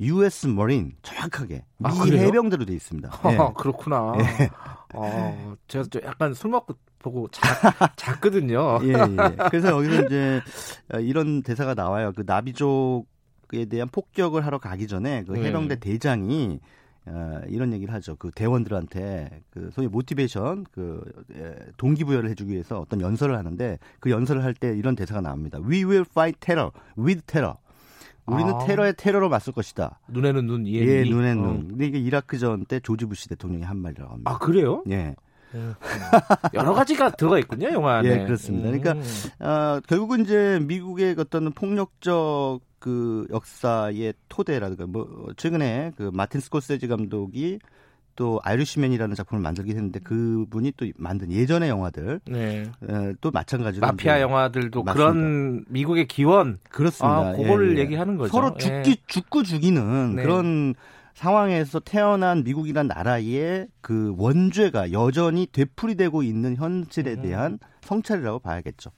US 0.00 0.46
머린 0.46 0.92
정확하게 1.02 1.64
미 1.78 1.86
아? 1.88 2.04
해병대로 2.04 2.64
돼 2.64 2.72
있습니다. 2.74 3.10
예. 3.32 3.36
아, 3.36 3.52
그렇구나. 3.52 4.14
예. 4.18 4.50
어, 4.94 5.54
제가 5.68 5.84
좀 5.90 6.02
약간 6.04 6.32
술 6.34 6.50
먹고 6.50 6.74
보고 6.98 7.28
작, 7.28 7.42
작거든요. 7.96 8.78
예, 8.84 8.88
예. 8.92 9.36
그래서 9.50 9.68
여기서 9.70 10.06
이제 10.06 10.40
이런 11.00 11.42
대사가 11.42 11.74
나와요. 11.74 12.12
그 12.14 12.24
나비족에 12.26 13.66
대한 13.70 13.88
폭격을 13.88 14.44
하러 14.44 14.58
가기 14.58 14.86
전에 14.86 15.24
그 15.24 15.32
네. 15.32 15.46
해병대 15.48 15.76
대장이 15.80 16.60
어, 17.06 17.40
이런 17.48 17.72
얘기를 17.72 17.92
하죠. 17.94 18.16
그 18.16 18.30
대원들한테 18.30 19.42
그 19.50 19.70
소위 19.72 19.88
모티베이션 19.88 20.66
그 20.72 21.02
예, 21.34 21.54
동기부여를 21.78 22.28
해주기 22.30 22.52
위해서 22.52 22.78
어떤 22.80 23.00
연설을 23.00 23.36
하는데 23.38 23.78
그 24.00 24.10
연설을 24.10 24.44
할 24.44 24.54
때 24.54 24.76
이런 24.76 24.94
대사가 24.96 25.20
나옵니다. 25.22 25.58
We 25.58 25.84
will 25.84 26.04
fight 26.08 26.38
terror 26.40 26.70
with 26.98 27.22
terror. 27.26 27.56
우리는 28.32 28.54
아. 28.54 28.58
테러에 28.64 28.92
테러로 28.92 29.28
맞설 29.28 29.54
것이다. 29.54 30.00
눈에는 30.08 30.46
눈, 30.46 30.66
이에는 30.66 30.88
예, 30.88 31.02
이. 31.02 31.10
눈에 31.10 31.32
어. 31.32 31.34
눈. 31.34 31.68
근데 31.68 31.86
이게 31.86 31.98
이라크전 31.98 32.66
때 32.66 32.80
조지 32.80 33.06
부시 33.06 33.28
대통령이 33.28 33.64
한 33.64 33.78
말이라고 33.78 34.12
합니다. 34.12 34.30
아, 34.30 34.38
그래요? 34.38 34.82
예. 34.90 35.14
음. 35.54 35.74
여러 36.54 36.72
가지가 36.74 37.10
들어가 37.10 37.38
있군요, 37.38 37.70
영화 37.72 37.98
안에. 37.98 38.08
예, 38.08 38.24
그렇습니다. 38.24 38.70
그러니까 38.70 38.92
음. 38.92 39.44
어, 39.44 39.80
결국은 39.88 40.22
이제 40.22 40.60
미국의 40.62 41.16
어떤 41.18 41.52
폭력적 41.52 42.60
그 42.78 43.26
역사의 43.30 44.14
토대라든가 44.28 44.86
뭐 44.86 45.28
최근에 45.36 45.92
그 45.96 46.10
마틴 46.12 46.40
스코세지 46.40 46.88
감독이 46.88 47.58
또 48.20 48.38
아이리시맨이라는 48.44 49.16
작품을 49.16 49.40
만들긴 49.40 49.78
했는데 49.78 49.98
그분이 49.98 50.74
또 50.76 50.84
만든 50.98 51.32
예전의 51.32 51.70
영화들 51.70 52.20
네. 52.26 52.70
어, 52.86 53.12
또 53.22 53.30
마찬가지로 53.30 53.86
마피아 53.86 54.20
영화들도 54.20 54.82
맞습니다. 54.82 55.12
그런 55.12 55.64
미국의 55.68 56.06
기원 56.06 56.58
그렇습니다. 56.68 57.30
아, 57.30 57.32
그거를 57.32 57.70
예, 57.72 57.76
예. 57.76 57.80
얘기하는 57.84 58.18
거죠. 58.18 58.30
서로 58.30 58.54
예. 58.56 58.58
죽기 58.58 58.98
죽고 59.06 59.42
죽이는 59.44 60.16
네. 60.16 60.22
그런 60.22 60.74
상황에서 61.20 61.80
태어난 61.80 62.44
미국이란 62.44 62.86
나라의 62.86 63.68
그 63.82 64.14
원죄가 64.16 64.92
여전히 64.92 65.46
되풀이되고 65.52 66.22
있는 66.22 66.56
현실에 66.56 67.12
음. 67.12 67.22
대한 67.22 67.58
성찰이라고 67.82 68.38
봐야겠죠. 68.38 68.90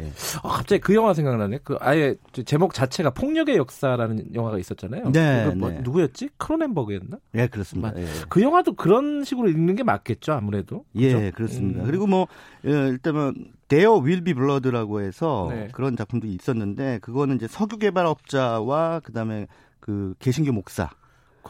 예. 0.00 0.06
어, 0.42 0.48
갑자기 0.48 0.80
그 0.80 0.96
영화 0.96 1.14
생각나네. 1.14 1.60
그 1.62 1.76
아예 1.78 2.16
제목 2.44 2.74
자체가 2.74 3.10
폭력의 3.10 3.56
역사라는 3.56 4.34
영화가 4.34 4.58
있었잖아요. 4.58 5.12
네, 5.12 5.44
그거 5.44 5.56
뭐, 5.56 5.70
네. 5.70 5.80
누구였지? 5.82 6.30
크로넨버그였나? 6.38 7.18
예, 7.36 7.46
그렇습니다. 7.46 7.92
예. 7.96 8.06
그 8.28 8.42
영화도 8.42 8.72
그런 8.74 9.22
식으로 9.22 9.48
읽는 9.48 9.76
게 9.76 9.84
맞겠죠, 9.84 10.32
아무래도. 10.32 10.84
예, 10.96 11.12
그죠? 11.12 11.36
그렇습니다. 11.36 11.82
음. 11.82 11.86
그리고 11.86 12.08
뭐 12.08 12.26
예, 12.66 12.70
일단은 12.70 13.52
There 13.68 13.92
Will 13.92 14.24
Be 14.24 14.34
Blood라고 14.34 15.02
해서 15.02 15.46
네. 15.50 15.68
그런 15.70 15.96
작품도 15.96 16.26
있었는데 16.26 16.98
그거는 17.00 17.36
이제 17.36 17.46
석유 17.46 17.78
개발업자와 17.78 19.00
그다음에 19.04 19.46
그 19.78 20.14
개신교 20.18 20.52
목사. 20.52 20.90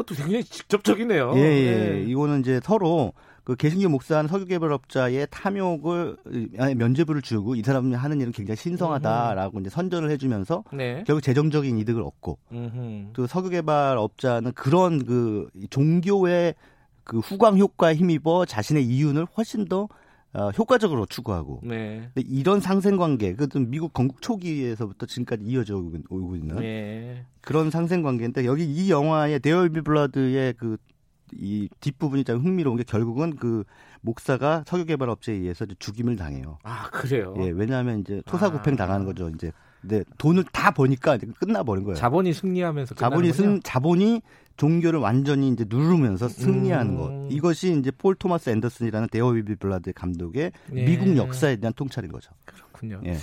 그것도 0.00 0.14
굉장히 0.14 0.44
직접적이네요. 0.44 1.32
예, 1.36 1.40
예. 1.40 1.90
네. 1.90 2.02
이거는 2.02 2.40
이제 2.40 2.60
서로 2.62 3.12
그 3.44 3.56
개신교 3.56 3.88
목사는 3.88 4.28
석유 4.28 4.46
개발업자의 4.46 5.26
탐욕을 5.30 6.16
아니, 6.58 6.74
면죄부를 6.74 7.22
주고 7.22 7.54
이 7.54 7.62
사람이 7.62 7.94
하는 7.94 8.20
일은 8.20 8.32
굉장히 8.32 8.56
신성하다라고 8.56 9.60
이제 9.60 9.70
선전을 9.70 10.10
해주면서 10.10 10.64
네. 10.72 11.04
결국 11.06 11.22
재정적인 11.22 11.78
이득을 11.78 12.02
얻고 12.02 12.38
음흠. 12.52 13.12
또 13.14 13.26
석유 13.26 13.50
개발업자는 13.50 14.52
그런 14.52 15.04
그 15.04 15.48
종교의 15.70 16.54
그 17.04 17.18
후광 17.18 17.58
효과에 17.58 17.94
힘입어 17.94 18.44
자신의 18.44 18.84
이윤을 18.84 19.26
훨씬 19.36 19.66
더 19.66 19.88
어, 20.32 20.50
효과적으로 20.50 21.06
추구하고 21.06 21.60
네. 21.64 22.08
근데 22.14 22.28
이런 22.28 22.60
상생 22.60 22.96
관계, 22.96 23.34
그 23.34 23.48
미국 23.58 23.92
건국 23.92 24.22
초기에서부터 24.22 25.06
지금까지 25.06 25.42
이어져 25.44 25.76
오고, 25.76 26.36
있는 26.36 26.56
네. 26.56 27.26
그런 27.40 27.70
상생 27.70 28.02
관계인데 28.02 28.44
여기 28.44 28.64
이 28.64 28.90
영화의 28.90 29.40
데어비 29.40 29.80
블러드의 29.80 30.54
그 30.54 30.76
이 31.32 31.68
뒷부분이 31.80 32.24
참 32.24 32.38
흥미로운 32.38 32.76
게 32.76 32.82
결국은 32.82 33.36
그 33.36 33.64
목사가 34.00 34.64
석유 34.66 34.84
개발 34.84 35.08
업체에 35.08 35.36
의해서 35.36 35.66
죽임을 35.78 36.16
당해요. 36.16 36.58
아, 36.62 36.88
그래요? 36.90 37.34
예, 37.38 37.50
왜냐하면 37.50 38.00
이제 38.00 38.22
토사구팽 38.26 38.74
아. 38.74 38.76
당하는 38.76 39.06
거죠. 39.06 39.28
이제 39.30 39.52
근데 39.80 40.04
돈을 40.18 40.44
다 40.52 40.70
버니까 40.70 41.18
끝나버린 41.38 41.84
거예요. 41.84 41.96
자본이 41.96 42.32
승리하면서 42.34 42.94
자본이. 42.96 43.32
승 43.32 43.60
자본이 43.62 44.20
종교를 44.60 45.00
완전히 45.00 45.48
이제 45.48 45.64
누르면서 45.66 46.28
승리하는 46.28 46.92
음. 46.92 46.96
것. 46.98 47.34
이것이 47.34 47.78
이제 47.78 47.90
폴 47.90 48.14
토마스 48.14 48.50
앤더슨이라는 48.50 49.08
There 49.10 49.36
Will 49.36 49.56
Be 49.56 49.67
Blood 49.67 49.94
감독의 49.94 50.52
예. 50.74 50.84
미국 50.84 51.16
역사에 51.16 51.56
대한 51.56 51.72
통찰인 51.72 52.12
거죠. 52.12 52.30
그렇군요. 52.44 53.00
예. 53.06 53.16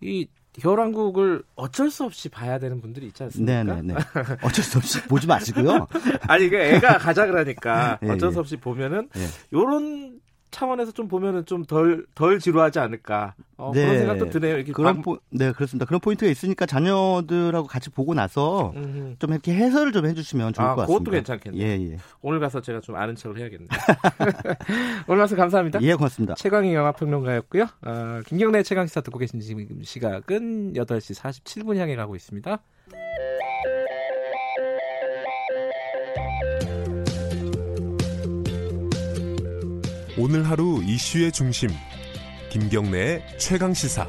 이 0.00 0.26
겨울왕국을 0.54 1.42
어쩔 1.54 1.90
수 1.90 2.04
없이 2.04 2.30
봐야 2.30 2.58
되는 2.58 2.80
분들이 2.80 3.08
있지 3.08 3.22
않습니까? 3.24 3.62
네네네. 3.62 3.94
어쩔 4.42 4.64
수 4.64 4.78
없이 4.78 5.02
보지 5.02 5.26
마시고요. 5.26 5.86
아니 6.26 6.48
그 6.48 6.56
애가 6.56 6.96
가자 6.96 7.26
그러니까 7.26 7.98
예, 8.02 8.08
어쩔 8.08 8.30
예. 8.30 8.32
수 8.32 8.40
없이 8.40 8.56
보면은 8.56 9.10
예. 9.16 9.26
요런 9.52 10.18
차원에서 10.50 10.92
좀 10.92 11.06
보면은 11.08 11.44
좀 11.46 11.64
덜덜 11.64 12.38
지루하지 12.40 12.78
않을까 12.78 13.34
어, 13.56 13.72
그런 13.72 13.98
생각도 13.98 14.30
드네요. 14.30 14.56
이렇게 14.56 14.72
그런 14.72 14.94
방- 14.94 15.02
포, 15.02 15.18
네 15.30 15.52
그렇습니다. 15.52 15.84
그런 15.86 16.00
포인트가 16.00 16.30
있으니까 16.30 16.66
자녀들하고 16.66 17.66
같이 17.68 17.90
보고 17.90 18.14
나서 18.14 18.72
음흠. 18.76 19.16
좀 19.18 19.30
이렇게 19.32 19.54
해설을 19.54 19.92
좀 19.92 20.06
해주시면 20.06 20.52
좋을 20.54 20.66
아, 20.66 20.74
것 20.74 20.82
같습니다. 20.82 20.98
그것도 20.98 21.10
괜찮겠네요. 21.12 21.62
예 21.62 21.92
예. 21.92 21.96
오늘 22.22 22.40
가서 22.40 22.60
제가 22.60 22.80
좀 22.80 22.96
아는 22.96 23.14
척을 23.16 23.38
해야겠네요. 23.38 23.68
오늘 25.06 25.18
말씀 25.18 25.36
감사합니다. 25.36 25.80
예 25.82 25.94
고맙습니다. 25.94 26.34
최광희 26.34 26.74
영화평론가였고요. 26.74 27.66
아, 27.82 28.22
김경래 28.26 28.62
최강 28.62 28.86
시사 28.86 29.00
듣고 29.02 29.18
계신 29.18 29.40
지금 29.40 29.66
시각은 29.82 30.72
8시 30.74 31.18
47분 31.20 31.76
향해 31.76 31.96
가고 31.96 32.16
있습니다. 32.16 32.58
오늘 40.22 40.46
하루 40.46 40.82
이슈의 40.84 41.32
중심 41.32 41.70
김경래의 42.50 43.22
최강 43.38 43.72
시사 43.72 44.06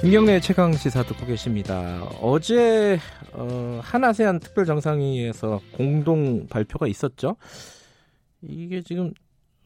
김경래 0.00 0.38
최강 0.38 0.72
시사 0.72 1.02
듣고 1.02 1.26
계십니다. 1.26 2.04
어제 2.22 3.00
어, 3.32 3.80
한아세안 3.82 4.38
특별 4.38 4.64
정상회의에서 4.64 5.60
공동 5.72 6.46
발표가 6.46 6.86
있었죠. 6.86 7.34
이게 8.42 8.80
지금 8.82 9.12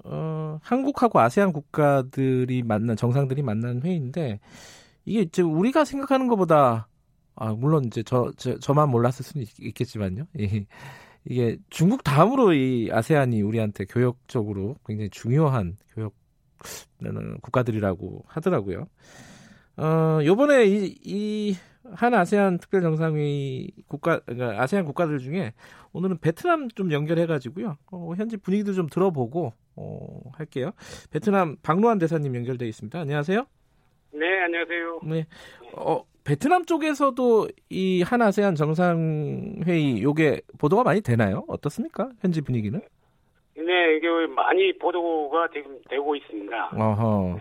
어, 0.04 0.58
한국하고 0.62 1.20
아세안 1.20 1.52
국가들이 1.52 2.62
만난 2.62 2.96
정상들이 2.96 3.42
만난 3.42 3.82
회의인데 3.82 4.40
이게 5.04 5.20
이제 5.20 5.42
우리가 5.42 5.84
생각하는 5.84 6.28
것보다 6.28 6.88
아 7.34 7.52
물론 7.52 7.84
이제 7.84 8.02
저, 8.02 8.32
저 8.38 8.58
저만 8.58 8.88
몰랐을 8.88 9.22
수는 9.22 9.44
있, 9.44 9.74
겠지만요 9.74 10.28
이, 10.38 10.64
이게 11.24 11.58
중국 11.70 12.02
다음으로 12.04 12.52
이 12.52 12.90
아세안이 12.92 13.42
우리한테 13.42 13.84
교역적으로 13.84 14.76
굉장히 14.86 15.10
중요한 15.10 15.76
교역 15.94 16.14
국가들이라고 17.42 18.24
하더라고요. 18.26 18.86
어, 19.76 20.20
요번에 20.24 20.66
이, 20.66 20.96
이 21.04 21.56
한 21.94 22.14
아세안 22.14 22.58
특별 22.58 22.82
정상회의 22.82 23.70
국가 23.88 24.20
그러니까 24.20 24.62
아세안 24.62 24.84
국가들 24.84 25.18
중에 25.18 25.52
오늘은 25.92 26.18
베트남 26.18 26.68
좀 26.70 26.92
연결해 26.92 27.26
가지고요. 27.26 27.76
어, 27.90 28.12
현지 28.16 28.36
분위기도 28.36 28.72
좀 28.72 28.88
들어보고 28.88 29.52
어, 29.76 30.20
할게요. 30.32 30.72
베트남 31.10 31.56
박노한 31.62 31.98
대사님 31.98 32.34
연결돼 32.36 32.68
있습니다. 32.68 32.98
안녕하세요. 32.98 33.46
네, 34.12 34.40
안녕하세요. 34.44 35.00
네. 35.04 35.26
어, 35.76 36.04
베트남 36.24 36.64
쪽에서도 36.64 37.48
이 37.70 38.02
한 38.02 38.20
아세안 38.22 38.54
정상회의 38.54 40.02
요게 40.02 40.42
보도가 40.58 40.82
많이 40.84 41.00
되나요? 41.00 41.44
어떻습니까? 41.48 42.10
현지 42.20 42.40
분위기는? 42.42 42.80
네, 43.56 43.96
이게 43.96 44.08
많이 44.34 44.76
보도가 44.78 45.48
지금 45.52 45.78
되고 45.88 46.14
있습니다. 46.16 46.70
어허. 46.76 47.38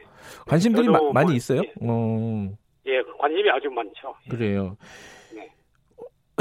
관심들이 0.48 0.88
마, 0.88 0.99
많이 1.14 1.27
뭐, 1.27 1.35
있어요? 1.35 1.61
예, 1.64 1.73
어. 1.81 2.49
예, 2.88 3.02
관심이 3.19 3.49
아주 3.49 3.69
많죠. 3.69 4.14
그래요. 4.30 4.77
네. 5.34 5.49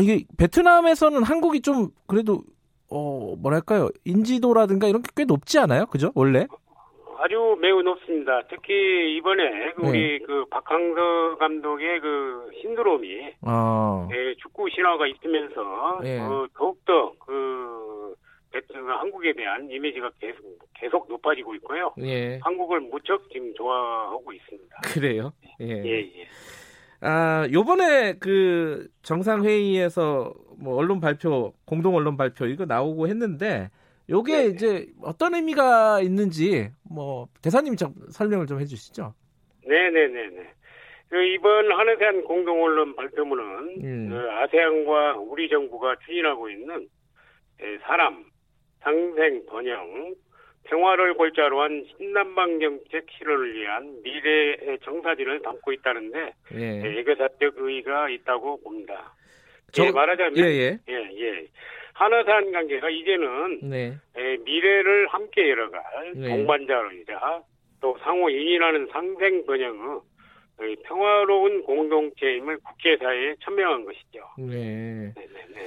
이게 0.01 0.25
베트남에서는 0.39 1.23
한국이 1.23 1.61
좀 1.61 1.89
그래도 2.07 2.43
어 2.89 3.35
뭐랄까요 3.39 3.89
인지도라든가 4.05 4.89
이런 4.89 5.03
게 5.03 5.11
꽤 5.17 5.25
높지 5.25 5.59
않아요? 5.59 5.87
그죠? 5.87 6.11
원래? 6.15 6.47
아주 7.23 7.57
매우 7.61 7.83
높습니다. 7.83 8.41
특히 8.49 9.17
이번에 9.17 9.73
그 9.75 9.83
네. 9.83 9.89
우리 9.89 10.19
그 10.21 10.47
박항서 10.51 11.37
감독의 11.39 12.01
그 12.01 12.51
신드롬이 12.63 13.35
아. 13.43 14.09
예, 14.11 14.35
축구 14.37 14.69
신화가 14.71 15.07
있으면서 15.07 16.01
예. 16.05 16.19
어, 16.19 16.47
더욱더 16.57 17.13
그 17.27 18.15
한국에 18.87 19.35
대한 19.35 19.71
이미지가 19.71 20.11
계속 20.19 20.59
계속 20.75 21.09
높아지고 21.09 21.55
있고요. 21.57 21.93
예. 22.01 22.39
한국을 22.43 22.81
무척 22.81 23.31
지금 23.31 23.53
좋아하고 23.55 24.33
있습니다. 24.33 24.77
그래요? 24.83 25.33
예. 25.61 25.67
예, 25.67 26.01
예. 26.01 26.27
아, 27.03 27.47
요번에 27.53 28.15
그 28.19 28.89
정상회의에서 29.03 30.35
뭐 30.59 30.77
언론 30.77 31.01
발표, 31.01 31.53
공동 31.67 31.95
언론 31.95 32.17
발표 32.17 32.47
이거 32.47 32.65
나오고 32.65 33.09
했는데 33.09 33.71
요게 34.11 34.37
네 34.37 34.47
이제 34.49 34.87
어떤 35.03 35.35
의미가 35.35 36.01
있는지 36.01 36.69
뭐 36.83 37.29
대사님이 37.43 37.77
좀 37.77 37.95
설명을 38.11 38.47
좀 38.47 38.61
해주시죠. 38.61 39.15
네네네네. 39.67 40.51
그 41.09 41.25
이번 41.25 41.71
한해세안 41.73 42.25
공동 42.25 42.63
언론 42.63 42.95
발표문은 42.97 43.45
음. 43.83 44.09
그 44.11 44.31
아세안과 44.31 45.19
우리 45.19 45.49
정부가 45.49 45.97
추진하고 46.07 46.51
있는 46.51 46.89
사람, 47.83 48.25
상생, 48.81 49.45
번영, 49.47 50.15
평화를 50.65 51.15
골자로 51.15 51.61
한 51.61 51.85
신남방 51.97 52.61
정책 52.61 53.07
실현을 53.11 53.55
위한 53.55 54.01
미래의 54.03 54.79
정사진을 54.85 55.43
담고 55.43 55.73
있다는데 55.73 56.33
예. 56.55 56.99
애교사적 56.99 57.55
의의가 57.57 58.09
있다고 58.11 58.61
봅니다. 58.63 59.15
저, 59.73 59.87
예, 59.87 59.91
말하자면 59.91 60.37
예, 60.39 60.43
예. 60.43 60.79
예, 60.89 60.95
예. 60.95 61.47
한화산 62.01 62.51
관계가 62.51 62.89
이제는 62.89 63.61
네. 63.69 63.99
에, 64.17 64.37
미래를 64.39 65.09
함께 65.09 65.51
열어갈 65.51 65.83
네. 66.15 66.29
동반자로이자 66.29 67.43
또 67.83 67.95
상호 68.03 68.31
인인하는 68.31 68.89
상생 68.91 69.45
번영의 69.45 70.01
평화로운 70.87 71.63
공동체임을 71.63 72.59
국제사회에 72.61 73.35
천명한 73.41 73.85
것이죠. 73.85 74.21
네. 74.39 75.13
네네네. 75.15 75.67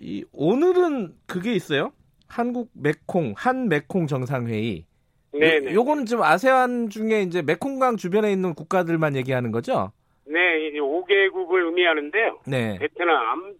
이 0.00 0.24
오늘은 0.34 1.14
그게 1.26 1.54
있어요? 1.54 1.92
한국 2.28 2.68
메콩 2.74 3.32
한 3.34 3.70
메콩 3.70 4.06
정상회의. 4.06 4.84
네. 5.32 5.72
요거는 5.72 6.04
지금 6.04 6.24
아세안 6.24 6.90
중에 6.90 7.22
이제 7.22 7.40
메콩강 7.40 7.96
주변에 7.96 8.30
있는 8.30 8.54
국가들만 8.54 9.16
얘기하는 9.16 9.50
거죠? 9.50 9.92
네, 10.26 10.68
이제 10.68 10.78
5개국을 10.78 11.64
의미하는데요. 11.66 12.40
네. 12.46 12.78
베트남, 12.78 13.54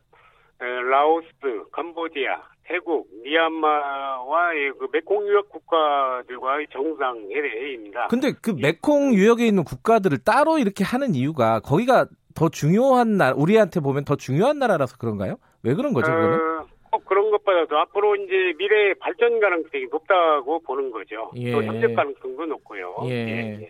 라오스, 0.61 1.71
캄보디아, 1.71 2.43
태국, 2.65 3.09
미얀마와의 3.23 4.73
그 4.79 4.89
메콩 4.93 5.27
유역 5.27 5.49
국가들과의 5.51 6.67
정상 6.73 7.17
회의입니다. 7.31 8.09
근데 8.09 8.33
그 8.33 8.51
메콩 8.51 9.15
유역에 9.15 9.47
있는 9.47 9.65
국가들을 9.65 10.19
따로 10.25 10.59
이렇게 10.59 10.85
하는 10.85 11.15
이유가 11.15 11.61
거기가 11.61 12.07
더 12.35 12.49
중요한 12.49 13.17
나라, 13.17 13.35
우리한테 13.37 13.81
보면 13.81 14.05
더 14.05 14.17
중요한 14.17 14.59
나라라서 14.59 14.97
그런가요? 14.97 15.37
왜 15.63 15.75
그런 15.75 15.93
거죠, 15.93 16.11
그거는? 16.11 16.35
어, 16.35 16.67
꼭 16.91 17.05
그런 17.05 17.31
것보다도 17.31 17.79
앞으로 17.79 18.17
이제 18.17 18.55
미래 18.59 18.95
발전 18.95 19.41
가능성이 19.41 19.87
높다고 19.91 20.61
보는 20.61 20.91
거죠. 20.91 21.31
예. 21.37 21.53
또 21.53 21.63
협력 21.63 21.95
가능성도 21.95 22.47
높고요. 22.47 22.97
예. 23.05 23.11
예. 23.11 23.61
예. 23.63 23.69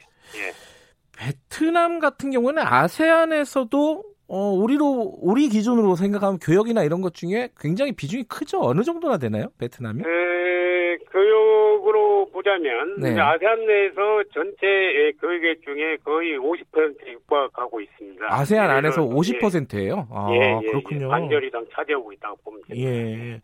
베트남 1.17 1.99
같은 1.99 2.31
경우는 2.31 2.63
아세안에서도 2.65 4.05
어, 4.29 4.51
우리로, 4.53 5.15
우리 5.23 5.49
기준으로 5.49 5.97
생각하면 5.97 6.39
교역이나 6.39 6.83
이런 6.85 7.01
것 7.01 7.15
중에 7.15 7.49
굉장히 7.59 7.93
비중이 7.93 8.25
크죠? 8.25 8.61
어느 8.61 8.83
정도나 8.83 9.17
되나요? 9.17 9.47
베트남이? 9.59 10.01
에, 10.03 10.97
교역으로 11.11 12.29
보자면, 12.31 12.97
네. 13.01 13.19
아세안 13.19 13.67
내에서 13.67 14.23
전체 14.35 15.13
교역액 15.21 15.63
중에 15.65 15.97
거의 16.05 16.39
50%에 16.39 17.13
육박하고 17.13 17.81
있습니다. 17.81 18.27
아세안 18.29 18.71
안에서 18.71 19.03
50%예요? 19.03 20.07
아, 20.11 20.29
예, 20.33 20.59
예, 20.63 20.67
그렇군요. 20.67 21.07
예, 21.07 21.09
반절 21.09 21.45
이상 21.45 21.65
차지하고 21.73 22.13
있다고 22.13 22.37
보면 22.45 22.61
됩니다. 22.69 22.91
예. 22.91 22.95
네. 23.01 23.41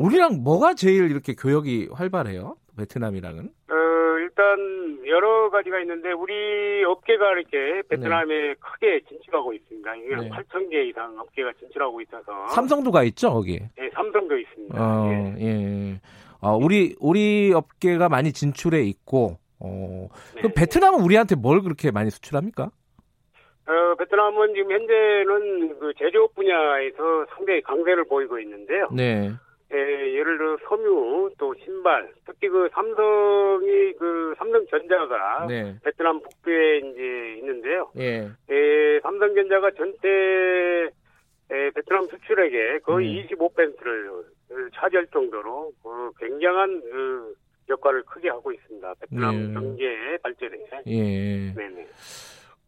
우리랑 0.00 0.42
뭐가 0.42 0.74
제일 0.74 1.10
이렇게 1.12 1.34
교역이 1.34 1.90
활발해요? 1.92 2.56
베트남이랑은? 2.76 3.44
어, 3.44 3.74
일단 4.34 5.06
여러 5.06 5.48
가지가 5.50 5.80
있는데 5.80 6.10
우리 6.10 6.84
업계가 6.84 7.32
이렇게 7.32 7.82
베트남에 7.88 8.26
네. 8.26 8.54
크게 8.54 9.00
진출하고 9.08 9.52
있습니다. 9.52 9.92
네. 9.92 10.28
8천 10.28 10.70
개 10.70 10.84
이상 10.84 11.16
업계가 11.18 11.52
진출하고 11.60 12.00
있어서 12.02 12.48
삼성도 12.48 12.90
가 12.90 13.04
있죠 13.04 13.32
거기? 13.32 13.60
네, 13.76 13.90
삼성도 13.94 14.36
있습니다. 14.36 14.74
어, 14.76 15.08
예. 15.08 15.46
예. 15.46 16.00
어, 16.40 16.56
우리 16.56 16.96
우리 17.00 17.52
업계가 17.54 18.08
많이 18.08 18.32
진출해 18.32 18.82
있고 18.82 19.38
어, 19.60 20.08
네. 20.34 20.40
그럼 20.40 20.52
베트남은 20.56 21.00
우리한테 21.00 21.36
뭘 21.36 21.62
그렇게 21.62 21.92
많이 21.92 22.10
수출합니까? 22.10 22.64
어, 22.64 23.94
베트남은 23.96 24.54
지금 24.54 24.72
현재는 24.72 25.78
그 25.78 25.92
제조업 25.96 26.34
분야에서 26.34 27.24
상당히 27.36 27.62
강세를 27.62 28.04
보이고 28.04 28.38
있는데요. 28.40 28.88
네. 28.92 29.32
예, 29.72 29.76
예를 29.76 30.38
들어 30.38 30.56
섬유 30.68 31.30
또 31.38 31.54
신발 31.64 32.12
특히 32.26 32.48
그 32.48 32.68
삼성이 32.72 33.92
그 33.94 34.34
삼성전자가 34.36 35.46
네. 35.48 35.76
베트남 35.82 36.20
북부에 36.20 36.78
이제 36.78 37.36
있는데요. 37.38 37.90
예. 37.96 38.30
예 38.50 39.00
삼성전자가 39.02 39.70
전체 39.72 40.90
예, 41.50 41.70
베트남 41.74 42.06
수출액의 42.08 42.80
거의 42.80 43.22
음. 43.22 43.26
25%를 43.28 44.70
차지할 44.74 45.06
정도로 45.12 45.72
그 45.82 46.10
굉장한 46.18 46.80
그 46.82 47.34
역할을 47.68 48.02
크게 48.04 48.28
하고 48.28 48.52
있습니다. 48.52 48.94
베트남 49.00 49.34
예. 49.34 49.52
경제 49.54 50.18
발전에. 50.22 50.58
예. 50.86 51.54
네네. 51.54 51.86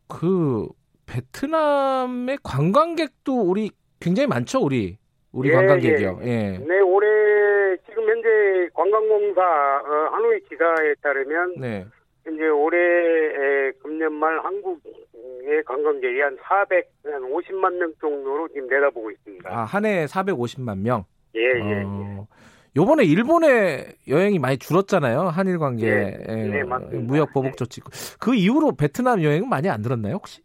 그 0.09 0.69
베트남의 1.07 2.39
관광객도 2.43 3.35
우리 3.43 3.71
굉장히 4.01 4.27
많죠, 4.27 4.61
우리. 4.61 4.99
우리 5.37 5.51
예, 5.51 5.53
관광객이요. 5.53 6.21
예. 6.23 6.29
예. 6.29 6.59
네, 6.59 6.81
올해 6.81 7.77
지금 7.87 8.09
현재 8.09 8.71
관광공사 8.73 9.43
어, 9.43 10.09
하노이 10.13 10.41
기사에 10.49 10.95
따르면 11.03 11.55
네. 11.61 11.87
이제 12.27 12.49
올해 12.49 13.73
금년 13.83 14.15
말 14.15 14.39
한국의 14.41 15.63
관광객이 15.67 16.21
한 16.21 16.39
450만 16.39 17.77
명 17.77 17.93
정도로 18.01 18.49
지금 18.49 18.67
내다보고 18.67 19.11
있습니다. 19.11 19.51
아, 19.51 19.65
한 19.65 19.85
해에 19.85 20.07
450만 20.07 20.79
명? 20.79 21.05
예, 21.37 21.43
예, 21.43 21.83
어, 21.85 22.19
예. 22.19 22.37
요번에 22.75 23.05
일본에 23.05 23.93
여행이 24.09 24.39
많이 24.39 24.57
줄었잖아요. 24.57 25.29
한일 25.29 25.59
관계 25.59 25.87
네, 25.87 26.17
네, 26.27 26.63
무역 26.99 27.33
보복 27.35 27.51
네. 27.51 27.57
조치. 27.57 27.83
그 28.19 28.35
이후로 28.35 28.73
베트남 28.77 29.23
여행은 29.23 29.49
많이 29.51 29.69
안 29.69 29.83
들었나요, 29.83 30.15
혹시? 30.15 30.41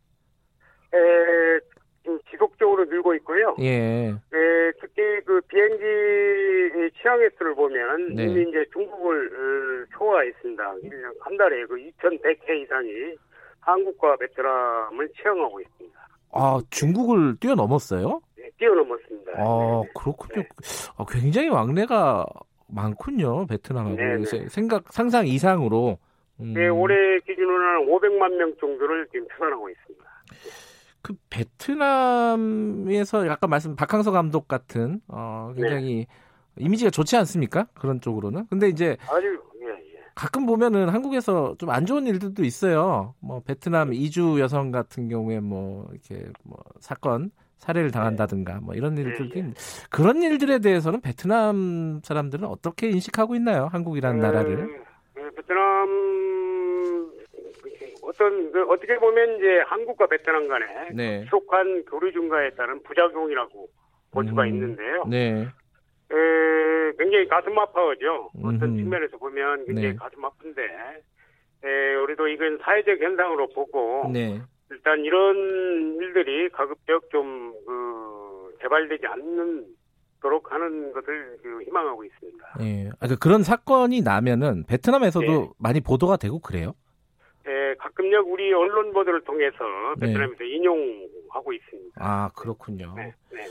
에, 0.94 0.98
지속적으로 2.30 2.86
늘고 2.86 3.16
있고요. 3.16 3.56
예. 3.60 4.10
예 4.12 4.72
특히 4.80 5.02
그 5.26 5.42
비행기 5.48 6.92
취항 7.02 7.20
횟수를 7.20 7.56
보면 7.56 8.16
네. 8.16 8.26
이미 8.26 8.50
이제 8.50 8.66
중국을 8.74 9.28
어, 9.28 9.86
초과했습니다. 9.98 10.64
한 11.20 11.38
달에 11.38 11.66
그 11.66 11.76
2,100회 11.76 12.64
이상이 12.64 12.90
한국과 13.62 14.18
베트남을 14.18 15.10
취항하고 15.22 15.62
있습니다. 15.62 16.02
아, 16.34 16.60
중국을 16.70 17.36
뛰어넘었어요? 17.40 18.22
네, 18.38 18.50
뛰어넘었습니다. 18.58 19.32
아, 19.36 19.82
네. 19.84 19.92
그렇군요. 19.96 20.42
네. 20.42 20.48
아, 20.98 21.06
굉장히 21.10 21.50
왕래가 21.50 22.26
많군요, 22.68 23.46
베트남하고. 23.48 23.96
네, 23.96 24.18
네. 24.18 24.48
생각, 24.50 24.92
상상 24.92 25.28
이상으로. 25.28 25.98
음. 26.40 26.54
네, 26.54 26.68
올해 26.70 27.20
기준으로는 27.20 27.88
500만 27.88 28.36
명 28.36 28.54
정도를 28.60 29.08
지금 29.12 29.28
추산하고 29.30 29.70
있습니다. 29.70 30.01
그 31.02 31.14
베트남에서 31.30 33.28
약간 33.28 33.50
말씀 33.50 33.76
박항서 33.76 34.12
감독 34.12 34.48
같은 34.48 35.02
어 35.08 35.52
굉장히 35.56 36.06
네. 36.56 36.66
이미지가 36.66 36.92
좋지 36.92 37.16
않습니까? 37.18 37.68
그런 37.74 38.02
쪽으로는. 38.02 38.46
근데 38.50 38.68
이제 38.70 38.98
아주 39.10 39.42
예, 39.64 39.68
예. 39.70 40.00
가끔 40.16 40.46
보면은 40.46 40.90
한국에서 40.90 41.56
좀 41.58 41.70
안 41.70 41.86
좋은 41.86 42.06
일들도 42.08 42.44
있어요. 42.44 43.16
뭐 43.20 43.42
베트남 43.42 43.94
이주 43.94 44.40
여성 44.40 44.72
같은 44.72 45.08
경우에 45.10 45.40
뭐 45.40 45.88
이렇게 45.92 46.30
뭐 46.44 46.60
사건 46.80 47.32
살해를 47.60 47.92
당한다든가 47.92 48.60
뭐 48.62 48.74
이런 48.76 48.96
네, 48.96 49.02
일들도 49.04 49.40
있 49.40 49.46
그런 49.90 50.22
일들에 50.22 50.60
대해서는 50.60 51.00
베트남 51.02 52.02
사람들은 52.04 52.46
어떻게 52.48 52.90
인식하고 52.90 53.36
있나요? 53.36 53.70
한국이라는 53.72 54.20
그, 54.20 54.26
나라를? 54.26 54.84
그 55.14 55.32
베트남 55.36 55.88
어떤 58.12 58.52
그 58.52 58.64
어떻게 58.70 58.98
보면 58.98 59.38
이제 59.38 59.60
한국과 59.68 60.08
베트남 60.08 60.48
간에 60.48 60.66
네. 60.94 61.22
급속한 61.22 61.86
교류 61.86 62.12
증가에 62.12 62.52
따른 62.52 62.82
부작용이라고 62.84 63.70
볼 64.12 64.28
수가 64.28 64.44
음, 64.44 64.48
있는데요. 64.48 65.06
네. 65.08 65.48
에, 66.12 66.92
굉장히 67.00 67.28
가슴 67.28 67.58
아파하죠. 67.58 68.32
어떤 68.38 68.62
음흠. 68.64 68.78
측면에서 68.78 69.18
보면 69.18 69.66
굉장히 69.66 69.90
네. 69.90 69.96
가슴 69.96 70.24
아픈데 70.26 70.62
에, 71.64 71.96
우리도 71.96 72.28
이건 72.28 72.60
사회적 72.62 73.00
현상으로 73.02 73.48
보고 73.50 74.10
네. 74.12 74.42
일단 74.70 75.00
이런 75.06 75.98
일들이 76.02 76.50
가급적 76.50 77.10
좀 77.10 77.54
그 77.66 78.58
재발되지 78.62 79.06
않는 79.08 79.66
도록 80.22 80.52
하는 80.52 80.94
것을 80.94 81.38
그 81.42 81.64
희망하고 81.64 82.04
있습니다. 82.04 82.58
예. 82.62 82.90
아, 83.00 83.08
그 83.08 83.18
그런 83.18 83.44
사건이 83.44 84.02
나면은 84.02 84.66
베트남에서도 84.68 85.26
네. 85.26 85.50
많이 85.58 85.82
보도가 85.82 86.18
되고 86.18 86.40
그래요? 86.40 86.74
에, 87.48 87.76
가끔력 87.76 88.28
우리 88.28 88.54
언론 88.54 88.94
보도를 88.94 89.22
통해서 89.24 89.58
네. 89.98 90.08
베트남에서 90.08 90.44
인용하고 90.44 91.54
있습니다. 91.54 91.96
아, 91.96 92.30
그렇군요. 92.36 92.94
네, 92.96 93.14
네. 93.32 93.42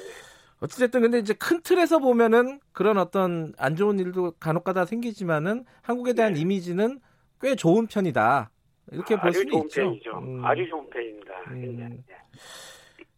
어찌됐든 0.60 1.00
근데 1.00 1.18
이제 1.18 1.34
큰 1.34 1.62
틀에서 1.62 1.98
보면은 1.98 2.60
그런 2.72 2.98
어떤 2.98 3.52
안 3.58 3.76
좋은 3.76 3.98
일도 3.98 4.32
간혹가다 4.38 4.84
생기지만은 4.84 5.64
한국에 5.82 6.12
대한 6.12 6.36
이미지는 6.36 7.00
꽤 7.40 7.54
좋은 7.54 7.86
편이다. 7.86 8.50
이렇게 8.92 9.16
볼 9.16 9.22
네. 9.22 9.28
아주 9.28 9.38
수도 9.40 9.50
좋은 9.50 9.62
있죠. 9.64 9.80
편이죠. 9.82 10.18
음. 10.18 10.44
아주 10.44 10.68
좋은 10.68 10.90
편입니다. 10.90 11.34
음. 11.50 12.04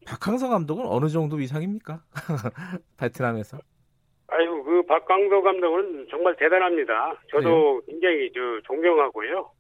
박항서 0.07 0.49
감독은 0.49 0.87
어느 0.87 1.09
정도 1.09 1.41
이상입니까? 1.41 2.03
베트남에서. 2.99 3.59
아유, 4.29 4.63
그 4.65 4.83
박광도 4.87 5.43
감독은 5.43 6.07
정말 6.11 6.35
대단합니다. 6.37 7.21
저도 7.31 7.83
굉장히 7.87 8.31
저 8.33 8.41
존경하고요. 8.65 9.51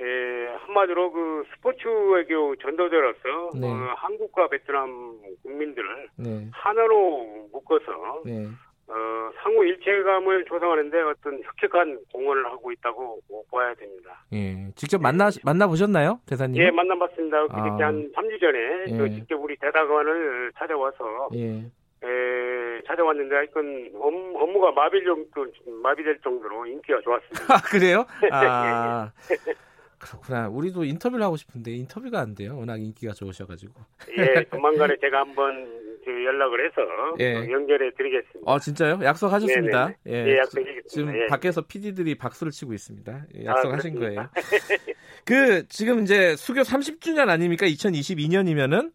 예, 0.00 0.54
한마디로 0.60 1.10
그 1.10 1.44
스포츠 1.54 1.88
외교 1.88 2.54
전도자로서 2.56 3.58
네. 3.60 3.66
어, 3.66 3.94
한국과 3.96 4.48
베트남 4.48 5.18
국민들을 5.42 6.08
네. 6.16 6.46
하나로 6.52 7.48
묶어서 7.52 8.22
네. 8.24 8.46
어, 8.90 8.94
상호 9.42 9.64
일체감을 9.64 10.44
조성하는데 10.46 11.00
어떤 11.02 11.42
혁혁한 11.42 11.98
공헌을 12.12 12.46
하고 12.46 12.70
있다고 12.72 13.18
뭐 13.28 13.42
봐야 13.52 13.74
됩니다. 13.74 14.24
예. 14.32 14.70
직접 14.76 15.00
만나 15.02 15.30
만나 15.44 15.66
보셨나요, 15.66 16.20
대사님? 16.26 16.62
예, 16.62 16.70
만나봤습니다. 16.70 17.42
그저께 17.48 17.82
아. 17.82 17.86
한 17.88 18.10
3주 18.12 18.40
전에 18.40 18.84
예. 18.88 18.96
저 18.96 19.08
직접 19.08 19.34
우리 19.42 19.56
대사관을 19.56 20.52
찾아와서 20.56 21.28
예. 21.34 21.64
에, 22.04 22.80
찾아왔는데 22.86 23.34
하여튼 23.34 23.90
업- 23.96 24.42
업무가 24.42 24.70
마비 24.70 25.02
정도 25.04 25.44
마비될 25.82 26.20
정도로 26.22 26.64
인기가 26.66 27.00
좋았습니다. 27.02 27.44
아, 27.52 27.60
그래요? 27.62 28.06
아. 28.30 29.10
그렇구나. 29.98 30.48
우리도 30.48 30.84
인터뷰를 30.84 31.24
하고 31.24 31.36
싶은데 31.36 31.72
인터뷰가 31.72 32.20
안 32.20 32.34
돼요. 32.34 32.56
워낙 32.56 32.80
인기가 32.80 33.12
좋으셔가지고. 33.12 33.72
예, 34.18 34.44
조만간에 34.50 34.96
제가 35.00 35.20
한번 35.20 35.66
그 36.04 36.10
연락을 36.24 36.64
해서 36.66 36.76
예. 37.18 37.34
어, 37.34 37.50
연결해 37.50 37.90
드리겠습니다. 37.96 38.40
어, 38.50 38.58
진짜요? 38.58 39.00
약속하셨습니다. 39.02 39.94
네네네. 40.04 40.30
예, 40.32 40.38
약속드리겠습니다. 40.38 40.88
지금 40.88 41.22
예. 41.22 41.26
밖에서 41.26 41.62
PD들이 41.62 42.14
박수를 42.16 42.52
치고 42.52 42.72
있습니다. 42.72 43.26
예, 43.36 43.48
아, 43.48 43.52
약속하신 43.52 43.94
그렇습니까? 43.94 44.30
거예요. 44.30 44.30
그 45.26 45.66
지금 45.68 46.02
이제 46.02 46.36
수교 46.36 46.62
30주년 46.62 47.28
아닙니까? 47.28 47.66
2022년이면은 47.66 48.92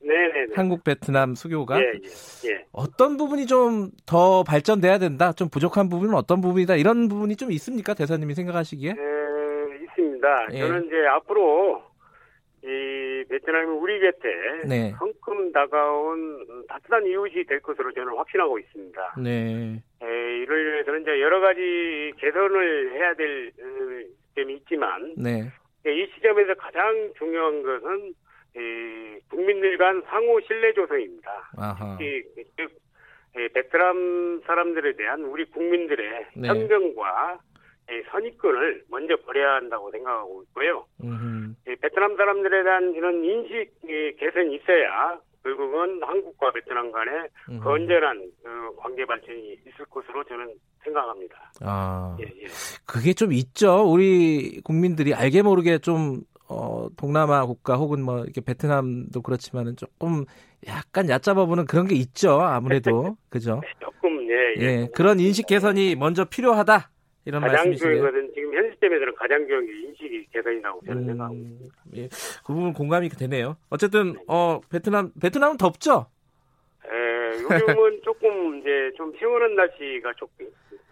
네네네. 0.00 0.54
한국 0.54 0.84
베트남 0.84 1.34
수교가 1.34 1.78
예, 1.80 1.82
예, 1.82 2.50
예. 2.50 2.64
어떤 2.72 3.16
부분이 3.16 3.46
좀 3.46 3.90
더 4.06 4.42
발전돼야 4.44 4.98
된다. 4.98 5.32
좀 5.32 5.48
부족한 5.48 5.88
부분은 5.88 6.14
어떤 6.14 6.40
부분이다. 6.40 6.76
이런 6.76 7.08
부분이 7.08 7.36
좀 7.36 7.50
있습니까? 7.52 7.94
대사님이 7.94 8.34
생각하시기에? 8.34 8.90
에, 8.90 8.94
있습니다. 10.24 10.48
예. 10.52 10.58
저는 10.58 10.86
이제 10.86 11.06
앞으로 11.06 11.82
이 12.62 13.24
베트남이 13.28 13.66
우리 13.66 14.00
곁에 14.00 14.28
네. 14.66 14.94
성큼 14.98 15.52
다가온 15.52 16.64
따뜻한 16.66 17.06
이웃이 17.06 17.44
될 17.44 17.60
것으로 17.60 17.92
저는 17.92 18.16
확신하고 18.16 18.58
있습니다. 18.58 19.14
네. 19.22 19.82
에, 20.02 20.06
이를 20.38 20.72
위해서는 20.72 21.02
이제 21.02 21.20
여러 21.20 21.40
가지 21.40 22.12
개선을 22.16 22.92
해야 22.94 23.14
될 23.14 23.48
어, 23.48 24.14
점이 24.34 24.54
있지만 24.54 25.14
네. 25.18 25.52
이 25.86 26.08
시점에서 26.14 26.54
가장 26.54 27.12
중요한 27.18 27.62
것은 27.62 28.14
이 28.56 29.18
국민들 29.28 29.76
간 29.76 30.02
상호 30.06 30.40
신뢰 30.40 30.72
조성입니다. 30.72 31.50
아하. 31.58 31.98
이, 32.00 32.22
즉이 32.56 33.48
베트남 33.52 34.40
사람들에 34.46 34.92
대한 34.94 35.22
우리 35.24 35.44
국민들의 35.46 36.26
네. 36.36 36.48
편견과 36.48 37.40
이 37.40 37.53
선입견을 38.10 38.84
먼저 38.88 39.16
버려야 39.24 39.56
한다고 39.56 39.90
생각하고 39.90 40.42
있고요. 40.44 40.86
음흠. 41.02 41.54
이 41.68 41.76
베트남 41.80 42.16
사람들에 42.16 42.62
대한 42.62 42.94
이런 42.94 43.24
인식 43.24 43.72
이 43.84 44.16
개선이 44.18 44.56
있어야 44.56 45.18
결국은 45.42 46.02
한국과 46.02 46.52
베트남 46.52 46.90
간의 46.90 47.28
음. 47.50 47.60
건전한 47.60 48.18
어, 48.46 48.76
관계 48.78 49.04
발전이 49.04 49.58
있을 49.66 49.84
것으로 49.90 50.24
저는 50.24 50.54
생각합니다. 50.82 51.52
아. 51.60 52.16
예, 52.20 52.24
예. 52.24 52.46
그게 52.86 53.12
좀 53.12 53.32
있죠. 53.32 53.84
우리 53.84 54.60
국민들이 54.62 55.12
알게 55.14 55.42
모르게 55.42 55.78
좀 55.78 56.22
어, 56.48 56.88
동남아 56.96 57.44
국가 57.46 57.76
혹은 57.76 58.02
뭐 58.02 58.20
이렇게 58.20 58.40
베트남도 58.40 59.20
그렇지만은 59.22 59.76
조금 59.76 60.24
약간 60.66 61.08
얕잡아 61.08 61.44
보는 61.44 61.66
그런 61.66 61.86
게 61.86 61.94
있죠. 61.94 62.40
아무래도 62.40 63.16
그죠. 63.28 63.60
조금 63.80 64.22
예, 64.30 64.54
예. 64.58 64.62
예, 64.62 64.88
그런 64.94 65.20
인식 65.20 65.46
개선이 65.46 65.94
먼저 65.96 66.24
필요하다 66.24 66.90
이런 67.26 67.40
가장 67.40 67.56
말씀이시네요. 67.56 68.02
것은 68.02 68.30
지금 68.34 68.54
현 68.54 68.70
시점에서는 68.72 69.14
가장 69.14 69.38
중요한 69.46 69.66
게 69.66 69.72
인식이 69.72 70.26
개선이라고 70.32 70.80
저는 70.86 71.06
생각하고 71.06 71.34
음, 71.34 71.58
예, 71.96 72.08
그 72.08 72.52
부분 72.52 72.72
공감이 72.72 73.08
되네요. 73.08 73.56
어쨌든 73.70 74.16
어 74.28 74.60
베트남 74.70 75.10
베트남은 75.20 75.56
덥죠. 75.56 76.06
예, 76.86 77.42
요즘은 77.42 78.00
조금 78.04 78.58
이제 78.60 78.90
좀 78.96 79.12
시원한 79.18 79.54
날씨가 79.54 80.12
조금 80.16 80.46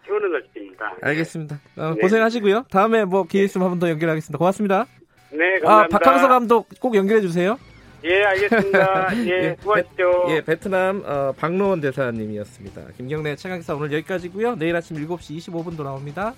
시원한 0.05 0.31
날씨입니다. 0.31 0.97
알겠습니다. 1.01 1.55
어, 1.77 1.93
네. 1.93 2.01
고생하시고요. 2.01 2.65
다음에 2.71 3.05
뭐 3.05 3.23
기회 3.25 3.43
있으면 3.43 3.65
한번 3.65 3.79
더 3.79 3.89
연결하겠습니다. 3.89 4.37
고맙습니다. 4.37 4.85
네, 5.31 5.57
아 5.57 5.87
감사합니다. 5.87 5.99
박항서 5.99 6.27
감독 6.27 6.67
꼭 6.79 6.95
연결해 6.95 7.21
주세요. 7.21 7.57
예, 8.03 8.23
알겠습니다. 8.23 9.09
예, 9.27 9.55
수고하십시오. 9.59 10.25
예, 10.29 10.41
베트남 10.41 11.03
어, 11.05 11.33
박노원 11.37 11.81
대사님이었습니다. 11.81 12.81
김경래 12.97 13.35
최강기사 13.35 13.75
오늘 13.75 13.93
여기까지고요. 13.93 14.55
내일 14.55 14.75
아침 14.75 14.97
7시 14.97 15.37
25분 15.37 15.77
돌아옵니다. 15.77 16.33